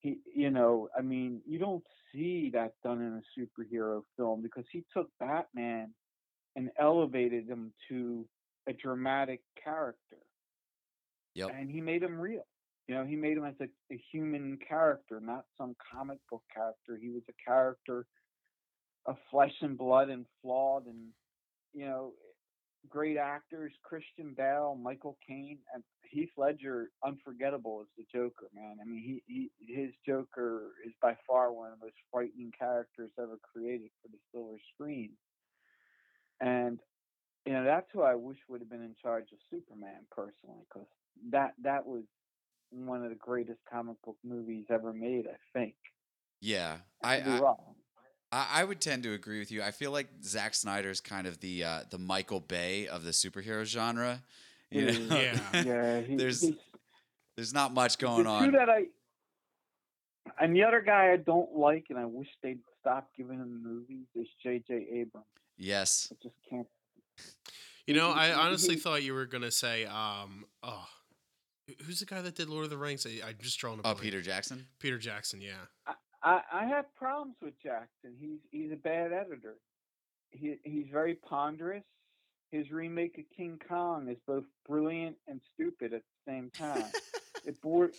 He, 0.00 0.18
you 0.34 0.50
know, 0.50 0.88
I 0.96 1.02
mean, 1.02 1.40
you 1.46 1.58
don't 1.58 1.84
see 2.12 2.50
that 2.54 2.74
done 2.84 3.00
in 3.00 3.20
a 3.20 3.40
superhero 3.40 4.02
film 4.16 4.42
because 4.42 4.64
he 4.70 4.84
took 4.92 5.10
Batman 5.18 5.92
and 6.56 6.70
elevated 6.78 7.48
him 7.48 7.72
to 7.88 8.26
a 8.68 8.72
dramatic 8.72 9.40
character, 9.62 10.18
yep, 11.34 11.50
and 11.54 11.70
he 11.70 11.80
made 11.80 12.02
him 12.02 12.20
real. 12.20 12.46
You 12.86 12.94
know, 12.94 13.04
he 13.04 13.16
made 13.16 13.36
him 13.36 13.44
as 13.44 13.54
a, 13.60 13.68
a 13.92 14.00
human 14.10 14.58
character, 14.66 15.20
not 15.20 15.44
some 15.58 15.76
comic 15.92 16.18
book 16.30 16.42
character. 16.54 16.98
He 17.00 17.10
was 17.10 17.22
a 17.28 17.44
character 17.44 18.06
of 19.06 19.16
flesh 19.30 19.54
and 19.60 19.76
blood 19.76 20.08
and 20.08 20.26
flawed, 20.42 20.86
and 20.86 21.08
you 21.74 21.84
know, 21.84 22.12
great 22.88 23.16
actors: 23.16 23.72
Christian 23.82 24.34
Bale, 24.36 24.78
Michael 24.80 25.16
Caine, 25.26 25.58
and 25.74 25.82
Heath 26.10 26.30
Ledger. 26.36 26.90
Unforgettable 27.04 27.80
as 27.82 27.88
the 27.96 28.04
Joker, 28.12 28.48
man. 28.54 28.76
I 28.80 28.84
mean, 28.84 29.22
he, 29.26 29.50
he 29.60 29.74
his 29.74 29.90
Joker 30.06 30.72
is 30.86 30.92
by 31.00 31.16
far 31.26 31.52
one 31.52 31.72
of 31.72 31.78
the 31.78 31.86
most 31.86 31.96
frightening 32.12 32.52
characters 32.58 33.10
ever 33.18 33.38
created 33.42 33.90
for 34.02 34.08
the 34.08 34.18
silver 34.32 34.58
screen. 34.74 35.10
And 36.40 36.78
you 37.46 37.52
know, 37.52 37.64
that's 37.64 37.86
who 37.92 38.02
I 38.02 38.14
wish 38.14 38.38
would 38.48 38.60
have 38.60 38.70
been 38.70 38.82
in 38.82 38.94
charge 39.00 39.26
of 39.32 39.38
Superman 39.50 40.04
personally, 40.10 40.64
because 40.68 40.88
that 41.30 41.54
that 41.62 41.86
was 41.86 42.04
one 42.70 43.02
of 43.02 43.10
the 43.10 43.16
greatest 43.16 43.60
comic 43.70 43.96
book 44.04 44.16
movies 44.24 44.66
ever 44.70 44.92
made. 44.92 45.26
I 45.26 45.36
think. 45.58 45.74
yeah. 46.40 46.78
I, 47.02 47.20
I. 47.20 47.40
I, 48.30 48.46
I 48.60 48.64
would 48.64 48.80
tend 48.80 49.02
to 49.04 49.12
agree 49.14 49.38
with 49.38 49.50
you. 49.50 49.62
I 49.62 49.70
feel 49.70 49.90
like 49.90 50.08
Zack 50.22 50.54
Snyder's 50.54 51.00
kind 51.00 51.26
of 51.26 51.40
the 51.40 51.64
uh, 51.64 51.80
the 51.90 51.98
Michael 51.98 52.40
Bay 52.40 52.86
of 52.88 53.04
the 53.04 53.10
superhero 53.10 53.64
genre. 53.64 54.22
You 54.70 54.86
know? 54.86 55.16
Yeah. 55.18 55.40
Yeah, 55.64 56.00
he, 56.02 56.16
There's 56.16 56.42
he's, 56.42 56.54
There's 57.36 57.54
not 57.54 57.72
much 57.72 57.98
going 57.98 58.24
the 58.24 58.30
on. 58.30 58.44
two 58.46 58.50
that 58.52 58.68
I 58.68 58.84
and 60.40 60.54
the 60.54 60.62
other 60.64 60.82
guy 60.82 61.12
I 61.12 61.16
don't 61.16 61.56
like, 61.56 61.86
and 61.88 61.98
I 61.98 62.04
wish 62.04 62.28
they'd 62.42 62.58
stop 62.80 63.08
giving 63.16 63.38
him 63.38 63.62
movies 63.62 64.06
is 64.14 64.26
J.J. 64.42 64.86
Abrams. 64.92 65.26
yes. 65.56 66.12
I 66.12 66.16
just 66.22 66.34
can't. 66.48 66.66
You 67.86 67.94
know, 67.94 68.10
I 68.10 68.34
honestly 68.34 68.76
thought 68.76 69.02
you 69.02 69.14
were 69.14 69.24
gonna 69.24 69.50
say, 69.50 69.86
um, 69.86 70.44
oh, 70.62 70.86
who's 71.86 72.00
the 72.00 72.06
guy 72.06 72.20
that 72.20 72.34
did 72.34 72.48
Lord 72.50 72.64
of 72.64 72.70
the 72.70 72.76
Rings? 72.76 73.06
I, 73.06 73.26
I'm 73.26 73.36
just 73.40 73.58
drawing 73.58 73.78
a 73.78 73.80
Oh, 73.80 73.82
blank. 73.94 74.00
Peter 74.02 74.20
Jackson. 74.20 74.66
Peter 74.78 74.98
Jackson. 74.98 75.40
Yeah. 75.40 75.52
I, 75.86 75.94
I 76.22 76.64
have 76.66 76.86
problems 76.96 77.36
with 77.42 77.54
Jackson. 77.62 78.14
He's 78.18 78.40
he's 78.50 78.72
a 78.72 78.76
bad 78.76 79.12
editor. 79.12 79.56
He 80.30 80.56
he's 80.64 80.86
very 80.92 81.14
ponderous. 81.14 81.84
His 82.50 82.70
remake 82.70 83.18
of 83.18 83.24
King 83.36 83.60
Kong 83.68 84.08
is 84.08 84.18
both 84.26 84.44
brilliant 84.66 85.16
and 85.28 85.40
stupid 85.54 85.92
at 85.92 86.02
the 86.02 86.32
same 86.32 86.50
time. 86.50 86.90
it 87.46 87.60
bor 87.62 87.90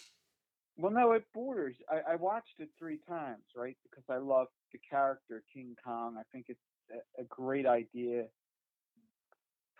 Well, 0.77 0.91
no, 0.91 1.11
it 1.13 1.25
borders. 1.33 1.75
I, 1.89 2.13
I 2.13 2.15
watched 2.15 2.59
it 2.59 2.69
three 2.79 2.99
times, 3.07 3.43
right? 3.55 3.77
Because 3.83 4.05
I 4.09 4.17
love 4.17 4.47
the 4.73 4.79
character 4.89 5.43
King 5.53 5.75
Kong. 5.83 6.15
I 6.17 6.23
think 6.31 6.45
it's 6.49 6.59
a, 6.91 7.21
a 7.21 7.25
great 7.25 7.67
idea 7.67 8.25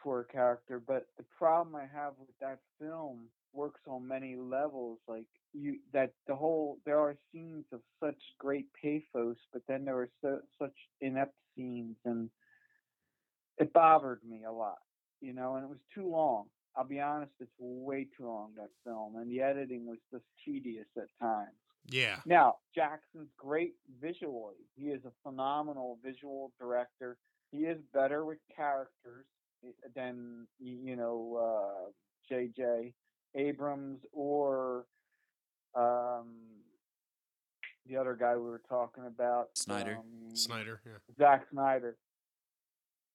for 0.04 0.22
a 0.22 0.26
character. 0.26 0.82
But 0.86 1.08
the 1.18 1.26
problem 1.38 1.76
I 1.76 1.88
have 1.94 2.14
with 2.20 2.30
that 2.42 2.60
film 2.80 3.26
works 3.54 3.82
on 3.88 4.08
many 4.08 4.36
levels. 4.36 5.00
Like 5.08 5.28
you, 5.54 5.78
that 5.94 6.14
the 6.28 6.36
whole 6.36 6.80
there 6.86 7.00
are 7.00 7.16
scenes 7.32 7.66
of 7.72 7.82
such 8.00 8.20
great 8.38 8.68
pathos, 8.82 9.38
but 9.52 9.62
then 9.68 9.86
there 9.86 9.98
are 9.98 10.10
so 10.22 10.40
such 10.60 10.76
inept 11.02 11.36
scenes, 11.56 11.98
and 12.06 12.30
it 13.58 13.74
bothered 13.74 14.22
me 14.28 14.44
a 14.48 14.52
lot. 14.52 14.80
You 15.22 15.34
know, 15.34 15.56
and 15.56 15.64
it 15.64 15.70
was 15.70 15.80
too 15.94 16.10
long. 16.10 16.46
I'll 16.76 16.86
be 16.86 17.00
honest, 17.00 17.32
it's 17.40 17.52
way 17.60 18.08
too 18.18 18.26
long 18.26 18.52
that 18.56 18.70
film, 18.86 19.16
and 19.18 19.30
the 19.30 19.42
editing 19.42 19.86
was 19.86 19.98
just 20.12 20.24
tedious 20.46 20.88
at 20.96 21.08
times. 21.20 21.50
Yeah. 21.88 22.18
Now, 22.26 22.58
Jackson's 22.76 23.30
great 23.38 23.74
visually. 24.02 24.56
He 24.76 24.86
is 24.86 25.02
a 25.06 25.12
phenomenal 25.24 25.98
visual 26.04 26.52
director. 26.60 27.18
He 27.52 27.60
is 27.60 27.80
better 27.94 28.26
with 28.26 28.38
characters 28.56 29.26
eh, 29.66 29.72
than 29.96 30.48
you 30.60 30.96
know 30.96 31.40
uh, 31.42 31.90
J.J. 32.30 32.94
Abrams 33.36 34.00
or 34.12 34.86
um, 35.76 36.28
the 37.86 37.98
other 37.98 38.16
guy 38.20 38.36
we 38.36 38.44
were 38.44 38.62
talking 38.68 39.06
about, 39.06 39.50
Snyder. 39.56 39.98
um, 40.00 40.36
Snyder. 40.36 40.82
Yeah. 40.86 40.94
Zack 41.18 41.46
Snyder. 41.52 41.98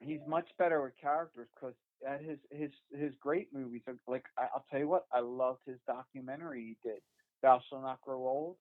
He's 0.00 0.20
much 0.26 0.48
better 0.58 0.82
with 0.82 0.92
characters 1.00 1.48
because 1.54 1.74
at 2.06 2.20
his 2.20 2.38
his 2.50 2.70
his 2.92 3.12
great 3.20 3.48
movies 3.52 3.82
are 3.86 3.96
like 4.06 4.24
I, 4.36 4.42
I'll 4.54 4.64
tell 4.70 4.80
you 4.80 4.88
what 4.88 5.06
I 5.12 5.20
loved 5.20 5.60
his 5.66 5.78
documentary 5.86 6.76
he 6.82 6.88
did 6.88 7.00
Thou 7.42 7.60
Shall 7.68 7.80
Not 7.80 8.00
Grow 8.02 8.18
Old 8.18 8.56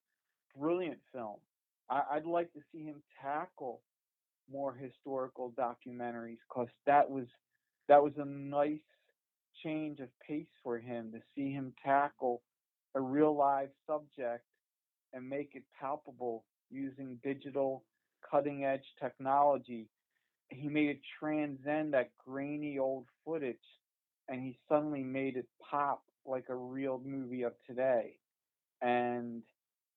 brilliant 0.58 1.00
film 1.12 1.36
I, 1.90 2.02
I'd 2.12 2.26
like 2.26 2.52
to 2.52 2.60
see 2.72 2.84
him 2.84 3.02
tackle 3.20 3.82
more 4.50 4.74
historical 4.74 5.52
documentaries 5.58 6.38
because 6.48 6.68
that 6.86 7.10
was 7.10 7.26
that 7.88 8.02
was 8.02 8.12
a 8.16 8.24
nice 8.24 8.80
change 9.64 10.00
of 10.00 10.08
pace 10.26 10.46
for 10.62 10.78
him 10.78 11.12
to 11.12 11.20
see 11.34 11.50
him 11.50 11.72
tackle 11.84 12.42
a 12.94 13.00
real 13.00 13.36
live 13.36 13.70
subject 13.86 14.44
and 15.12 15.28
make 15.28 15.50
it 15.54 15.64
palpable 15.80 16.44
using 16.70 17.18
digital 17.24 17.84
cutting 18.30 18.64
edge 18.64 18.84
technology. 19.00 19.88
He 20.50 20.68
made 20.68 20.90
it 20.90 21.00
transcend 21.18 21.94
that 21.94 22.10
grainy 22.24 22.78
old 22.78 23.06
footage 23.24 23.56
and 24.28 24.42
he 24.42 24.58
suddenly 24.68 25.02
made 25.02 25.36
it 25.36 25.46
pop 25.70 26.02
like 26.26 26.46
a 26.48 26.54
real 26.54 27.00
movie 27.04 27.42
of 27.42 27.52
today. 27.66 28.16
And 28.80 29.42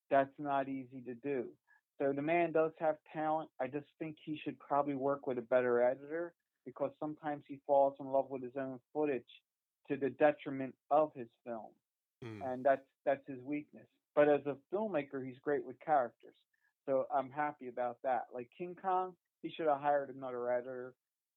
that's 0.10 0.34
not 0.40 0.70
easy 0.70 1.02
to 1.06 1.16
do. 1.16 1.46
So 2.00 2.14
the 2.14 2.22
man 2.22 2.52
does 2.52 2.72
have 2.80 2.98
talent. 3.14 3.50
I 3.60 3.68
just 3.68 3.88
think 4.00 4.18
he 4.24 4.40
should 4.44 4.60
probably 4.60 4.96
work 4.96 5.28
with 5.28 5.38
a 5.38 5.42
better 5.42 5.82
editor 5.82 6.34
because 6.66 6.92
sometimes 7.00 7.44
he 7.48 7.60
falls 7.66 7.96
in 8.00 8.08
love 8.08 8.28
with 8.30 8.44
his 8.44 8.52
own 8.58 8.80
footage 8.94 9.24
to 9.90 9.98
the 9.98 10.10
detriment 10.12 10.76
of 10.92 11.12
his 11.16 11.28
film 11.46 11.72
Mm. 12.24 12.42
and 12.54 12.66
that's 12.66 12.86
that's 13.06 13.26
his 13.28 13.40
weakness. 13.44 13.86
But 14.16 14.28
as 14.28 14.42
a 14.48 14.58
filmmaker, 14.74 15.24
he's 15.26 15.38
great 15.40 15.64
with 15.64 15.80
characters. 15.80 16.34
So 16.88 17.06
I'm 17.14 17.30
happy 17.30 17.68
about 17.68 17.98
that. 18.04 18.28
Like 18.34 18.50
King 18.58 18.76
Kong, 18.82 19.14
he 19.44 19.50
should 19.52 19.68
have 19.68 19.80
hired 19.82 20.10
another 20.10 20.52
editor, 20.52 20.94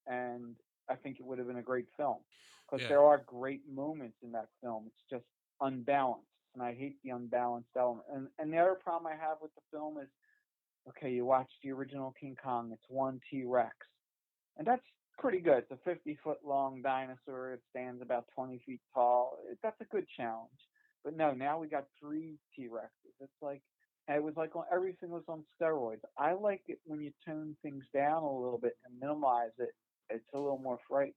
and 0.07 0.57
I 0.89 0.95
think 0.97 1.19
it 1.21 1.25
would 1.27 1.39
have 1.39 1.47
been 1.47 1.59
a 1.59 1.63
great 1.63 1.87
film 1.97 2.19
because 2.67 2.81
Yeah. 2.83 2.89
there 2.89 3.03
are 3.05 3.19
great 3.19 3.69
moments 3.69 4.17
in 4.23 4.33
that 4.33 4.49
film. 4.63 4.87
It's 4.87 5.11
just 5.11 5.27
unbalanced, 5.61 6.27
and 6.55 6.63
I 6.63 6.73
hate 6.75 6.97
the 7.03 7.11
unbalanced 7.11 7.77
element. 7.77 8.07
And 8.11 8.29
and 8.39 8.53
the 8.53 8.59
other 8.59 8.75
problem 8.77 9.13
I 9.13 9.17
have 9.17 9.37
with 9.43 9.55
the 9.55 9.63
film 9.71 9.99
is, 9.99 10.09
okay, 10.89 11.11
you 11.13 11.27
watch 11.27 11.51
the 11.63 11.73
original 11.73 12.13
King 12.13 12.37
Kong. 12.43 12.73
It's 12.73 12.89
one 12.89 13.21
T 13.31 13.45
Rex, 13.45 13.77
and 14.57 14.67
that's 14.67 14.87
pretty 15.21 15.41
good. 15.41 15.59
It's 15.59 15.71
a 15.71 15.79
50 15.85 16.19
foot 16.25 16.39
long 16.45 16.83
dinosaur. 16.83 17.53
It 17.53 17.61
stands 17.71 18.03
about 18.03 18.25
20 18.35 18.61
feet 18.67 18.81
tall. 18.95 19.39
It, 19.51 19.59
that's 19.63 19.81
a 19.81 19.85
good 19.85 20.07
challenge. 20.17 20.51
But 21.05 21.17
no, 21.17 21.33
now 21.33 21.59
we 21.59 21.69
got 21.69 21.85
three 22.01 22.37
T 22.57 22.69
Rexes. 22.69 23.15
It's 23.21 23.43
like 23.43 23.63
it 24.09 24.23
was 24.23 24.35
like 24.37 24.57
on, 24.57 24.65
everything 24.73 25.11
was 25.11 25.23
on 25.29 25.45
steroids. 25.61 26.01
I 26.19 26.33
like 26.33 26.63
it 26.69 26.79
when 26.85 27.01
you 27.01 27.13
tone 27.27 27.57
things 27.63 27.85
down 27.95 28.23
a 28.23 28.39
little 28.39 28.59
bit 28.59 28.77
and 28.85 28.99
minimize 28.99 29.53
it. 29.59 29.71
It's 30.09 30.25
a 30.35 30.39
little 30.39 30.59
more 30.59 30.79
frightening. 30.89 31.15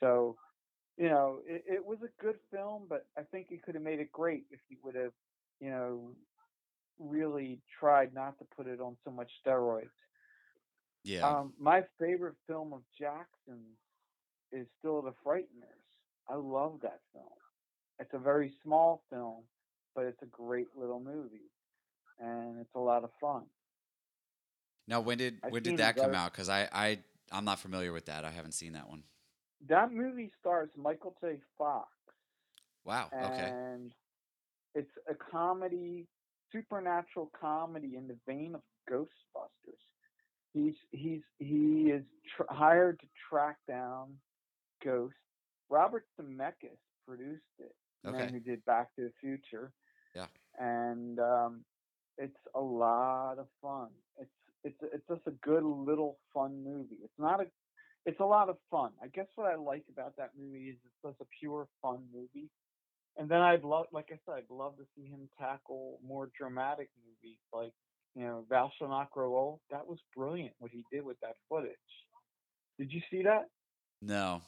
So, 0.00 0.36
you 0.98 1.08
know, 1.08 1.40
it, 1.46 1.64
it 1.66 1.84
was 1.84 1.98
a 2.02 2.22
good 2.22 2.36
film, 2.52 2.82
but 2.88 3.06
I 3.16 3.22
think 3.22 3.46
he 3.48 3.56
could 3.56 3.74
have 3.74 3.84
made 3.84 4.00
it 4.00 4.12
great 4.12 4.44
if 4.50 4.60
he 4.68 4.76
would 4.84 4.94
have, 4.94 5.12
you 5.60 5.70
know, 5.70 6.10
really 6.98 7.60
tried 7.80 8.12
not 8.14 8.38
to 8.38 8.44
put 8.56 8.66
it 8.66 8.80
on 8.80 8.96
so 9.04 9.10
much 9.10 9.30
steroids. 9.46 9.88
Yeah. 11.06 11.26
Um, 11.28 11.52
my 11.58 11.82
favorite 12.00 12.34
film 12.48 12.72
of 12.72 12.80
Jackson's 12.98 13.78
is 14.52 14.66
still 14.80 15.02
The 15.02 15.14
Frighteners. 15.24 15.86
I 16.28 16.34
love 16.34 16.80
that 16.82 16.98
film. 17.12 17.26
It's 18.00 18.12
a 18.12 18.18
very 18.18 18.52
small 18.64 19.02
film, 19.08 19.44
but 19.94 20.04
it's 20.04 20.20
a 20.22 20.26
great 20.26 20.66
little 20.76 20.98
movie, 21.00 21.48
and 22.18 22.58
it's 22.60 22.74
a 22.74 22.80
lot 22.80 23.04
of 23.04 23.10
fun. 23.20 23.44
now, 24.88 25.00
when 25.00 25.18
did 25.18 25.38
I've 25.44 25.52
when 25.52 25.62
did 25.62 25.76
that 25.78 25.96
come 25.96 26.14
out? 26.14 26.32
Because 26.32 26.48
I 26.48 26.68
I 26.72 26.98
I'm 27.30 27.44
not 27.44 27.60
familiar 27.60 27.92
with 27.92 28.06
that. 28.06 28.24
I 28.24 28.30
haven't 28.32 28.52
seen 28.52 28.72
that 28.72 28.88
one. 28.88 29.04
That 29.68 29.92
movie 29.92 30.32
stars 30.40 30.70
Michael 30.76 31.14
J. 31.22 31.36
Fox, 31.56 31.88
Wow. 32.84 33.08
Okay. 33.14 33.48
and 33.52 33.92
it's 34.74 34.90
a 35.08 35.14
comedy, 35.14 36.06
supernatural 36.52 37.30
comedy 37.40 37.94
in 37.96 38.08
the 38.08 38.16
vein 38.26 38.54
of 38.56 38.62
Ghostbusters. 38.90 39.80
He's 40.56 40.74
he's 40.90 41.20
he 41.38 41.90
is 41.96 42.02
tr- 42.36 42.50
hired 42.50 42.98
to 43.00 43.06
track 43.28 43.56
down 43.68 44.14
ghosts. 44.82 45.18
Robert 45.68 46.06
Zemeckis 46.18 46.80
produced 47.06 47.42
it, 47.58 47.74
the 48.02 48.12
man 48.12 48.32
who 48.32 48.40
did 48.40 48.64
Back 48.64 48.94
to 48.96 49.02
the 49.02 49.12
Future. 49.20 49.70
Yeah. 50.14 50.26
and 50.58 51.18
um, 51.18 51.60
it's 52.16 52.40
a 52.54 52.60
lot 52.60 53.38
of 53.38 53.46
fun. 53.60 53.88
It's 54.18 54.30
it's 54.64 54.80
it's 54.94 55.06
just 55.08 55.26
a 55.26 55.32
good 55.42 55.62
little 55.62 56.18
fun 56.32 56.64
movie. 56.64 57.00
It's 57.04 57.18
not 57.18 57.40
a 57.40 57.46
it's 58.06 58.20
a 58.20 58.24
lot 58.24 58.48
of 58.48 58.56
fun. 58.70 58.92
I 59.02 59.08
guess 59.08 59.26
what 59.34 59.52
I 59.52 59.56
like 59.56 59.84
about 59.92 60.16
that 60.16 60.30
movie 60.38 60.70
is 60.70 60.76
it's 60.86 61.02
just 61.04 61.20
a 61.20 61.26
pure 61.38 61.68
fun 61.82 62.04
movie. 62.14 62.48
And 63.18 63.28
then 63.28 63.40
I'd 63.40 63.64
love, 63.64 63.86
like 63.92 64.08
I 64.12 64.18
said, 64.24 64.34
I'd 64.38 64.54
love 64.54 64.76
to 64.76 64.84
see 64.94 65.06
him 65.06 65.28
tackle 65.38 65.98
more 66.06 66.30
dramatic 66.38 66.90
movies 67.04 67.38
like, 67.52 67.72
you 68.16 68.24
know, 68.24 68.44
Thou 68.48 68.70
Shall 68.78 68.88
Not 68.88 69.10
Grow 69.10 69.36
Old. 69.36 69.60
That 69.70 69.86
was 69.86 69.98
brilliant 70.16 70.54
what 70.58 70.70
he 70.72 70.84
did 70.90 71.04
with 71.04 71.20
that 71.20 71.36
footage. 71.48 71.70
Did 72.78 72.90
you 72.92 73.00
see 73.10 73.22
that? 73.22 73.44
No. 74.00 74.40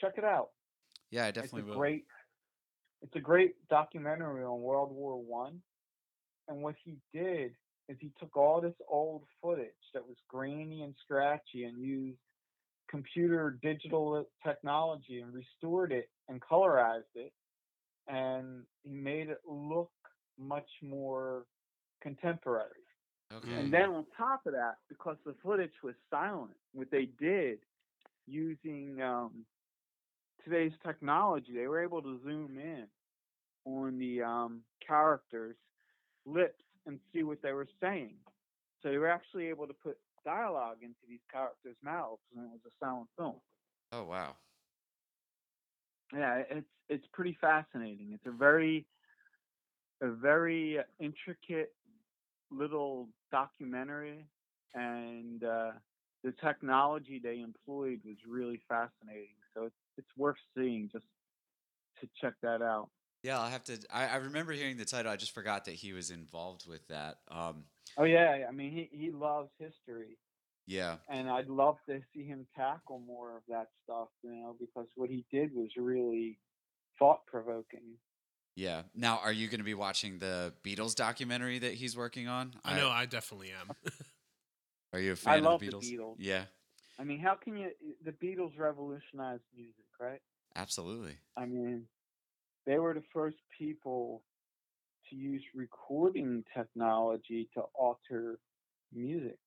Check 0.00 0.14
it 0.16 0.24
out. 0.24 0.48
Yeah, 1.10 1.26
I 1.26 1.30
definitely 1.30 1.60
It's 1.60 1.66
a 1.66 1.70
will. 1.70 1.76
great, 1.78 2.04
it's 3.02 3.16
a 3.16 3.20
great 3.20 3.54
documentary 3.68 4.44
on 4.44 4.62
World 4.62 4.92
War 4.92 5.16
One. 5.16 5.60
And 6.48 6.62
what 6.62 6.74
he 6.82 6.96
did 7.12 7.52
is 7.88 7.98
he 8.00 8.10
took 8.18 8.36
all 8.36 8.60
this 8.60 8.74
old 8.88 9.24
footage 9.42 9.68
that 9.92 10.06
was 10.06 10.16
grainy 10.28 10.82
and 10.82 10.94
scratchy 11.04 11.64
and 11.64 11.78
used 11.78 12.18
computer 12.90 13.58
digital 13.62 14.26
technology 14.44 15.20
and 15.20 15.32
restored 15.32 15.92
it 15.92 16.08
and 16.28 16.40
colorized 16.40 17.02
it 17.14 17.32
and 18.08 18.62
he 18.82 18.90
made 18.90 19.28
it 19.28 19.38
look 19.46 19.90
much 20.38 20.68
more 20.82 21.44
contemporary. 22.02 22.68
Okay. 23.32 23.54
And 23.54 23.72
then 23.72 23.90
on 23.90 24.04
top 24.16 24.46
of 24.46 24.52
that, 24.52 24.76
because 24.88 25.16
the 25.24 25.34
footage 25.42 25.72
was 25.82 25.94
silent, 26.10 26.52
what 26.74 26.90
they 26.90 27.08
did 27.18 27.58
using 28.26 29.00
um, 29.00 29.44
today's 30.44 30.72
technology, 30.84 31.52
they 31.54 31.66
were 31.66 31.82
able 31.82 32.02
to 32.02 32.18
zoom 32.24 32.58
in 32.58 32.86
on 33.64 33.98
the 33.98 34.22
um, 34.22 34.60
characters' 34.86 35.56
lips 36.26 36.62
and 36.86 36.98
see 37.12 37.22
what 37.22 37.40
they 37.42 37.52
were 37.52 37.68
saying. 37.80 38.14
So 38.82 38.90
they 38.90 38.98
were 38.98 39.10
actually 39.10 39.46
able 39.46 39.66
to 39.66 39.72
put 39.72 39.96
dialogue 40.24 40.78
into 40.82 40.98
these 41.08 41.20
characters' 41.30 41.76
mouths, 41.82 42.20
and 42.36 42.44
it 42.44 42.50
was 42.50 42.60
a 42.66 42.84
silent 42.84 43.08
film. 43.16 43.36
oh 43.92 44.04
wow. 44.04 44.36
Yeah, 46.12 46.42
it's 46.50 46.66
it's 46.88 47.06
pretty 47.12 47.36
fascinating. 47.40 48.10
It's 48.12 48.26
a 48.26 48.30
very 48.30 48.84
a 50.02 50.10
very 50.10 50.78
intricate 50.98 51.72
little 52.56 53.08
documentary, 53.30 54.26
and 54.74 55.42
uh, 55.44 55.72
the 56.24 56.32
technology 56.44 57.20
they 57.22 57.40
employed 57.40 58.00
was 58.04 58.16
really 58.28 58.60
fascinating. 58.68 59.36
So 59.54 59.64
it's 59.64 59.76
it's 59.98 60.08
worth 60.16 60.36
seeing 60.56 60.88
just 60.92 61.04
to 62.00 62.08
check 62.20 62.34
that 62.42 62.62
out. 62.62 62.88
Yeah, 63.22 63.38
I'll 63.40 63.50
have 63.50 63.64
to. 63.64 63.78
I, 63.92 64.08
I 64.08 64.16
remember 64.16 64.52
hearing 64.52 64.76
the 64.76 64.84
title. 64.84 65.12
I 65.12 65.16
just 65.16 65.34
forgot 65.34 65.64
that 65.66 65.74
he 65.74 65.92
was 65.92 66.10
involved 66.10 66.66
with 66.66 66.86
that. 66.88 67.18
Um. 67.28 67.64
Oh 67.96 68.04
yeah, 68.04 68.46
I 68.48 68.52
mean 68.52 68.72
he 68.72 68.88
he 68.96 69.10
loves 69.10 69.50
history, 69.58 70.18
Yeah. 70.66 70.96
and 71.08 71.28
I'd 71.28 71.48
love 71.48 71.76
to 71.88 72.00
see 72.14 72.24
him 72.24 72.46
tackle 72.56 73.00
more 73.00 73.36
of 73.36 73.42
that 73.48 73.68
stuff. 73.84 74.08
You 74.22 74.32
know, 74.32 74.56
because 74.58 74.86
what 74.94 75.10
he 75.10 75.24
did 75.30 75.54
was 75.54 75.68
really 75.76 76.38
thought 76.98 77.26
provoking. 77.26 77.98
Yeah. 78.54 78.82
Now, 78.94 79.20
are 79.22 79.32
you 79.32 79.48
going 79.48 79.60
to 79.60 79.64
be 79.64 79.74
watching 79.74 80.18
the 80.18 80.52
Beatles 80.62 80.94
documentary 80.94 81.58
that 81.60 81.74
he's 81.74 81.96
working 81.96 82.28
on? 82.28 82.54
I 82.64 82.76
know 82.76 82.90
I 82.90 83.06
definitely 83.06 83.50
am. 83.52 83.74
Are 84.92 85.00
you 85.00 85.12
a 85.12 85.16
fan 85.16 85.44
love 85.44 85.54
of 85.54 85.60
the 85.60 85.66
the 85.66 85.76
Beatles? 85.76 85.92
Beatles. 85.92 86.16
Yeah, 86.18 86.44
I 86.98 87.04
mean, 87.04 87.18
how 87.18 87.34
can 87.34 87.56
you? 87.56 87.70
The 88.04 88.12
Beatles 88.12 88.58
revolutionized 88.58 89.42
music, 89.56 89.86
right? 89.98 90.20
absolutely. 90.54 91.16
I 91.36 91.46
mean, 91.46 91.84
they 92.66 92.78
were 92.78 92.94
the 92.94 93.02
first 93.12 93.38
people 93.58 94.22
to 95.08 95.16
use 95.16 95.42
recording 95.54 96.44
technology 96.54 97.48
to 97.54 97.62
alter 97.74 98.38
music, 98.92 99.38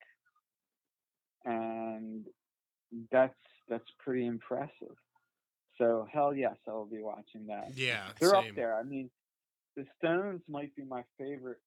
and 1.46 2.26
that's 3.12 3.36
that's 3.70 3.90
pretty 4.00 4.26
impressive. 4.26 4.96
So 5.78 6.08
hell 6.12 6.34
yes, 6.34 6.56
I 6.68 6.72
will 6.72 6.86
be 6.86 7.02
watching 7.02 7.48
that. 7.48 7.72
yeah, 7.76 8.04
They're 8.20 8.30
same. 8.30 8.38
up 8.50 8.56
there. 8.56 8.76
I 8.78 8.84
mean, 8.84 9.10
the 9.76 9.86
Stones 9.98 10.42
might 10.48 10.76
be 10.76 10.84
my 10.84 11.04
favorite 11.18 11.60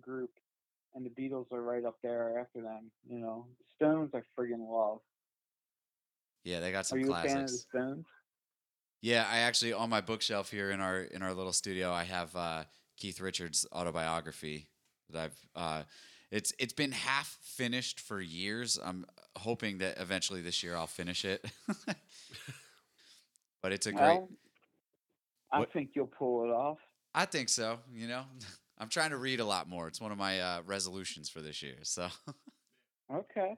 group, 0.00 0.30
and 0.94 1.06
the 1.06 1.10
Beatles 1.10 1.52
are 1.52 1.62
right 1.62 1.84
up 1.84 1.96
there 2.02 2.38
after 2.40 2.60
them. 2.62 2.90
You 3.08 3.18
know, 3.18 3.46
the 3.58 3.64
Stones 3.76 4.10
I 4.14 4.22
friggin' 4.38 4.68
love. 4.68 4.98
Yeah, 6.42 6.60
they 6.60 6.72
got 6.72 6.80
Are 6.80 6.84
some 6.84 6.98
you 7.00 7.12
a 7.12 7.14
fan 7.14 7.24
of 7.24 7.26
the 7.26 7.38
classics. 7.38 7.66
Stones? 7.70 8.06
Yeah, 9.02 9.26
I 9.30 9.38
actually 9.38 9.72
on 9.72 9.90
my 9.90 10.00
bookshelf 10.00 10.50
here 10.50 10.70
in 10.70 10.80
our 10.80 11.00
in 11.02 11.22
our 11.22 11.34
little 11.34 11.52
studio, 11.52 11.92
I 11.92 12.04
have 12.04 12.34
uh, 12.34 12.64
Keith 12.96 13.20
Richards' 13.20 13.66
autobiography 13.72 14.68
that 15.10 15.24
I've. 15.24 15.46
Uh, 15.54 15.82
it's 16.30 16.52
it's 16.58 16.72
been 16.72 16.92
half 16.92 17.38
finished 17.42 18.00
for 18.00 18.20
years. 18.20 18.78
I'm 18.82 19.04
hoping 19.36 19.78
that 19.78 19.98
eventually 20.00 20.40
this 20.40 20.62
year 20.62 20.74
I'll 20.76 20.86
finish 20.86 21.24
it. 21.24 21.44
but 23.64 23.72
it's 23.72 23.86
a 23.86 23.92
great. 23.92 24.20
I 25.50 25.60
What- 25.60 25.72
think 25.72 25.92
you'll 25.94 26.06
pull 26.06 26.44
it 26.44 26.50
off. 26.52 26.76
I 27.14 27.24
think 27.24 27.48
so. 27.48 27.78
You 27.92 28.08
know, 28.08 28.24
I'm 28.78 28.88
trying 28.90 29.10
to 29.10 29.16
read 29.16 29.40
a 29.40 29.44
lot 29.44 29.68
more. 29.68 29.88
It's 29.88 30.00
one 30.00 30.12
of 30.12 30.18
my 30.18 30.38
uh, 30.40 30.62
resolutions 30.66 31.30
for 31.30 31.40
this 31.40 31.62
year. 31.62 31.78
So 31.82 32.08
Okay. 33.12 33.54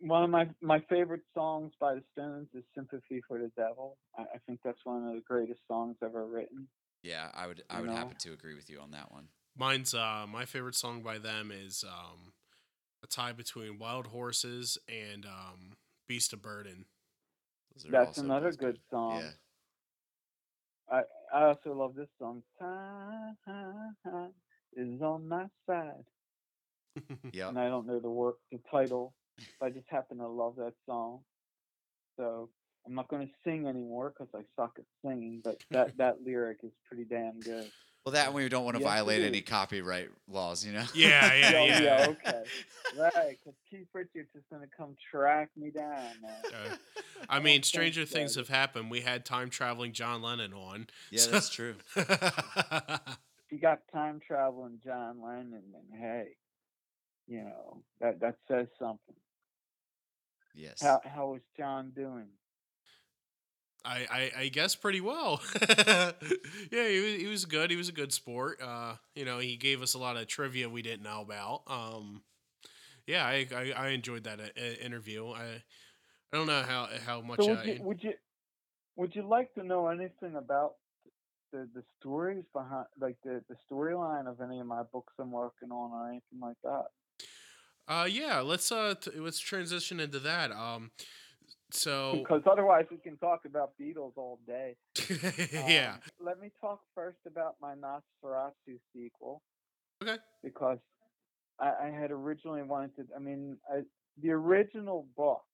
One 0.00 0.22
of 0.24 0.30
my 0.30 0.48
my 0.62 0.80
favorite 0.88 1.22
songs 1.34 1.72
by 1.80 1.94
the 1.96 2.02
Stones 2.12 2.48
is 2.54 2.64
"Sympathy 2.74 3.20
for 3.28 3.38
the 3.38 3.50
Devil." 3.56 3.98
I, 4.16 4.22
I 4.22 4.38
think 4.46 4.60
that's 4.64 4.78
one 4.84 5.06
of 5.08 5.14
the 5.14 5.20
greatest 5.20 5.60
songs 5.68 5.96
ever 6.02 6.26
written. 6.26 6.68
yeah, 7.02 7.28
I 7.34 7.46
would 7.46 7.62
I 7.68 7.76
You 7.76 7.82
would 7.82 7.90
know? 7.90 7.96
happen 7.96 8.16
to 8.20 8.32
agree 8.32 8.54
with 8.54 8.70
you 8.70 8.80
on 8.80 8.92
that 8.92 9.10
one. 9.12 9.28
Mine's 9.56 9.92
uh 9.94 10.26
my 10.28 10.44
favorite 10.46 10.74
song 10.76 11.02
by 11.02 11.18
them 11.18 11.50
is 11.52 11.84
um 11.86 12.32
a 13.02 13.06
tie 13.06 13.32
between 13.32 13.78
Wild 13.78 14.06
Horses 14.06 14.78
and 14.88 15.26
um 15.26 15.76
Beast 16.08 16.32
of 16.32 16.40
Burden. 16.42 16.86
That's 17.88 18.18
another 18.18 18.52
good 18.52 18.78
song. 18.90 19.20
Yeah. 19.20 19.30
I 20.90 21.02
I 21.32 21.44
also 21.46 21.72
love 21.72 21.94
this 21.94 22.08
song. 22.18 22.42
Time 22.58 23.36
is 24.76 25.00
on 25.02 25.28
my 25.28 25.46
side, 25.66 26.04
yeah. 27.32 27.48
and 27.48 27.58
I 27.58 27.68
don't 27.68 27.86
know 27.86 28.00
the 28.00 28.10
word, 28.10 28.34
the 28.50 28.60
title, 28.70 29.14
but 29.58 29.66
I 29.66 29.70
just 29.70 29.88
happen 29.88 30.18
to 30.18 30.28
love 30.28 30.56
that 30.56 30.74
song. 30.86 31.20
So 32.16 32.50
I'm 32.86 32.94
not 32.94 33.08
going 33.08 33.26
to 33.26 33.32
sing 33.44 33.66
anymore 33.66 34.12
because 34.16 34.32
I 34.34 34.42
suck 34.60 34.78
at 34.78 34.84
singing, 35.04 35.40
but 35.42 35.62
that 35.70 35.96
that 35.98 36.22
lyric 36.24 36.58
is 36.62 36.72
pretty 36.88 37.04
damn 37.04 37.38
good. 37.40 37.70
Well, 38.04 38.14
that 38.14 38.26
and 38.26 38.34
we 38.34 38.48
don't 38.48 38.64
want 38.64 38.76
to 38.76 38.82
Yes, 38.82 38.90
violate 38.90 39.22
any 39.22 39.42
copyright 39.42 40.08
laws, 40.26 40.64
you 40.64 40.72
know. 40.72 40.84
Yeah, 40.94 41.34
yeah, 41.34 41.50
yeah. 41.64 41.80
yeah, 41.80 42.06
okay. 42.08 42.42
Right, 42.98 43.38
because 43.38 43.58
Keith 43.70 43.88
Richards 43.92 44.30
is 44.34 44.42
going 44.50 44.62
to 44.62 44.68
come 44.74 44.96
track 45.10 45.50
me 45.54 45.70
down. 45.70 46.08
Man. 46.22 46.32
Uh, 46.46 46.76
I 47.28 47.34
don't 47.36 47.44
mean, 47.44 47.54
think 47.56 47.64
stranger 47.66 48.06
so. 48.06 48.14
things 48.14 48.36
have 48.36 48.48
happened. 48.48 48.90
We 48.90 49.02
had 49.02 49.26
time 49.26 49.50
traveling 49.50 49.92
John 49.92 50.22
Lennon 50.22 50.54
on. 50.54 50.86
Yeah, 51.10 51.26
that's 51.30 51.50
true. 51.50 51.74
If 51.94 53.00
you 53.50 53.58
got 53.58 53.80
time 53.92 54.20
traveling 54.26 54.80
John 54.82 55.20
Lennon, 55.22 55.62
then 55.72 56.00
hey, 56.00 56.28
you 57.28 57.42
know 57.42 57.82
that 58.00 58.18
that 58.20 58.36
says 58.48 58.66
something. 58.78 59.14
Yes. 60.54 60.82
How 60.82 61.00
how 61.04 61.34
is 61.34 61.42
John 61.56 61.92
doing? 61.94 62.28
I, 63.84 64.06
I, 64.10 64.42
I 64.42 64.48
guess 64.48 64.74
pretty 64.74 65.00
well. 65.00 65.40
yeah, 65.68 66.12
he 66.70 67.00
was, 67.00 67.20
he 67.20 67.26
was 67.26 67.44
good. 67.44 67.70
He 67.70 67.76
was 67.76 67.88
a 67.88 67.92
good 67.92 68.12
sport. 68.12 68.60
Uh, 68.62 68.96
you 69.14 69.24
know, 69.24 69.38
he 69.38 69.56
gave 69.56 69.82
us 69.82 69.94
a 69.94 69.98
lot 69.98 70.16
of 70.16 70.26
trivia 70.26 70.68
we 70.68 70.82
didn't 70.82 71.02
know 71.02 71.22
about. 71.22 71.62
Um, 71.66 72.22
yeah, 73.06 73.24
I, 73.24 73.46
I, 73.54 73.72
I 73.76 73.88
enjoyed 73.88 74.24
that 74.24 74.40
uh, 74.40 74.84
interview. 74.84 75.28
I 75.28 75.62
I 76.32 76.36
don't 76.36 76.46
know 76.46 76.62
how 76.62 76.88
how 77.04 77.20
much. 77.20 77.40
So 77.40 77.48
would 77.48 77.66
you 77.66 77.76
would 77.82 78.04
you 78.04 78.12
would 78.96 79.16
you 79.16 79.26
like 79.26 79.52
to 79.54 79.64
know 79.64 79.88
anything 79.88 80.36
about 80.36 80.74
the 81.52 81.68
the 81.74 81.82
stories 81.98 82.44
behind, 82.52 82.86
like 83.00 83.16
the 83.24 83.42
the 83.48 83.56
storyline 83.70 84.28
of 84.28 84.40
any 84.40 84.60
of 84.60 84.66
my 84.66 84.82
books 84.92 85.12
I'm 85.18 85.32
working 85.32 85.72
on 85.72 85.90
or 85.90 86.08
anything 86.08 86.40
like 86.40 86.56
that? 86.62 86.86
uh, 87.88 88.04
yeah, 88.04 88.40
let's 88.40 88.70
uh 88.70 88.94
t- 89.00 89.10
let's 89.16 89.40
transition 89.40 89.98
into 89.98 90.20
that. 90.20 90.52
Um, 90.52 90.92
so 91.72 92.12
Because 92.18 92.42
otherwise 92.50 92.86
we 92.90 92.98
can 92.98 93.16
talk 93.18 93.40
about 93.44 93.72
Beatles 93.80 94.12
all 94.16 94.38
day. 94.46 94.76
yeah, 95.52 95.94
Um, 95.94 96.00
let 96.24 96.40
me 96.40 96.50
talk 96.60 96.80
first 96.94 97.18
about 97.26 97.56
my 97.60 97.74
Nosferatu 97.74 98.78
sequel. 98.94 99.42
Okay. 100.02 100.16
Because 100.42 100.78
I, 101.58 101.72
I 101.84 101.90
had 101.90 102.10
originally 102.10 102.62
wanted 102.62 102.96
to. 102.96 103.02
I 103.14 103.18
mean, 103.18 103.56
I, 103.70 103.82
the 104.22 104.30
original 104.30 105.06
book, 105.16 105.44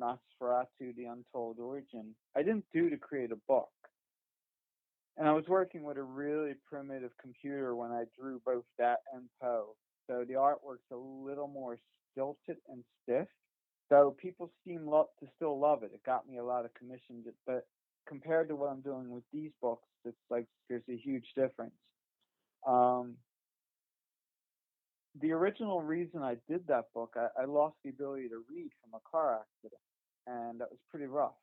Nosferatu: 0.00 0.94
The 0.96 1.04
Untold 1.04 1.58
Origin, 1.58 2.14
I 2.36 2.42
didn't 2.42 2.64
do 2.72 2.90
to 2.90 2.96
create 2.96 3.32
a 3.32 3.38
book. 3.48 3.68
And 5.18 5.28
I 5.28 5.32
was 5.32 5.44
working 5.46 5.82
with 5.84 5.98
a 5.98 6.02
really 6.02 6.54
primitive 6.66 7.10
computer 7.20 7.76
when 7.76 7.90
I 7.90 8.04
drew 8.18 8.40
both 8.46 8.64
that 8.78 9.00
and 9.12 9.24
Poe. 9.42 9.76
So 10.06 10.24
the 10.26 10.34
artwork's 10.34 10.90
a 10.90 10.96
little 10.96 11.48
more 11.48 11.76
stilted 12.12 12.56
and 12.68 12.82
stiff. 13.02 13.28
So 13.92 14.16
people 14.18 14.50
seem 14.64 14.86
lo- 14.86 15.10
to 15.20 15.26
still 15.36 15.60
love 15.60 15.82
it. 15.82 15.90
It 15.92 16.02
got 16.02 16.26
me 16.26 16.38
a 16.38 16.44
lot 16.44 16.64
of 16.64 16.72
commissions, 16.72 17.26
but 17.46 17.66
compared 18.08 18.48
to 18.48 18.56
what 18.56 18.70
I'm 18.70 18.80
doing 18.80 19.10
with 19.10 19.24
these 19.34 19.50
books, 19.60 19.86
it's 20.06 20.16
like 20.30 20.46
there's 20.70 20.88
a 20.88 20.96
huge 20.96 21.26
difference. 21.36 21.74
Um, 22.66 23.16
the 25.20 25.32
original 25.32 25.82
reason 25.82 26.22
I 26.22 26.36
did 26.48 26.66
that 26.68 26.86
book, 26.94 27.16
I, 27.16 27.42
I 27.42 27.44
lost 27.44 27.76
the 27.84 27.90
ability 27.90 28.28
to 28.30 28.42
read 28.48 28.70
from 28.80 28.94
a 28.94 29.10
car 29.10 29.40
accident, 29.40 29.82
and 30.26 30.58
that 30.60 30.70
was 30.70 30.78
pretty 30.90 31.06
rough. 31.06 31.36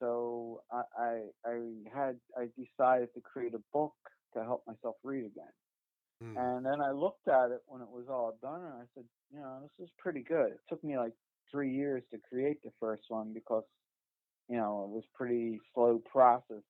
So 0.00 0.62
I, 0.72 0.82
I, 0.98 1.20
I 1.46 1.60
had 1.94 2.16
I 2.36 2.48
decided 2.58 3.14
to 3.14 3.20
create 3.20 3.54
a 3.54 3.62
book 3.72 3.94
to 4.34 4.42
help 4.42 4.64
myself 4.66 4.96
read 5.04 5.26
again. 5.26 5.54
Hmm. 6.20 6.36
And 6.36 6.66
then 6.66 6.80
I 6.80 6.90
looked 6.90 7.28
at 7.28 7.52
it 7.52 7.62
when 7.66 7.82
it 7.82 7.88
was 7.88 8.06
all 8.10 8.36
done, 8.42 8.62
and 8.62 8.74
I 8.74 8.84
said, 8.96 9.04
you 9.32 9.38
know, 9.38 9.60
this 9.62 9.86
is 9.86 9.92
pretty 9.96 10.22
good. 10.22 10.48
It 10.48 10.60
took 10.68 10.82
me 10.82 10.98
like 10.98 11.12
three 11.50 11.72
years 11.74 12.02
to 12.12 12.18
create 12.18 12.62
the 12.62 12.72
first 12.80 13.04
one 13.08 13.32
because, 13.32 13.64
you 14.48 14.56
know, 14.56 14.84
it 14.84 14.90
was 14.90 15.04
pretty 15.14 15.60
slow 15.74 15.98
process. 16.10 16.62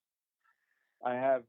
I 1.05 1.15
have 1.15 1.45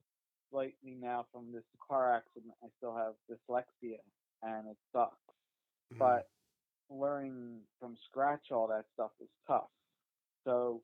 lately 0.51 0.95
now 0.99 1.25
from 1.32 1.51
this 1.51 1.63
car 1.88 2.15
accident, 2.15 2.53
I 2.63 2.67
still 2.77 2.95
have 2.95 3.13
dyslexia, 3.30 3.97
and 4.43 4.67
it 4.69 4.77
sucks. 4.93 5.15
Mhm. 5.93 5.99
But 5.99 6.30
learning 6.89 7.61
from 7.80 7.95
scratch 8.09 8.51
all 8.51 8.67
that 8.67 8.86
stuff 8.93 9.11
is 9.21 9.30
tough. 9.47 9.69
So 10.45 10.84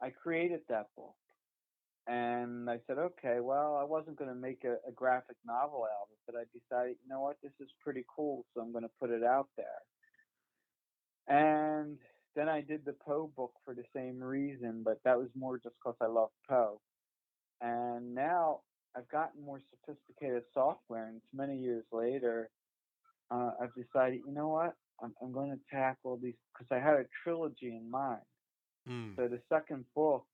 I 0.00 0.10
created 0.10 0.60
that 0.68 0.88
book. 0.96 1.14
And 2.08 2.70
I 2.70 2.78
said, 2.86 2.98
okay, 2.98 3.40
well, 3.40 3.76
I 3.76 3.82
wasn't 3.84 4.16
going 4.16 4.30
to 4.30 4.36
make 4.36 4.62
a, 4.64 4.76
a 4.88 4.92
graphic 4.92 5.36
novel 5.44 5.84
out 5.84 6.06
of 6.06 6.08
it, 6.12 6.18
but 6.24 6.36
I 6.36 6.44
decided, 6.54 6.96
you 7.02 7.08
know 7.08 7.20
what, 7.20 7.36
this 7.42 7.52
is 7.60 7.68
pretty 7.82 8.04
cool, 8.14 8.44
so 8.54 8.60
I'm 8.60 8.70
going 8.70 8.84
to 8.84 8.90
put 9.00 9.10
it 9.10 9.24
out 9.24 9.48
there. 9.56 9.82
And 11.28 11.98
then 12.34 12.48
I 12.48 12.60
did 12.60 12.84
the 12.84 12.92
Poe 12.92 13.30
book 13.36 13.52
for 13.64 13.74
the 13.74 13.84
same 13.94 14.22
reason, 14.22 14.82
but 14.84 15.00
that 15.04 15.18
was 15.18 15.28
more 15.34 15.58
just 15.58 15.74
because 15.82 15.96
I 16.00 16.06
love 16.06 16.30
Poe. 16.48 16.80
And 17.60 18.14
now 18.14 18.60
I've 18.96 19.08
gotten 19.08 19.44
more 19.44 19.60
sophisticated 19.70 20.42
software, 20.54 21.08
and 21.08 21.16
it's 21.16 21.26
many 21.34 21.56
years 21.58 21.84
later, 21.92 22.50
uh, 23.30 23.50
I've 23.60 23.74
decided, 23.74 24.20
you 24.26 24.32
know 24.32 24.48
what, 24.48 24.74
I'm, 25.02 25.14
I'm 25.22 25.32
going 25.32 25.50
to 25.50 25.58
tackle 25.70 26.18
these 26.22 26.34
because 26.52 26.68
I 26.70 26.78
had 26.78 26.94
a 26.94 27.04
trilogy 27.22 27.74
in 27.74 27.90
mind. 27.90 28.22
Hmm. 28.86 29.10
So 29.16 29.28
the 29.28 29.40
second 29.48 29.84
book 29.94 30.26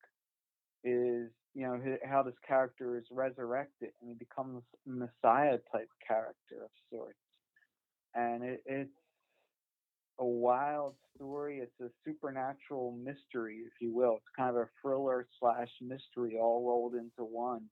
is, 0.85 1.31
you 1.55 1.63
know, 1.63 1.81
how 2.09 2.23
this 2.23 2.35
character 2.47 2.97
is 2.99 3.05
resurrected 3.11 3.91
and 4.01 4.11
he 4.11 4.15
becomes 4.15 4.63
a 4.87 4.91
messiah 4.91 5.59
type 5.73 5.89
character 6.07 6.65
of 6.65 6.71
sorts. 6.91 7.17
And 8.15 8.43
it, 8.43 8.63
it's 8.67 8.91
a 10.19 10.25
wild 10.27 10.97
story. 11.17 11.59
It's 11.59 11.81
a 11.81 11.91
supernatural 12.05 12.93
mystery, 12.93 13.59
if 13.67 13.73
you 13.81 13.95
will. 13.95 14.17
It's 14.17 14.25
kind 14.37 14.51
of 14.51 14.57
a 14.57 14.69
thriller 14.81 15.27
slash 15.41 15.71
mystery 15.81 16.37
all 16.41 16.67
rolled 16.67 16.95
into 16.95 17.25
one. 17.25 17.69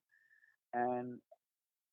And 0.73 1.19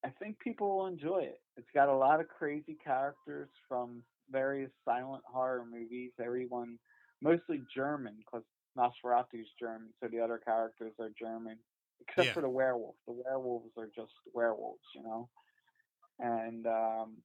I 0.06 0.10
think 0.20 0.40
people 0.40 0.78
will 0.78 0.88
enjoy 0.88 1.20
it. 1.24 1.42
It's 1.58 1.68
got 1.74 1.90
a 1.90 1.96
lot 1.98 2.20
of 2.22 2.28
crazy 2.28 2.78
characters 2.84 3.50
from 3.68 4.04
various 4.30 4.72
silent 4.86 5.24
horror 5.26 5.66
movies. 5.66 6.12
Everyone, 6.24 6.78
mostly 7.22 7.62
German, 7.76 8.18
because 8.18 8.44
Nosferatu's 8.78 9.50
German, 9.60 9.90
so 10.02 10.08
the 10.10 10.20
other 10.20 10.38
characters 10.38 10.94
are 11.00 11.10
German, 11.20 11.58
except 12.00 12.28
Yeah. 12.28 12.34
for 12.34 12.42
the 12.42 12.50
werewolf. 12.50 12.96
The 13.08 13.14
werewolves 13.14 13.72
are 13.78 13.90
just 13.96 14.14
werewolves, 14.34 14.84
you 14.96 15.04
know. 15.04 15.30
And 16.20 16.66
um, 16.68 17.18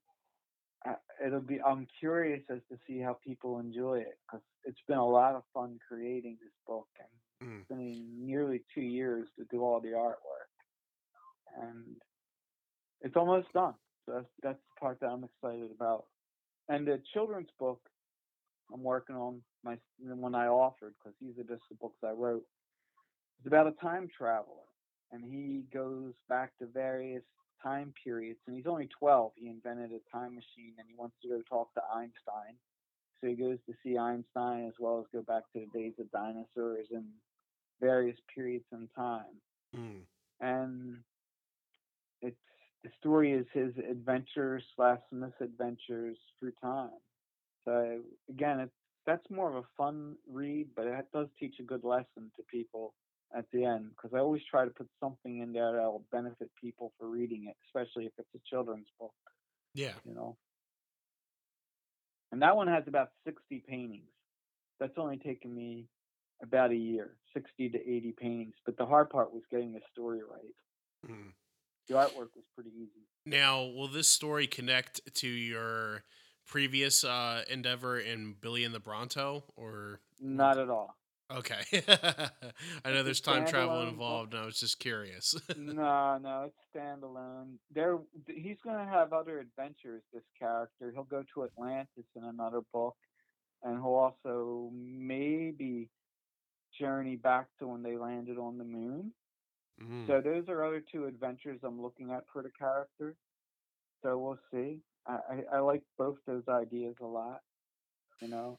it'll 1.24 1.40
be. 1.40 1.60
I'm 1.62 1.86
curious 2.00 2.42
as 2.50 2.60
to 2.70 2.78
see 2.86 2.98
how 3.00 3.18
people 3.24 3.58
enjoy 3.60 4.00
it 4.00 4.18
because 4.26 4.44
it's 4.64 4.80
been 4.88 4.98
a 4.98 5.08
lot 5.08 5.34
of 5.34 5.42
fun 5.54 5.78
creating 5.86 6.38
this 6.42 6.52
book, 6.66 6.88
and 6.98 7.08
Mm. 7.42 7.60
it's 7.60 7.68
been 7.68 8.26
nearly 8.26 8.62
two 8.74 8.82
years 8.82 9.28
to 9.38 9.44
do 9.50 9.62
all 9.62 9.80
the 9.80 9.88
artwork, 9.88 10.50
and 11.62 11.96
it's 13.02 13.16
almost 13.16 13.52
done. 13.52 13.74
So 14.06 14.12
that's 14.14 14.28
that's 14.42 14.58
the 14.58 14.80
part 14.80 15.00
that 15.00 15.08
I'm 15.08 15.24
excited 15.24 15.70
about. 15.70 16.06
And 16.68 16.86
the 16.86 17.02
children's 17.12 17.50
book 17.58 17.80
I'm 18.72 18.82
working 18.82 19.16
on 19.16 19.42
my 19.64 19.76
the 20.04 20.16
one 20.16 20.34
I 20.34 20.46
offered 20.48 20.94
because 20.98 21.16
these 21.20 21.38
are 21.38 21.44
just 21.48 21.62
the 21.68 21.76
books 21.76 21.98
I 22.04 22.10
wrote. 22.12 22.44
It's 23.38 23.46
about 23.46 23.66
a 23.66 23.72
time 23.72 24.08
traveler, 24.16 24.66
and 25.12 25.24
he 25.24 25.64
goes 25.72 26.14
back 26.28 26.56
to 26.58 26.66
various 26.66 27.24
time 27.62 27.94
periods. 28.02 28.40
And 28.46 28.56
he's 28.56 28.66
only 28.66 28.88
12. 28.98 29.32
He 29.36 29.48
invented 29.48 29.90
a 29.92 30.16
time 30.16 30.34
machine, 30.34 30.74
and 30.78 30.88
he 30.88 30.94
wants 30.96 31.16
to 31.22 31.28
go 31.28 31.42
talk 31.48 31.72
to 31.74 31.82
Einstein. 31.94 32.56
So 33.20 33.28
he 33.28 33.34
goes 33.34 33.58
to 33.66 33.74
see 33.82 33.98
Einstein 33.98 34.66
as 34.66 34.74
well 34.78 35.00
as 35.00 35.06
go 35.12 35.22
back 35.22 35.44
to 35.52 35.60
the 35.60 35.78
days 35.78 35.94
of 35.98 36.10
dinosaurs 36.10 36.88
and 36.90 37.06
various 37.80 38.16
periods 38.34 38.64
in 38.72 38.88
time 38.96 39.40
Hmm. 39.74 40.02
and 40.40 40.98
it's 42.20 42.36
the 42.84 42.90
story 42.98 43.32
is 43.32 43.46
his 43.52 43.72
adventures 43.88 44.62
slash 44.76 45.00
misadventures 45.12 46.16
through 46.38 46.52
time. 46.62 46.90
So 47.64 48.00
again, 48.28 48.60
it's 48.60 48.72
that's 49.06 49.28
more 49.30 49.48
of 49.48 49.56
a 49.56 49.68
fun 49.76 50.16
read, 50.30 50.68
but 50.76 50.86
it 50.86 51.06
does 51.12 51.28
teach 51.38 51.54
a 51.60 51.64
good 51.64 51.84
lesson 51.84 52.30
to 52.36 52.42
people 52.50 52.94
at 53.36 53.46
the 53.52 53.64
end 53.64 53.90
because 53.90 54.10
I 54.14 54.18
always 54.20 54.42
try 54.50 54.64
to 54.64 54.70
put 54.70 54.88
something 55.00 55.38
in 55.40 55.52
there 55.52 55.72
that 55.72 55.82
will 55.82 56.04
benefit 56.12 56.50
people 56.60 56.92
for 56.98 57.08
reading 57.08 57.46
it, 57.48 57.56
especially 57.66 58.06
if 58.06 58.12
it's 58.18 58.34
a 58.34 58.40
children's 58.48 58.88
book, 58.98 59.14
Yeah. 59.74 59.94
you 60.04 60.14
know. 60.14 60.36
And 62.30 62.40
that 62.42 62.56
one 62.56 62.68
has 62.68 62.84
about 62.86 63.10
60 63.24 63.62
paintings. 63.68 64.08
That's 64.80 64.96
only 64.96 65.18
taken 65.18 65.54
me 65.54 65.86
about 66.42 66.70
a 66.70 66.76
year, 66.76 67.16
60 67.34 67.70
to 67.70 67.78
80 67.78 68.12
paintings. 68.12 68.54
But 68.64 68.76
the 68.76 68.86
hard 68.86 69.10
part 69.10 69.32
was 69.32 69.42
getting 69.50 69.72
the 69.72 69.80
story 69.92 70.20
right. 70.22 71.06
Hmm. 71.06 71.28
The 71.88 71.94
artwork 71.94 72.30
was 72.34 72.44
pretty 72.54 72.70
easy. 72.76 73.06
Now, 73.26 73.62
will 73.64 73.88
this 73.88 74.08
story 74.08 74.46
connect 74.46 75.14
to 75.16 75.28
your 75.28 76.04
previous 76.46 77.04
uh, 77.04 77.44
endeavor 77.50 77.98
in 77.98 78.34
Billy 78.40 78.64
and 78.64 78.74
the 78.74 78.80
Bronto, 78.80 79.44
or 79.56 80.00
Not 80.20 80.58
at 80.58 80.68
all. 80.70 80.96
Okay? 81.38 81.62
I 82.84 82.92
know 82.92 83.02
there's 83.02 83.20
time 83.20 83.46
travel 83.46 83.82
involved, 83.88 84.34
and 84.34 84.42
I 84.42 84.46
was 84.46 84.58
just 84.58 84.78
curious. 84.78 85.34
no, 85.56 86.18
no, 86.18 86.48
it's 86.48 86.56
standalone. 86.74 87.54
There, 87.74 87.98
he's 88.26 88.58
going 88.64 88.78
to 88.78 88.90
have 88.90 89.12
other 89.12 89.40
adventures. 89.40 90.02
This 90.12 90.22
character, 90.38 90.92
he'll 90.92 91.04
go 91.04 91.22
to 91.34 91.44
Atlantis 91.44 92.04
in 92.16 92.24
another 92.24 92.60
book, 92.72 92.96
and 93.62 93.76
he'll 93.76 93.94
also 93.94 94.70
maybe 94.72 95.88
journey 96.78 97.16
back 97.16 97.46
to 97.58 97.66
when 97.66 97.82
they 97.82 97.96
landed 97.96 98.38
on 98.38 98.58
the 98.58 98.64
moon. 98.64 99.12
Mm. 99.82 100.06
So 100.06 100.20
those 100.20 100.44
are 100.48 100.64
other 100.64 100.82
two 100.92 101.06
adventures 101.06 101.60
I'm 101.64 101.80
looking 101.80 102.10
at 102.10 102.24
for 102.32 102.42
the 102.42 102.50
character. 102.58 103.14
So 104.02 104.18
we'll 104.18 104.38
see. 104.52 104.80
I, 105.06 105.12
I, 105.12 105.56
I 105.56 105.60
like 105.60 105.82
both 105.98 106.16
those 106.26 106.44
ideas 106.48 106.94
a 107.00 107.06
lot, 107.06 107.40
you 108.20 108.28
know. 108.28 108.58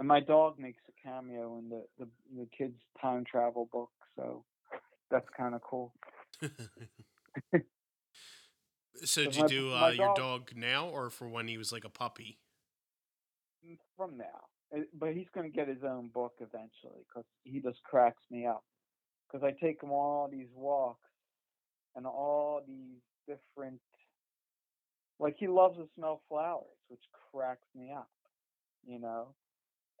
And 0.00 0.08
my 0.08 0.18
dog 0.20 0.58
makes 0.58 0.80
a 0.88 0.92
cameo 1.06 1.58
in 1.58 1.68
the, 1.68 1.84
the, 1.98 2.08
the 2.34 2.46
kids' 2.56 2.80
time 3.00 3.22
travel 3.30 3.68
book, 3.70 3.90
so 4.16 4.44
that's 5.10 5.28
kind 5.36 5.54
of 5.54 5.60
cool. 5.60 5.92
so 9.04 9.24
did 9.24 9.36
my- 9.36 9.42
you 9.42 9.48
do 9.48 9.74
uh, 9.74 9.88
your 9.88 10.06
dog- 10.08 10.16
dog 10.16 10.56
now 10.56 10.88
or 10.88 11.10
for 11.10 11.28
when 11.28 11.48
he 11.48 11.58
was 11.58 11.70
like 11.70 11.84
a 11.84 11.90
puppy? 11.90 12.38
Mm, 13.66 13.76
From 13.96 14.16
now, 14.16 14.48
Uh, 14.74 14.80
but 14.94 15.12
he's 15.14 15.28
going 15.34 15.50
to 15.50 15.54
get 15.54 15.68
his 15.68 15.84
own 15.84 16.08
book 16.08 16.32
eventually 16.40 17.04
because 17.06 17.26
he 17.44 17.60
just 17.60 17.82
cracks 17.84 18.22
me 18.30 18.46
up. 18.46 18.64
Because 19.30 19.44
I 19.44 19.52
take 19.64 19.82
him 19.82 19.90
on 19.90 19.94
all 19.94 20.28
these 20.30 20.48
walks 20.54 21.10
and 21.94 22.06
all 22.06 22.62
these 22.66 23.02
different, 23.28 23.80
like 25.18 25.36
he 25.38 25.46
loves 25.46 25.76
to 25.76 25.86
smell 25.94 26.22
flowers, 26.28 26.78
which 26.88 27.02
cracks 27.30 27.66
me 27.74 27.92
up, 27.92 28.10
you 28.86 28.98
know. 28.98 29.34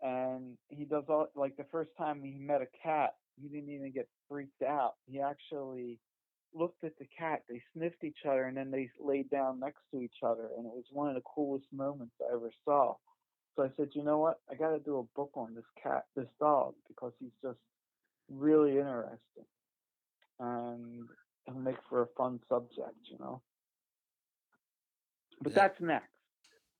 And 0.02 0.56
he 0.68 0.84
does 0.84 1.04
all 1.08 1.28
like 1.34 1.56
the 1.56 1.66
first 1.70 1.90
time 1.98 2.22
he 2.22 2.32
met 2.32 2.62
a 2.62 2.68
cat, 2.82 3.16
he 3.40 3.48
didn't 3.48 3.70
even 3.70 3.92
get 3.92 4.08
freaked 4.28 4.62
out. 4.62 4.94
He 5.06 5.20
actually 5.20 5.98
looked 6.54 6.84
at 6.84 6.98
the 6.98 7.06
cat. 7.16 7.42
They 7.48 7.62
sniffed 7.74 8.02
each 8.04 8.24
other 8.28 8.44
and 8.44 8.56
then 8.56 8.70
they 8.70 8.90
laid 8.98 9.30
down 9.30 9.60
next 9.60 9.82
to 9.92 10.00
each 10.00 10.22
other, 10.22 10.48
and 10.56 10.66
it 10.66 10.72
was 10.72 10.84
one 10.92 11.08
of 11.08 11.14
the 11.14 11.22
coolest 11.22 11.66
moments 11.72 12.14
I 12.20 12.34
ever 12.34 12.50
saw. 12.64 12.96
So 13.56 13.64
I 13.64 13.70
said, 13.76 13.90
you 13.94 14.02
know 14.04 14.18
what? 14.18 14.40
I 14.50 14.54
got 14.54 14.70
to 14.70 14.78
do 14.78 14.98
a 14.98 15.16
book 15.16 15.30
on 15.34 15.54
this 15.54 15.64
cat, 15.82 16.06
this 16.16 16.28
dog, 16.38 16.74
because 16.88 17.12
he's 17.20 17.34
just 17.42 17.58
really 18.30 18.78
interesting, 18.78 19.44
and 20.38 21.08
it'll 21.46 21.60
make 21.60 21.76
for 21.88 22.02
a 22.02 22.06
fun 22.16 22.40
subject, 22.48 22.96
you 23.10 23.18
know. 23.18 23.42
But 25.42 25.52
Yeah. 25.52 25.56
that's 25.56 25.80
next. 25.80 26.08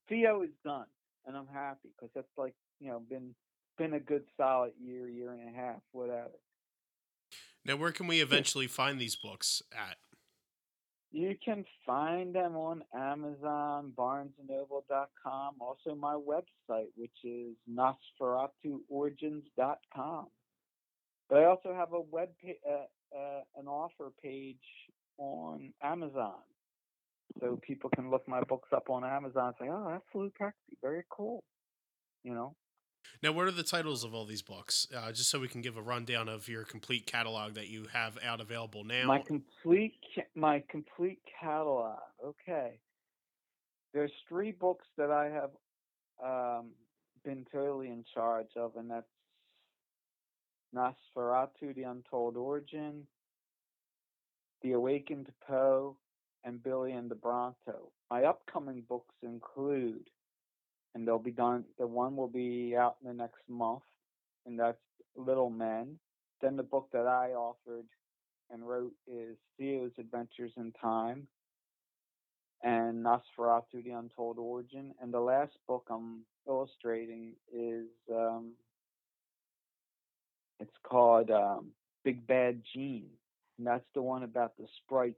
Theo 0.07 0.41
is 0.43 0.51
done, 0.63 0.87
and 1.25 1.35
I'm 1.37 1.47
happy 1.47 1.89
because 1.95 2.09
that's 2.15 2.37
like 2.37 2.55
you 2.81 2.89
know 2.89 3.01
been 3.09 3.33
been 3.77 3.93
a 3.93 3.99
good 3.99 4.25
solid 4.35 4.73
year, 4.83 5.07
year 5.07 5.31
and 5.31 5.47
a 5.47 5.53
half, 5.57 5.79
whatever. 5.91 6.31
Now, 7.63 7.77
where 7.77 7.91
can 7.91 8.07
we 8.07 8.21
eventually 8.21 8.65
find 8.67 8.99
these 8.99 9.15
books 9.15 9.61
at? 9.71 9.97
You 11.11 11.37
can 11.43 11.63
find 11.85 12.33
them 12.33 12.55
on 12.55 12.83
Amazon, 12.95 13.91
BarnesandNoble.com, 13.97 15.55
also 15.59 15.93
my 15.93 16.15
website, 16.15 16.87
which 16.95 17.11
is 17.23 17.55
NosferatuOrigins.com. 17.69 20.27
But 21.29 21.37
I 21.37 21.45
also 21.45 21.71
have 21.73 21.93
a 21.93 22.01
web 22.01 22.29
uh, 22.45 22.87
uh, 23.15 23.41
an 23.57 23.67
offer 23.67 24.11
page 24.23 24.57
on 25.17 25.73
Amazon, 25.83 26.39
so 27.39 27.59
people 27.61 27.91
can 27.93 28.09
look 28.09 28.27
my 28.27 28.41
books 28.41 28.69
up 28.73 28.89
on 28.89 29.03
Amazon 29.03 29.47
and 29.47 29.55
say, 29.59 29.67
"Oh, 29.69 29.87
that's 29.89 30.05
Lou 30.13 30.31
Pecsi, 30.41 30.77
very 30.81 31.03
cool," 31.09 31.43
you 32.23 32.33
know. 32.33 32.55
Now, 33.23 33.31
what 33.31 33.45
are 33.45 33.51
the 33.51 33.63
titles 33.63 34.03
of 34.03 34.13
all 34.13 34.25
these 34.25 34.41
books? 34.41 34.87
Uh, 34.95 35.11
just 35.11 35.29
so 35.29 35.39
we 35.39 35.47
can 35.47 35.61
give 35.61 35.77
a 35.77 35.81
rundown 35.81 36.27
of 36.27 36.47
your 36.47 36.63
complete 36.63 37.05
catalog 37.05 37.53
that 37.53 37.67
you 37.67 37.85
have 37.93 38.17
out 38.23 38.41
available 38.41 38.83
now. 38.83 39.05
My 39.05 39.19
complete 39.19 39.93
my 40.35 40.63
complete 40.69 41.19
catalog. 41.39 41.99
Okay. 42.25 42.79
There's 43.93 44.11
three 44.27 44.51
books 44.51 44.87
that 44.97 45.11
I 45.11 45.25
have 45.25 45.51
um, 46.23 46.71
been 47.23 47.45
totally 47.51 47.87
in 47.87 48.05
charge 48.13 48.47
of, 48.55 48.75
and 48.75 48.89
that's 48.89 49.05
Nosferatu: 50.75 51.75
The 51.75 51.83
Untold 51.83 52.37
Origin, 52.37 53.03
The 54.61 54.71
Awakened 54.71 55.29
Poe, 55.47 55.97
and 56.43 56.63
Billy 56.63 56.93
and 56.93 57.11
the 57.11 57.15
Bronto. 57.15 57.91
My 58.09 58.23
upcoming 58.23 58.83
books 58.87 59.15
include, 59.21 60.09
and 60.93 61.07
they'll 61.07 61.19
be 61.19 61.31
done. 61.31 61.63
The 61.77 61.87
one 61.87 62.15
will 62.15 62.27
be 62.27 62.75
out 62.77 62.97
in 63.01 63.07
the 63.07 63.13
next 63.13 63.41
month, 63.47 63.83
and 64.45 64.59
that's 64.59 64.77
Little 65.15 65.49
Men. 65.49 65.97
Then 66.41 66.55
the 66.57 66.63
book 66.63 66.89
that 66.93 67.07
I 67.07 67.31
offered 67.33 67.85
and 68.51 68.67
wrote 68.67 68.93
is 69.07 69.37
Theo's 69.57 69.91
Adventures 69.99 70.51
in 70.57 70.71
Time 70.81 71.27
and 72.63 73.03
Nosferatu: 73.05 73.83
The 73.83 73.91
Untold 73.91 74.37
Origin. 74.37 74.93
And 75.01 75.13
the 75.13 75.19
last 75.19 75.53
book 75.67 75.87
I'm 75.89 76.21
illustrating 76.47 77.33
is 77.53 77.87
um, 78.11 78.53
it's 80.59 80.75
called 80.83 81.29
um, 81.31 81.67
Big 82.03 82.25
Bad 82.27 82.61
Gene, 82.73 83.09
and 83.57 83.67
that's 83.67 83.85
the 83.93 84.01
one 84.01 84.23
about 84.23 84.57
the 84.57 84.67
sprites, 84.83 85.17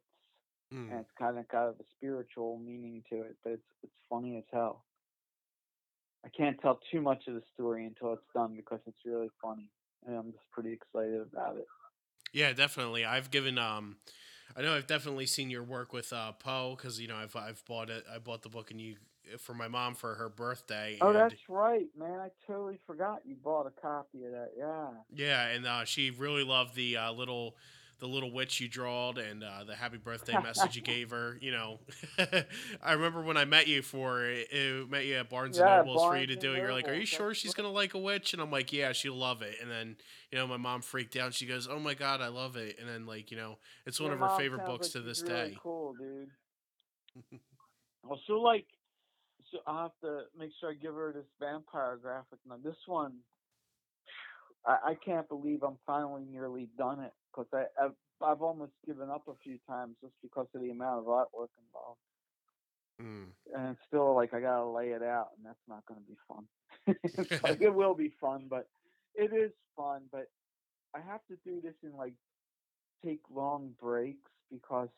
Mm. 0.73 0.89
and 0.89 0.99
it's 1.01 1.11
kind 1.19 1.37
of 1.37 1.47
got 1.49 1.69
a 1.69 1.75
spiritual 1.97 2.57
meaning 2.57 3.03
to 3.09 3.21
it, 3.21 3.35
but 3.43 3.51
it's 3.53 3.69
it's 3.83 3.93
funny 4.09 4.37
as 4.37 4.43
hell. 4.51 4.83
I 6.25 6.29
can't 6.29 6.59
tell 6.61 6.79
too 6.91 7.01
much 7.01 7.27
of 7.27 7.35
the 7.35 7.41
story 7.53 7.85
until 7.85 8.13
it's 8.13 8.23
done 8.33 8.55
because 8.55 8.79
it's 8.87 9.05
really 9.05 9.29
funny, 9.41 9.69
and 10.05 10.15
I'm 10.15 10.31
just 10.31 10.49
pretty 10.51 10.71
excited 10.71 11.21
about 11.21 11.57
it. 11.57 11.67
Yeah, 12.31 12.53
definitely. 12.53 13.05
I've 13.05 13.31
given 13.31 13.57
um 13.57 13.97
I 14.55 14.61
know 14.61 14.75
I've 14.75 14.87
definitely 14.87 15.25
seen 15.25 15.49
your 15.49 15.63
work 15.63 15.93
with 15.93 16.11
uh 16.11 16.31
Poe 16.33 16.75
cuz 16.75 16.99
you 16.99 17.07
know 17.07 17.15
I've 17.15 17.35
I've 17.35 17.63
bought 17.65 17.89
it 17.89 18.03
I 18.13 18.17
bought 18.17 18.41
the 18.41 18.49
book 18.49 18.71
and 18.71 18.81
you 18.81 18.97
for 19.37 19.53
my 19.53 19.67
mom 19.67 19.95
for 19.95 20.15
her 20.15 20.27
birthday 20.29 20.97
Oh, 21.01 21.13
that's 21.13 21.35
right, 21.47 21.87
man. 21.97 22.19
I 22.19 22.29
totally 22.45 22.79
forgot 22.85 23.21
you 23.25 23.35
bought 23.35 23.67
a 23.67 23.81
copy 23.81 24.25
of 24.25 24.31
that. 24.31 24.51
Yeah. 24.57 24.87
yeah, 25.13 25.47
and 25.47 25.65
uh 25.65 25.85
she 25.85 26.09
really 26.09 26.43
loved 26.43 26.75
the 26.75 26.97
uh 26.97 27.11
little 27.11 27.55
the 27.99 28.07
little 28.07 28.31
witch 28.31 28.59
you 28.59 28.67
drawed 28.67 29.17
and 29.17 29.43
uh, 29.43 29.63
the 29.65 29.75
happy 29.75 29.97
birthday 29.97 30.37
message 30.43 30.75
you 30.75 30.81
gave 30.81 31.11
her. 31.11 31.37
You 31.41 31.51
know, 31.51 31.79
I 32.83 32.93
remember 32.93 33.21
when 33.21 33.37
I 33.37 33.45
met 33.45 33.67
you 33.67 33.81
for 33.81 34.23
uh, 34.25 34.85
met 34.89 35.05
you 35.05 35.15
at 35.15 35.29
Barnes 35.29 35.57
Yeah, 35.57 35.79
and 35.79 35.87
Nobles 35.87 36.03
for 36.03 36.17
you 36.17 36.27
to 36.27 36.35
do 36.35 36.53
it. 36.53 36.59
You're 36.59 36.73
like, 36.73 36.87
"Are 36.87 36.93
you 36.93 37.05
sure 37.05 37.33
she's 37.33 37.53
gonna 37.53 37.71
like 37.71 37.93
a 37.93 37.99
witch?" 37.99 38.33
And 38.33 38.41
I'm 38.41 38.51
like, 38.51 38.71
"Yeah, 38.73 38.91
she'll 38.93 39.15
love 39.15 39.41
it." 39.41 39.55
And 39.61 39.69
then 39.69 39.97
you 40.31 40.37
know, 40.37 40.47
my 40.47 40.57
mom 40.57 40.81
freaked 40.81 41.15
out. 41.15 41.33
She 41.33 41.45
goes, 41.45 41.67
"Oh 41.67 41.79
my 41.79 41.93
god, 41.93 42.21
I 42.21 42.27
love 42.27 42.55
it!" 42.55 42.77
And 42.79 42.87
then 42.89 43.05
like 43.05 43.31
you 43.31 43.37
know, 43.37 43.57
it's 43.85 43.99
one 43.99 44.11
Your 44.11 44.13
of 44.13 44.19
her 44.19 44.29
favorite 44.29 44.65
books 44.65 44.87
like 44.87 44.93
to 44.93 45.01
this 45.01 45.21
really 45.21 45.51
day. 45.51 45.57
Cool, 45.61 45.93
dude. 45.93 46.29
well, 48.03 48.19
she'll 48.25 48.43
like. 48.43 48.65
So 49.51 49.59
I'll 49.67 49.83
have 49.83 49.91
to 50.01 50.23
make 50.37 50.51
sure 50.59 50.71
I 50.71 50.73
give 50.73 50.95
her 50.95 51.13
this 51.13 51.25
vampire 51.39 51.97
graphic. 52.01 52.39
Now, 52.47 52.57
this 52.63 52.75
one, 52.87 53.13
I, 54.65 54.91
I 54.91 54.95
can't 55.05 55.27
believe 55.27 55.63
I'm 55.63 55.77
finally 55.85 56.23
nearly 56.29 56.69
done 56.77 56.99
it 56.99 57.11
because 57.31 57.47
I 57.53 57.65
I've, 57.83 57.95
I've 58.21 58.41
almost 58.41 58.73
given 58.85 59.09
up 59.09 59.23
a 59.27 59.33
few 59.43 59.57
times 59.67 59.95
just 60.01 60.13
because 60.21 60.47
of 60.55 60.61
the 60.61 60.69
amount 60.69 60.99
of 60.99 61.05
artwork 61.05 61.49
involved. 61.65 61.99
Mm. 63.01 63.29
and 63.55 63.71
it's 63.71 63.79
still 63.87 64.15
like 64.15 64.33
I 64.33 64.39
gotta 64.39 64.69
lay 64.69 64.89
it 64.89 65.01
out, 65.01 65.29
and 65.35 65.45
that's 65.45 65.57
not 65.67 65.83
gonna 65.87 66.01
be 66.07 66.17
fun. 66.27 66.45
Like, 67.43 67.61
it 67.61 67.73
will 67.73 67.95
be 67.95 68.13
fun, 68.21 68.45
but 68.49 68.67
it 69.15 69.33
is 69.33 69.51
fun. 69.75 70.03
But 70.11 70.27
I 70.95 70.99
have 70.99 71.21
to 71.29 71.37
do 71.45 71.61
this 71.61 71.73
in 71.83 71.95
like 71.97 72.13
take 73.03 73.21
long 73.33 73.71
breaks 73.81 74.31
because 74.51 74.89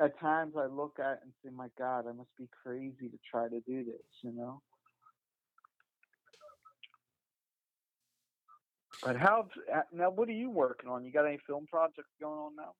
at 0.00 0.18
times 0.18 0.54
I 0.56 0.66
look 0.66 0.98
at 0.98 1.12
it 1.12 1.20
and 1.22 1.32
say, 1.44 1.50
"My 1.50 1.68
God, 1.78 2.06
I 2.08 2.12
must 2.12 2.36
be 2.36 2.48
crazy 2.62 3.08
to 3.08 3.18
try 3.30 3.48
to 3.48 3.60
do 3.60 3.84
this," 3.84 4.06
you 4.22 4.32
know. 4.32 4.60
But 9.02 9.16
how 9.16 9.48
uh, 9.72 9.80
now? 9.92 10.10
What 10.10 10.28
are 10.28 10.32
you 10.32 10.50
working 10.50 10.88
on? 10.88 11.04
You 11.04 11.12
got 11.12 11.26
any 11.26 11.38
film 11.46 11.66
projects 11.66 12.10
going 12.20 12.38
on 12.38 12.56
now? 12.56 12.74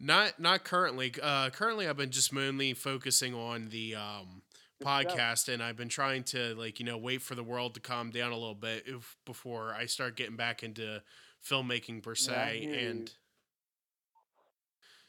Not 0.00 0.40
not 0.40 0.64
currently. 0.64 1.12
Uh, 1.22 1.50
currently, 1.50 1.88
I've 1.88 1.96
been 1.96 2.10
just 2.10 2.32
mainly 2.32 2.74
focusing 2.74 3.34
on 3.34 3.68
the 3.68 3.94
um, 3.94 4.42
podcast, 4.82 5.52
and 5.52 5.62
I've 5.62 5.76
been 5.76 5.88
trying 5.88 6.24
to 6.24 6.54
like 6.54 6.80
you 6.80 6.86
know 6.86 6.96
wait 6.98 7.22
for 7.22 7.34
the 7.34 7.42
world 7.44 7.74
to 7.74 7.80
calm 7.80 8.10
down 8.10 8.32
a 8.32 8.36
little 8.36 8.54
bit 8.54 8.84
if, 8.86 9.16
before 9.24 9.74
I 9.74 9.86
start 9.86 10.16
getting 10.16 10.36
back 10.36 10.62
into 10.62 11.02
filmmaking 11.48 12.02
per 12.02 12.10
Yeah, 12.12 12.14
se, 12.14 12.60
you. 12.62 12.72
and 12.72 13.10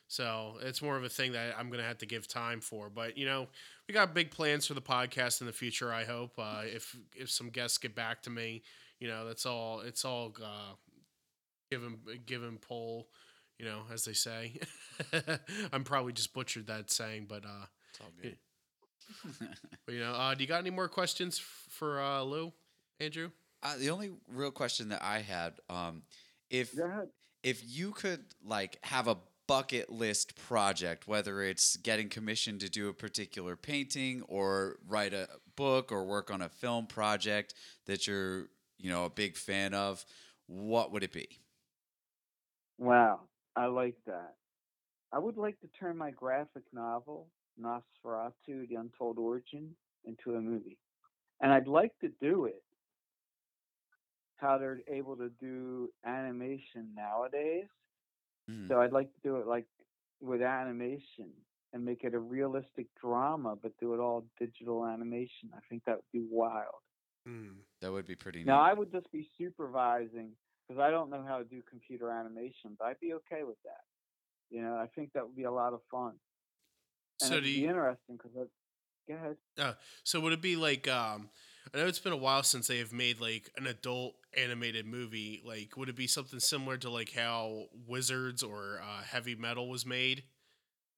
so 0.07 0.57
it's 0.61 0.81
more 0.81 0.95
of 0.95 1.03
a 1.03 1.09
thing 1.09 1.31
that 1.31 1.55
I'm 1.57 1.69
gonna 1.71 1.83
have 1.83 1.97
to 1.99 2.05
give 2.05 2.27
time 2.27 2.61
for. 2.61 2.89
But 2.89 3.17
you 3.17 3.25
know, 3.25 3.47
we 3.87 3.93
got 3.93 4.13
big 4.13 4.29
plans 4.29 4.67
for 4.67 4.75
the 4.75 4.81
podcast 4.81 5.41
in 5.41 5.47
the 5.47 5.53
future. 5.53 5.91
I 5.91 6.03
hope 6.03 6.33
uh, 6.37 6.61
if 6.65 6.95
if 7.15 7.31
some 7.31 7.49
guests 7.49 7.77
get 7.79 7.95
back 7.95 8.21
to 8.23 8.29
me, 8.29 8.61
you 9.03 9.09
know, 9.09 9.25
that's 9.27 9.45
all. 9.45 9.81
It's 9.81 10.05
all 10.05 10.33
uh, 10.41 10.75
given 11.69 11.97
given 12.25 12.57
pull. 12.57 13.09
You 13.59 13.65
know, 13.65 13.81
as 13.91 14.05
they 14.05 14.13
say. 14.13 14.59
I'm 15.73 15.83
probably 15.83 16.13
just 16.13 16.33
butchered 16.33 16.67
that 16.67 16.89
saying, 16.89 17.25
but 17.27 17.43
uh, 17.45 17.65
It's 17.89 17.99
all 18.01 18.11
good. 18.21 18.37
but, 19.85 19.93
you 19.93 19.99
know, 19.99 20.13
uh, 20.13 20.33
do 20.33 20.43
you 20.43 20.47
got 20.47 20.59
any 20.59 20.69
more 20.69 20.87
questions 20.87 21.39
f- 21.39 21.73
for 21.73 22.01
uh, 22.01 22.21
Lou, 22.23 22.51
Andrew? 22.99 23.29
uh, 23.61 23.77
the 23.77 23.89
only 23.89 24.11
real 24.27 24.51
question 24.51 24.89
that 24.89 25.03
I 25.03 25.19
had, 25.19 25.53
um, 25.69 26.03
if 26.49 26.75
Go 26.75 27.07
if 27.43 27.61
you 27.65 27.91
could 27.91 28.23
like 28.45 28.79
have 28.83 29.07
a 29.07 29.17
bucket 29.47 29.91
list 29.91 30.35
project, 30.47 31.07
whether 31.07 31.41
it's 31.43 31.75
getting 31.77 32.07
commissioned 32.09 32.61
to 32.61 32.69
do 32.69 32.87
a 32.87 32.93
particular 32.93 33.55
painting 33.57 34.23
or 34.29 34.77
write 34.87 35.13
a 35.13 35.27
book 35.57 35.91
or 35.91 36.05
work 36.05 36.31
on 36.31 36.41
a 36.41 36.49
film 36.49 36.87
project 36.87 37.53
that 37.85 38.07
you're, 38.07 38.47
you 38.77 38.89
know, 38.89 39.05
a 39.05 39.09
big 39.09 39.35
fan 39.37 39.73
of, 39.73 40.05
what 40.47 40.91
would 40.91 41.03
it 41.03 41.11
be? 41.13 41.39
Wow. 42.77 43.21
I 43.55 43.67
like 43.67 43.97
that. 44.05 44.35
I 45.11 45.19
would 45.19 45.37
like 45.37 45.59
to 45.61 45.67
turn 45.69 45.97
my 45.97 46.11
graphic 46.11 46.63
novel, 46.73 47.29
Nosferatu, 47.59 48.67
The 48.67 48.75
Untold 48.75 49.19
Origin, 49.19 49.75
into 50.05 50.35
a 50.35 50.41
movie. 50.41 50.79
And 51.41 51.51
I'd 51.51 51.67
like 51.67 51.97
to 51.99 52.09
do 52.21 52.45
it 52.45 52.63
how 54.37 54.57
they're 54.57 54.81
able 54.87 55.15
to 55.17 55.29
do 55.29 55.89
animation 56.05 56.93
nowadays. 56.95 57.67
Mhm. 58.47 58.69
So 58.69 58.81
I'd 58.81 58.91
like 58.91 59.13
to 59.13 59.19
do 59.21 59.37
it 59.37 59.47
like 59.47 59.67
with 60.19 60.41
animation 60.41 61.31
and 61.73 61.83
make 61.83 62.03
it 62.03 62.13
a 62.13 62.19
realistic 62.19 62.87
drama, 62.99 63.55
but 63.55 63.77
do 63.79 63.93
it 63.93 63.99
all 63.99 64.25
digital 64.39 64.85
animation. 64.85 65.51
I 65.55 65.59
think 65.69 65.83
that 65.85 65.97
would 65.97 66.11
be 66.11 66.25
wild. 66.29 66.81
Mm. 67.27 67.55
That 67.81 67.91
would 67.91 68.05
be 68.05 68.15
pretty 68.15 68.39
neat. 68.39 68.47
Now 68.47 68.61
I 68.61 68.73
would 68.73 68.91
just 68.91 69.11
be 69.11 69.27
supervising 69.37 70.31
because 70.67 70.79
I 70.79 70.91
don't 70.91 71.09
know 71.09 71.23
how 71.27 71.37
to 71.37 71.43
do 71.43 71.61
computer 71.69 72.09
animation, 72.11 72.75
but 72.77 72.85
I'd 72.85 72.99
be 72.99 73.13
okay 73.13 73.43
with 73.43 73.57
that. 73.63 73.81
You 74.49 74.61
know, 74.61 74.75
I 74.75 74.87
think 74.87 75.13
that 75.13 75.25
would 75.25 75.35
be 75.35 75.43
a 75.43 75.51
lot 75.51 75.73
of 75.73 75.81
fun, 75.89 76.13
and 77.21 77.29
So 77.29 77.33
it 77.33 77.35
would 77.35 77.43
do 77.45 77.53
be 77.53 77.65
interesting 77.65 78.17
because 78.17 78.31
go 79.07 79.15
ahead. 79.15 79.37
uh, 79.59 79.73
so 80.03 80.19
would 80.19 80.33
it 80.33 80.41
be 80.41 80.55
like 80.55 80.87
um 80.87 81.29
I 81.73 81.77
know 81.77 81.87
it's 81.87 81.99
been 81.99 82.13
a 82.13 82.17
while 82.17 82.43
since 82.43 82.67
they 82.67 82.77
have 82.79 82.91
made 82.93 83.19
like 83.19 83.49
an 83.57 83.65
adult 83.67 84.15
animated 84.37 84.85
movie. 84.85 85.41
Like 85.43 85.75
would 85.77 85.89
it 85.89 85.95
be 85.95 86.07
something 86.07 86.39
similar 86.39 86.77
to 86.77 86.89
like 86.89 87.11
how 87.13 87.65
Wizards 87.87 88.43
or 88.43 88.79
uh, 88.81 89.03
Heavy 89.03 89.35
Metal 89.35 89.69
was 89.69 89.85
made? 89.85 90.23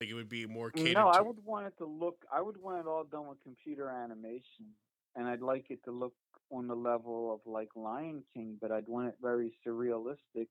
Like 0.02 0.10
it 0.10 0.14
would 0.16 0.28
be 0.30 0.46
more 0.46 0.72
catered 0.72 0.96
No, 0.96 1.08
I 1.08 1.22
would 1.22 1.44
want 1.46 1.68
it 1.68 1.78
to 1.78 1.86
look. 1.86 2.26
I 2.34 2.42
would 2.42 2.62
want 2.62 2.80
it 2.80 2.88
all 2.88 3.04
done 3.06 3.28
with 3.28 3.42
computer 3.44 3.90
animation, 3.90 4.74
and 5.16 5.28
I'd 5.28 5.42
like 5.42 5.66
it 5.70 5.84
to 5.86 5.92
look 5.92 6.14
on 6.52 6.68
the 6.68 6.76
level 6.76 7.34
of 7.34 7.52
like 7.52 7.70
Lion 7.76 8.24
King, 8.34 8.58
but 8.62 8.72
I'd 8.72 8.88
want 8.88 9.08
it 9.08 9.16
very 9.22 9.54
surrealistic. 9.66 10.48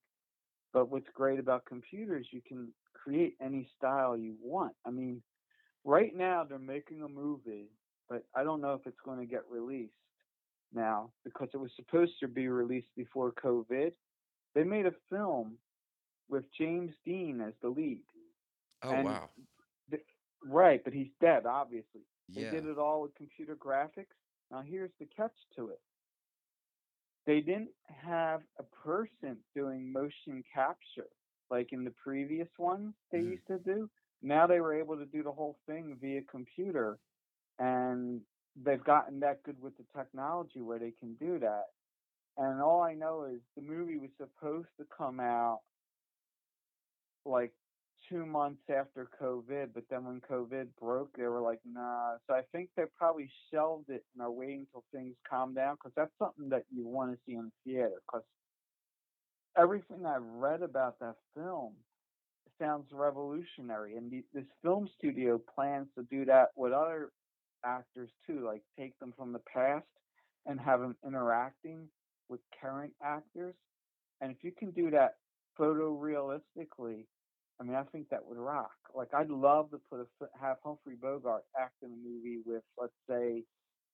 But 0.72 0.90
what's 0.90 1.08
great 1.14 1.38
about 1.38 1.64
computers, 1.66 2.26
you 2.32 2.40
can 2.46 2.72
create 2.94 3.36
any 3.40 3.68
style 3.76 4.16
you 4.16 4.34
want. 4.42 4.72
I 4.84 4.90
mean, 4.90 5.22
right 5.84 6.14
now 6.14 6.44
they're 6.48 6.58
making 6.58 7.02
a 7.02 7.08
movie, 7.08 7.70
but 8.08 8.24
I 8.34 8.42
don't 8.42 8.60
know 8.60 8.74
if 8.74 8.86
it's 8.86 9.00
going 9.04 9.20
to 9.20 9.26
get 9.26 9.42
released 9.50 9.92
now 10.74 11.10
because 11.24 11.48
it 11.54 11.58
was 11.58 11.70
supposed 11.76 12.12
to 12.20 12.28
be 12.28 12.48
released 12.48 12.88
before 12.96 13.32
COVID. 13.32 13.92
They 14.54 14.64
made 14.64 14.86
a 14.86 14.94
film 15.10 15.58
with 16.28 16.44
James 16.58 16.92
Dean 17.04 17.40
as 17.40 17.52
the 17.62 17.68
lead. 17.68 18.02
oh 18.82 18.90
and 18.90 19.04
wow. 19.04 19.28
Th- 19.90 20.02
Right, 20.46 20.82
but 20.84 20.92
he's 20.92 21.08
dead, 21.20 21.46
obviously. 21.46 22.02
Yeah. 22.28 22.50
They 22.50 22.56
did 22.56 22.66
it 22.66 22.78
all 22.78 23.02
with 23.02 23.14
computer 23.14 23.56
graphics. 23.56 24.16
Now, 24.50 24.62
here's 24.62 24.92
the 25.00 25.06
catch 25.06 25.36
to 25.56 25.68
it 25.68 25.80
they 27.26 27.40
didn't 27.40 27.70
have 27.86 28.42
a 28.58 28.62
person 28.64 29.38
doing 29.54 29.92
motion 29.92 30.42
capture 30.54 31.08
like 31.50 31.72
in 31.72 31.84
the 31.84 31.90
previous 32.02 32.48
ones 32.58 32.94
they 33.12 33.18
Mhm. 33.18 33.30
used 33.32 33.46
to 33.48 33.58
do. 33.58 33.90
Now 34.22 34.46
they 34.46 34.60
were 34.60 34.74
able 34.74 34.96
to 34.96 35.06
do 35.06 35.22
the 35.22 35.32
whole 35.32 35.58
thing 35.66 35.96
via 36.00 36.22
computer, 36.22 36.98
and 37.58 38.22
they've 38.56 38.82
gotten 38.84 39.20
that 39.20 39.42
good 39.44 39.60
with 39.60 39.76
the 39.76 39.84
technology 39.96 40.60
where 40.62 40.78
they 40.78 40.92
can 40.92 41.14
do 41.14 41.38
that. 41.40 41.66
And 42.36 42.60
all 42.60 42.82
I 42.82 42.94
know 42.94 43.24
is 43.24 43.40
the 43.56 43.62
movie 43.62 43.98
was 43.98 44.10
supposed 44.16 44.68
to 44.78 44.86
come 44.96 45.20
out 45.20 45.60
like 47.24 47.52
two 48.08 48.26
months 48.26 48.62
after 48.70 49.08
COVID, 49.20 49.68
but 49.74 49.84
then 49.90 50.04
when 50.04 50.20
COVID 50.20 50.66
broke, 50.80 51.16
they 51.16 51.24
were 51.24 51.40
like, 51.40 51.60
nah. 51.64 52.16
So 52.26 52.34
I 52.34 52.42
think 52.52 52.70
they 52.76 52.84
probably 52.96 53.30
shelved 53.52 53.90
it 53.90 54.04
and 54.14 54.22
are 54.22 54.30
waiting 54.30 54.66
until 54.66 54.84
things 54.92 55.14
calm 55.28 55.54
down 55.54 55.76
because 55.76 55.92
that's 55.96 56.12
something 56.18 56.48
that 56.50 56.64
you 56.74 56.86
want 56.86 57.12
to 57.12 57.18
see 57.26 57.34
in 57.34 57.50
theater. 57.64 58.02
Because 58.06 58.24
everything 59.56 60.06
I've 60.06 60.22
read 60.22 60.62
about 60.62 60.98
that 61.00 61.16
film 61.34 61.72
sounds 62.60 62.86
revolutionary, 62.92 63.96
and 63.96 64.10
the, 64.10 64.22
this 64.32 64.46
film 64.62 64.88
studio 64.98 65.40
plans 65.54 65.88
to 65.96 66.04
do 66.10 66.24
that 66.26 66.48
with 66.56 66.72
other 66.72 67.10
actors 67.64 68.10
too, 68.26 68.44
like 68.46 68.62
take 68.78 68.98
them 68.98 69.12
from 69.16 69.32
the 69.32 69.40
past 69.52 69.86
and 70.46 70.60
have 70.60 70.80
them 70.80 70.96
interacting 71.06 71.88
with 72.28 72.40
current 72.60 72.92
actors. 73.02 73.54
And 74.20 74.30
if 74.30 74.38
you 74.42 74.52
can 74.56 74.70
do 74.70 74.90
that 74.90 75.16
photorealistically, 75.58 77.06
I 77.60 77.64
mean, 77.64 77.76
I 77.76 77.84
think 77.84 78.08
that 78.10 78.26
would 78.26 78.38
rock. 78.38 78.72
Like, 78.94 79.14
I'd 79.14 79.30
love 79.30 79.70
to 79.70 79.80
put 79.90 80.00
a 80.00 80.06
have 80.40 80.56
Humphrey 80.64 80.96
Bogart 81.00 81.44
act 81.60 81.74
in 81.82 81.90
a 81.90 81.96
movie 81.96 82.38
with, 82.44 82.62
let's 82.78 82.92
say, 83.08 83.44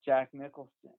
Jack 0.04 0.30
Nicholson. 0.32 0.96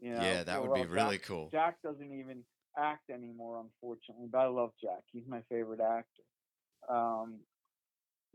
You 0.00 0.14
know, 0.14 0.22
yeah, 0.22 0.44
that 0.44 0.62
would 0.62 0.74
be 0.74 0.86
really 0.86 1.18
Jack, 1.18 1.26
cool. 1.26 1.48
Jack 1.52 1.76
doesn't 1.82 2.12
even 2.12 2.42
act 2.78 3.10
anymore, 3.10 3.60
unfortunately. 3.60 4.28
But 4.30 4.38
I 4.38 4.46
love 4.46 4.70
Jack. 4.80 5.02
He's 5.12 5.26
my 5.28 5.42
favorite 5.50 5.80
actor. 5.80 6.22
Um, 6.88 7.40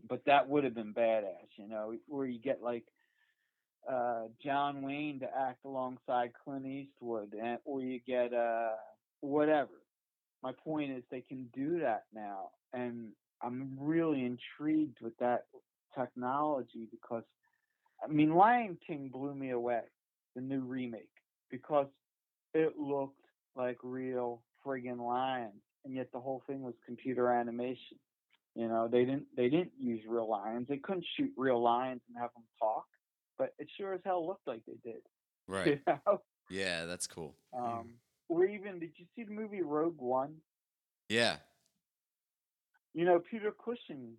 but 0.08 0.22
that 0.26 0.48
would 0.48 0.64
have 0.64 0.76
been 0.76 0.94
badass, 0.94 1.48
you 1.58 1.68
know, 1.68 1.96
where 2.08 2.28
you 2.28 2.40
get 2.40 2.62
like 2.62 2.84
uh, 3.92 4.24
John 4.44 4.82
Wayne 4.82 5.20
to 5.22 5.26
act 5.26 5.66
alongside 5.66 6.32
Clint 6.44 6.66
Eastwood, 6.66 7.34
and 7.34 7.60
or 7.66 7.82
you 7.82 8.00
get 8.06 8.34
uh, 8.34 8.74
whatever. 9.22 9.72
My 10.44 10.52
point 10.52 10.92
is, 10.92 11.04
they 11.10 11.22
can 11.22 11.48
do 11.56 11.80
that 11.80 12.04
now, 12.14 12.50
and 12.74 13.12
I'm 13.46 13.78
really 13.80 14.26
intrigued 14.26 14.98
with 15.02 15.16
that 15.20 15.46
technology 15.98 16.88
because, 16.90 17.24
I 18.04 18.12
mean, 18.12 18.34
Lion 18.34 18.78
King 18.86 19.10
blew 19.14 19.36
me 19.36 19.52
away, 19.52 19.82
the 20.36 20.42
new 20.42 20.62
remake, 20.62 21.10
because 21.52 21.88
it 22.54 22.78
looked 22.78 23.22
like 23.56 23.78
real 23.84 24.42
friggin' 24.66 25.00
lions, 25.00 25.62
and 25.84 25.94
yet 25.94 26.12
the 26.12 26.20
whole 26.20 26.42
thing 26.48 26.64
was 26.64 26.74
computer 26.86 27.32
animation. 27.32 27.98
You 28.56 28.68
know, 28.68 28.88
they 28.88 29.04
didn't 29.06 29.26
they 29.36 29.50
didn't 29.50 29.74
use 29.78 30.02
real 30.08 30.30
lions. 30.30 30.68
They 30.68 30.78
couldn't 30.78 31.06
shoot 31.18 31.32
real 31.38 31.62
lions 31.62 32.02
and 32.08 32.18
have 32.20 32.32
them 32.34 32.46
talk, 32.60 32.86
but 33.38 33.54
it 33.60 33.68
sure 33.78 33.94
as 33.94 34.00
hell 34.06 34.26
looked 34.26 34.48
like 34.48 34.62
they 34.66 34.78
did. 34.84 35.02
Right. 35.48 35.68
You 35.68 35.80
know? 35.86 36.22
Yeah, 36.50 36.86
that's 36.86 37.06
cool. 37.06 37.36
Um, 37.56 37.90
or 38.30 38.46
even 38.46 38.80
did 38.80 38.94
you 38.96 39.06
see 39.16 39.24
the 39.24 39.32
movie 39.32 39.62
Rogue 39.62 40.00
One? 40.02 40.38
Yeah. 41.08 41.36
You 42.96 43.04
know, 43.04 43.20
Peter 43.20 43.52
Cushing 43.52 44.14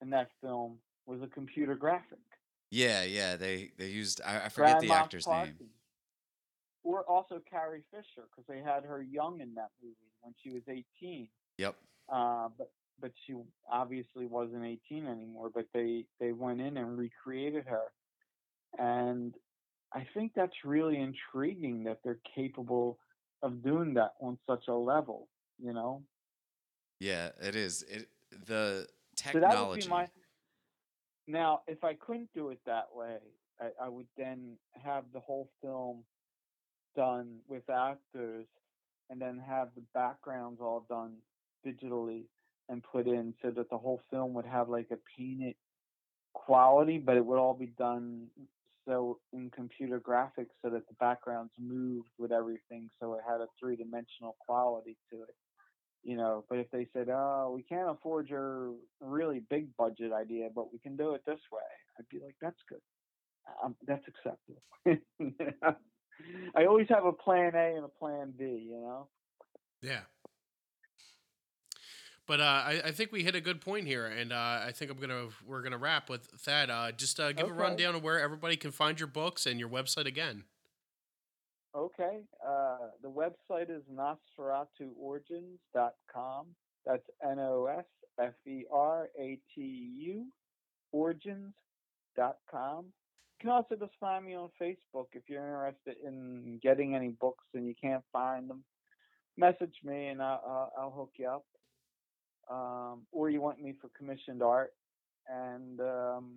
in 0.00 0.10
that 0.10 0.28
film 0.40 0.78
was 1.04 1.20
a 1.20 1.26
computer 1.26 1.74
graphic. 1.74 2.20
Yeah, 2.70 3.02
yeah. 3.02 3.34
They 3.36 3.72
they 3.76 3.88
used 3.88 4.20
I, 4.24 4.44
I 4.44 4.48
forget 4.48 4.78
Grand 4.78 4.88
the 4.88 4.94
actor's 4.94 5.26
name. 5.26 5.56
Or 6.84 7.02
also 7.02 7.42
Carrie 7.50 7.82
Fisher, 7.90 8.26
because 8.30 8.46
they 8.48 8.60
had 8.60 8.84
her 8.84 9.02
young 9.02 9.40
in 9.40 9.52
that 9.54 9.70
movie 9.82 9.96
when 10.20 10.32
she 10.42 10.50
was 10.50 10.62
18. 10.68 11.28
Yep. 11.58 11.74
Uh, 12.08 12.48
but 12.56 12.70
but 13.00 13.10
she 13.26 13.34
obviously 13.70 14.26
wasn't 14.26 14.64
18 14.64 15.06
anymore. 15.08 15.50
But 15.52 15.66
they 15.74 16.04
they 16.20 16.30
went 16.30 16.60
in 16.60 16.76
and 16.76 16.96
recreated 16.96 17.64
her, 17.66 17.86
and 18.78 19.34
I 19.92 20.06
think 20.14 20.32
that's 20.36 20.64
really 20.64 21.00
intriguing 21.00 21.82
that 21.84 21.98
they're 22.04 22.20
capable 22.36 23.00
of 23.42 23.64
doing 23.64 23.94
that 23.94 24.12
on 24.20 24.38
such 24.46 24.68
a 24.68 24.74
level. 24.74 25.28
You 25.58 25.72
know, 25.72 26.04
Yeah, 27.00 27.30
it 27.42 27.56
is. 27.56 27.82
It 27.82 28.08
the 28.50 28.86
so 29.16 29.32
technology. 29.32 29.82
be 29.82 29.88
my. 29.88 30.06
Now, 31.26 31.60
if 31.66 31.84
I 31.84 31.94
couldn't 31.94 32.30
do 32.34 32.50
it 32.50 32.58
that 32.66 32.88
way, 32.92 33.18
I, 33.60 33.86
I 33.86 33.88
would 33.88 34.08
then 34.16 34.56
have 34.84 35.04
the 35.14 35.20
whole 35.20 35.48
film 35.62 36.04
done 36.96 37.38
with 37.48 37.70
actors, 37.70 38.46
and 39.08 39.20
then 39.20 39.40
have 39.46 39.68
the 39.76 39.82
backgrounds 39.94 40.60
all 40.60 40.84
done 40.88 41.14
digitally 41.64 42.24
and 42.68 42.82
put 42.82 43.06
in, 43.06 43.34
so 43.42 43.50
that 43.50 43.70
the 43.70 43.78
whole 43.78 44.00
film 44.10 44.34
would 44.34 44.46
have 44.46 44.68
like 44.68 44.88
a 44.90 44.98
painted 45.16 45.54
quality, 46.32 46.98
but 46.98 47.16
it 47.16 47.24
would 47.24 47.38
all 47.38 47.54
be 47.54 47.72
done 47.78 48.26
so 48.88 49.18
in 49.32 49.50
computer 49.50 50.00
graphics, 50.00 50.54
so 50.62 50.70
that 50.70 50.88
the 50.88 50.94
backgrounds 50.98 51.52
moved 51.58 52.08
with 52.18 52.32
everything, 52.32 52.90
so 52.98 53.14
it 53.14 53.20
had 53.28 53.40
a 53.40 53.46
three 53.58 53.76
dimensional 53.76 54.36
quality 54.40 54.96
to 55.10 55.22
it 55.22 55.34
you 56.02 56.16
know 56.16 56.44
but 56.48 56.58
if 56.58 56.70
they 56.70 56.86
said 56.92 57.08
oh 57.10 57.52
we 57.54 57.62
can't 57.62 57.90
afford 57.90 58.28
your 58.28 58.72
really 59.00 59.42
big 59.50 59.68
budget 59.76 60.12
idea 60.12 60.48
but 60.54 60.72
we 60.72 60.78
can 60.78 60.96
do 60.96 61.14
it 61.14 61.22
this 61.26 61.40
way 61.52 61.60
i'd 61.98 62.08
be 62.08 62.18
like 62.24 62.34
that's 62.40 62.60
good 62.68 62.80
um, 63.64 63.74
that's 63.86 64.04
acceptable 64.06 64.62
i 66.56 66.64
always 66.64 66.86
have 66.88 67.04
a 67.04 67.12
plan 67.12 67.52
a 67.54 67.76
and 67.76 67.84
a 67.84 67.88
plan 67.88 68.32
b 68.38 68.44
you 68.44 68.80
know 68.80 69.08
Yeah. 69.82 70.00
But 72.26 72.40
uh, 72.40 72.44
I, 72.44 72.82
I 72.84 72.90
think 72.92 73.10
we 73.10 73.24
hit 73.24 73.34
a 73.34 73.40
good 73.40 73.60
point 73.60 73.88
here, 73.88 74.06
and 74.06 74.32
uh, 74.32 74.60
I 74.64 74.70
think 74.72 74.88
I'm 74.90 74.98
gonna 74.98 75.28
we're 75.44 75.62
gonna 75.62 75.78
wrap 75.78 76.08
with 76.08 76.44
that. 76.44 76.70
Uh, 76.70 76.92
just 76.92 77.18
uh, 77.18 77.32
give 77.32 77.48
a 77.48 77.52
rundown 77.52 77.96
of 77.96 78.04
where 78.04 78.20
everybody 78.20 78.56
can 78.56 78.70
find 78.70 79.00
your 79.00 79.08
books 79.08 79.46
and 79.46 79.58
your 79.58 79.68
website 79.68 80.06
again. 80.06 80.44
Okay 81.74 82.20
uh, 82.46 82.90
the 83.02 83.08
website 83.08 83.70
is 83.70 83.82
nosferatuorigins.com 83.92 86.46
that's 86.86 87.10
n-o-s-f-e-r-a-t-u 87.24 87.86
origins.com 90.92 92.84
you 92.84 92.92
can 93.40 93.50
also 93.50 93.74
just 93.76 93.92
find 94.00 94.24
me 94.24 94.34
on 94.34 94.48
facebook 94.60 95.06
if 95.12 95.22
you're 95.28 95.44
interested 95.44 95.96
in 96.04 96.58
getting 96.62 96.94
any 96.94 97.10
books 97.20 97.44
and 97.54 97.66
you 97.66 97.74
can't 97.80 98.04
find 98.12 98.50
them 98.50 98.64
message 99.36 99.74
me 99.84 100.08
and 100.08 100.20
I'll, 100.22 100.42
I'll, 100.46 100.72
I'll 100.78 100.90
hook 100.90 101.12
you 101.18 101.28
up 101.28 101.44
um, 102.50 103.02
or 103.12 103.30
you 103.30 103.40
want 103.40 103.62
me 103.62 103.74
for 103.80 103.88
commissioned 103.96 104.42
art. 104.42 104.72
And 105.28 105.80
um, 105.80 106.32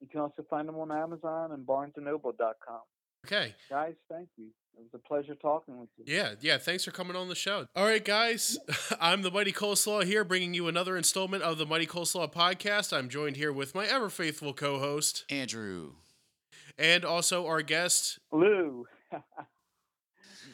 you 0.00 0.08
can 0.08 0.20
also 0.20 0.44
find 0.48 0.68
them 0.68 0.76
on 0.76 0.92
Amazon 0.92 1.52
and 1.52 1.66
BarnesandNoble.com. 1.66 2.80
Okay. 3.26 3.54
Guys, 3.70 3.94
thank 4.10 4.28
you. 4.36 4.46
It 4.76 4.80
was 4.80 4.88
a 4.94 4.98
pleasure 4.98 5.34
talking 5.34 5.78
with 5.78 5.90
you. 5.98 6.04
Yeah, 6.06 6.32
yeah. 6.40 6.58
Thanks 6.58 6.84
for 6.84 6.90
coming 6.92 7.14
on 7.14 7.28
the 7.28 7.34
show. 7.34 7.66
All 7.76 7.84
right, 7.84 8.04
guys. 8.04 8.58
I'm 9.00 9.22
the 9.22 9.30
Mighty 9.30 9.52
Choleslaw 9.52 10.04
here, 10.04 10.24
bringing 10.24 10.54
you 10.54 10.66
another 10.66 10.96
installment 10.96 11.42
of 11.42 11.58
the 11.58 11.66
Mighty 11.66 11.86
Choleslaw 11.86 12.32
podcast. 12.32 12.96
I'm 12.96 13.08
joined 13.08 13.36
here 13.36 13.52
with 13.52 13.74
my 13.74 13.86
ever 13.86 14.08
faithful 14.08 14.54
co 14.54 14.78
host 14.78 15.24
Andrew. 15.30 15.92
and 16.78 17.04
also 17.04 17.46
our 17.46 17.62
guest. 17.62 18.18
Lou. 18.32 18.86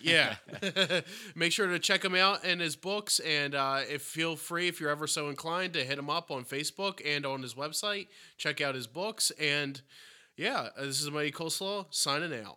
Yeah. 0.01 0.37
Make 1.35 1.51
sure 1.51 1.67
to 1.67 1.79
check 1.81 2.05
him 2.05 2.15
out 2.15 2.45
and 2.45 2.61
his 2.61 2.77
books. 2.77 3.19
And 3.19 3.57
uh, 3.57 3.81
if 3.89 4.03
feel 4.03 4.37
free, 4.37 4.69
if 4.69 4.81
you're 4.81 4.91
ever 4.91 5.09
so 5.09 5.29
inclined, 5.29 5.73
to 5.73 5.83
hit 5.85 5.99
him 5.99 6.09
up 6.09 6.31
on 6.31 6.45
Facebook 6.45 7.01
and 7.05 7.27
on 7.27 7.43
his 7.43 7.55
website. 7.55 8.07
Check 8.37 8.61
out 8.61 8.77
his 8.77 8.87
books. 8.87 9.33
And 9.41 9.83
yeah, 10.37 10.69
this 10.79 11.01
is 11.03 11.11
Mighty 11.11 11.33
Choleslaw 11.33 11.87
signing 11.91 12.33
out. 12.33 12.47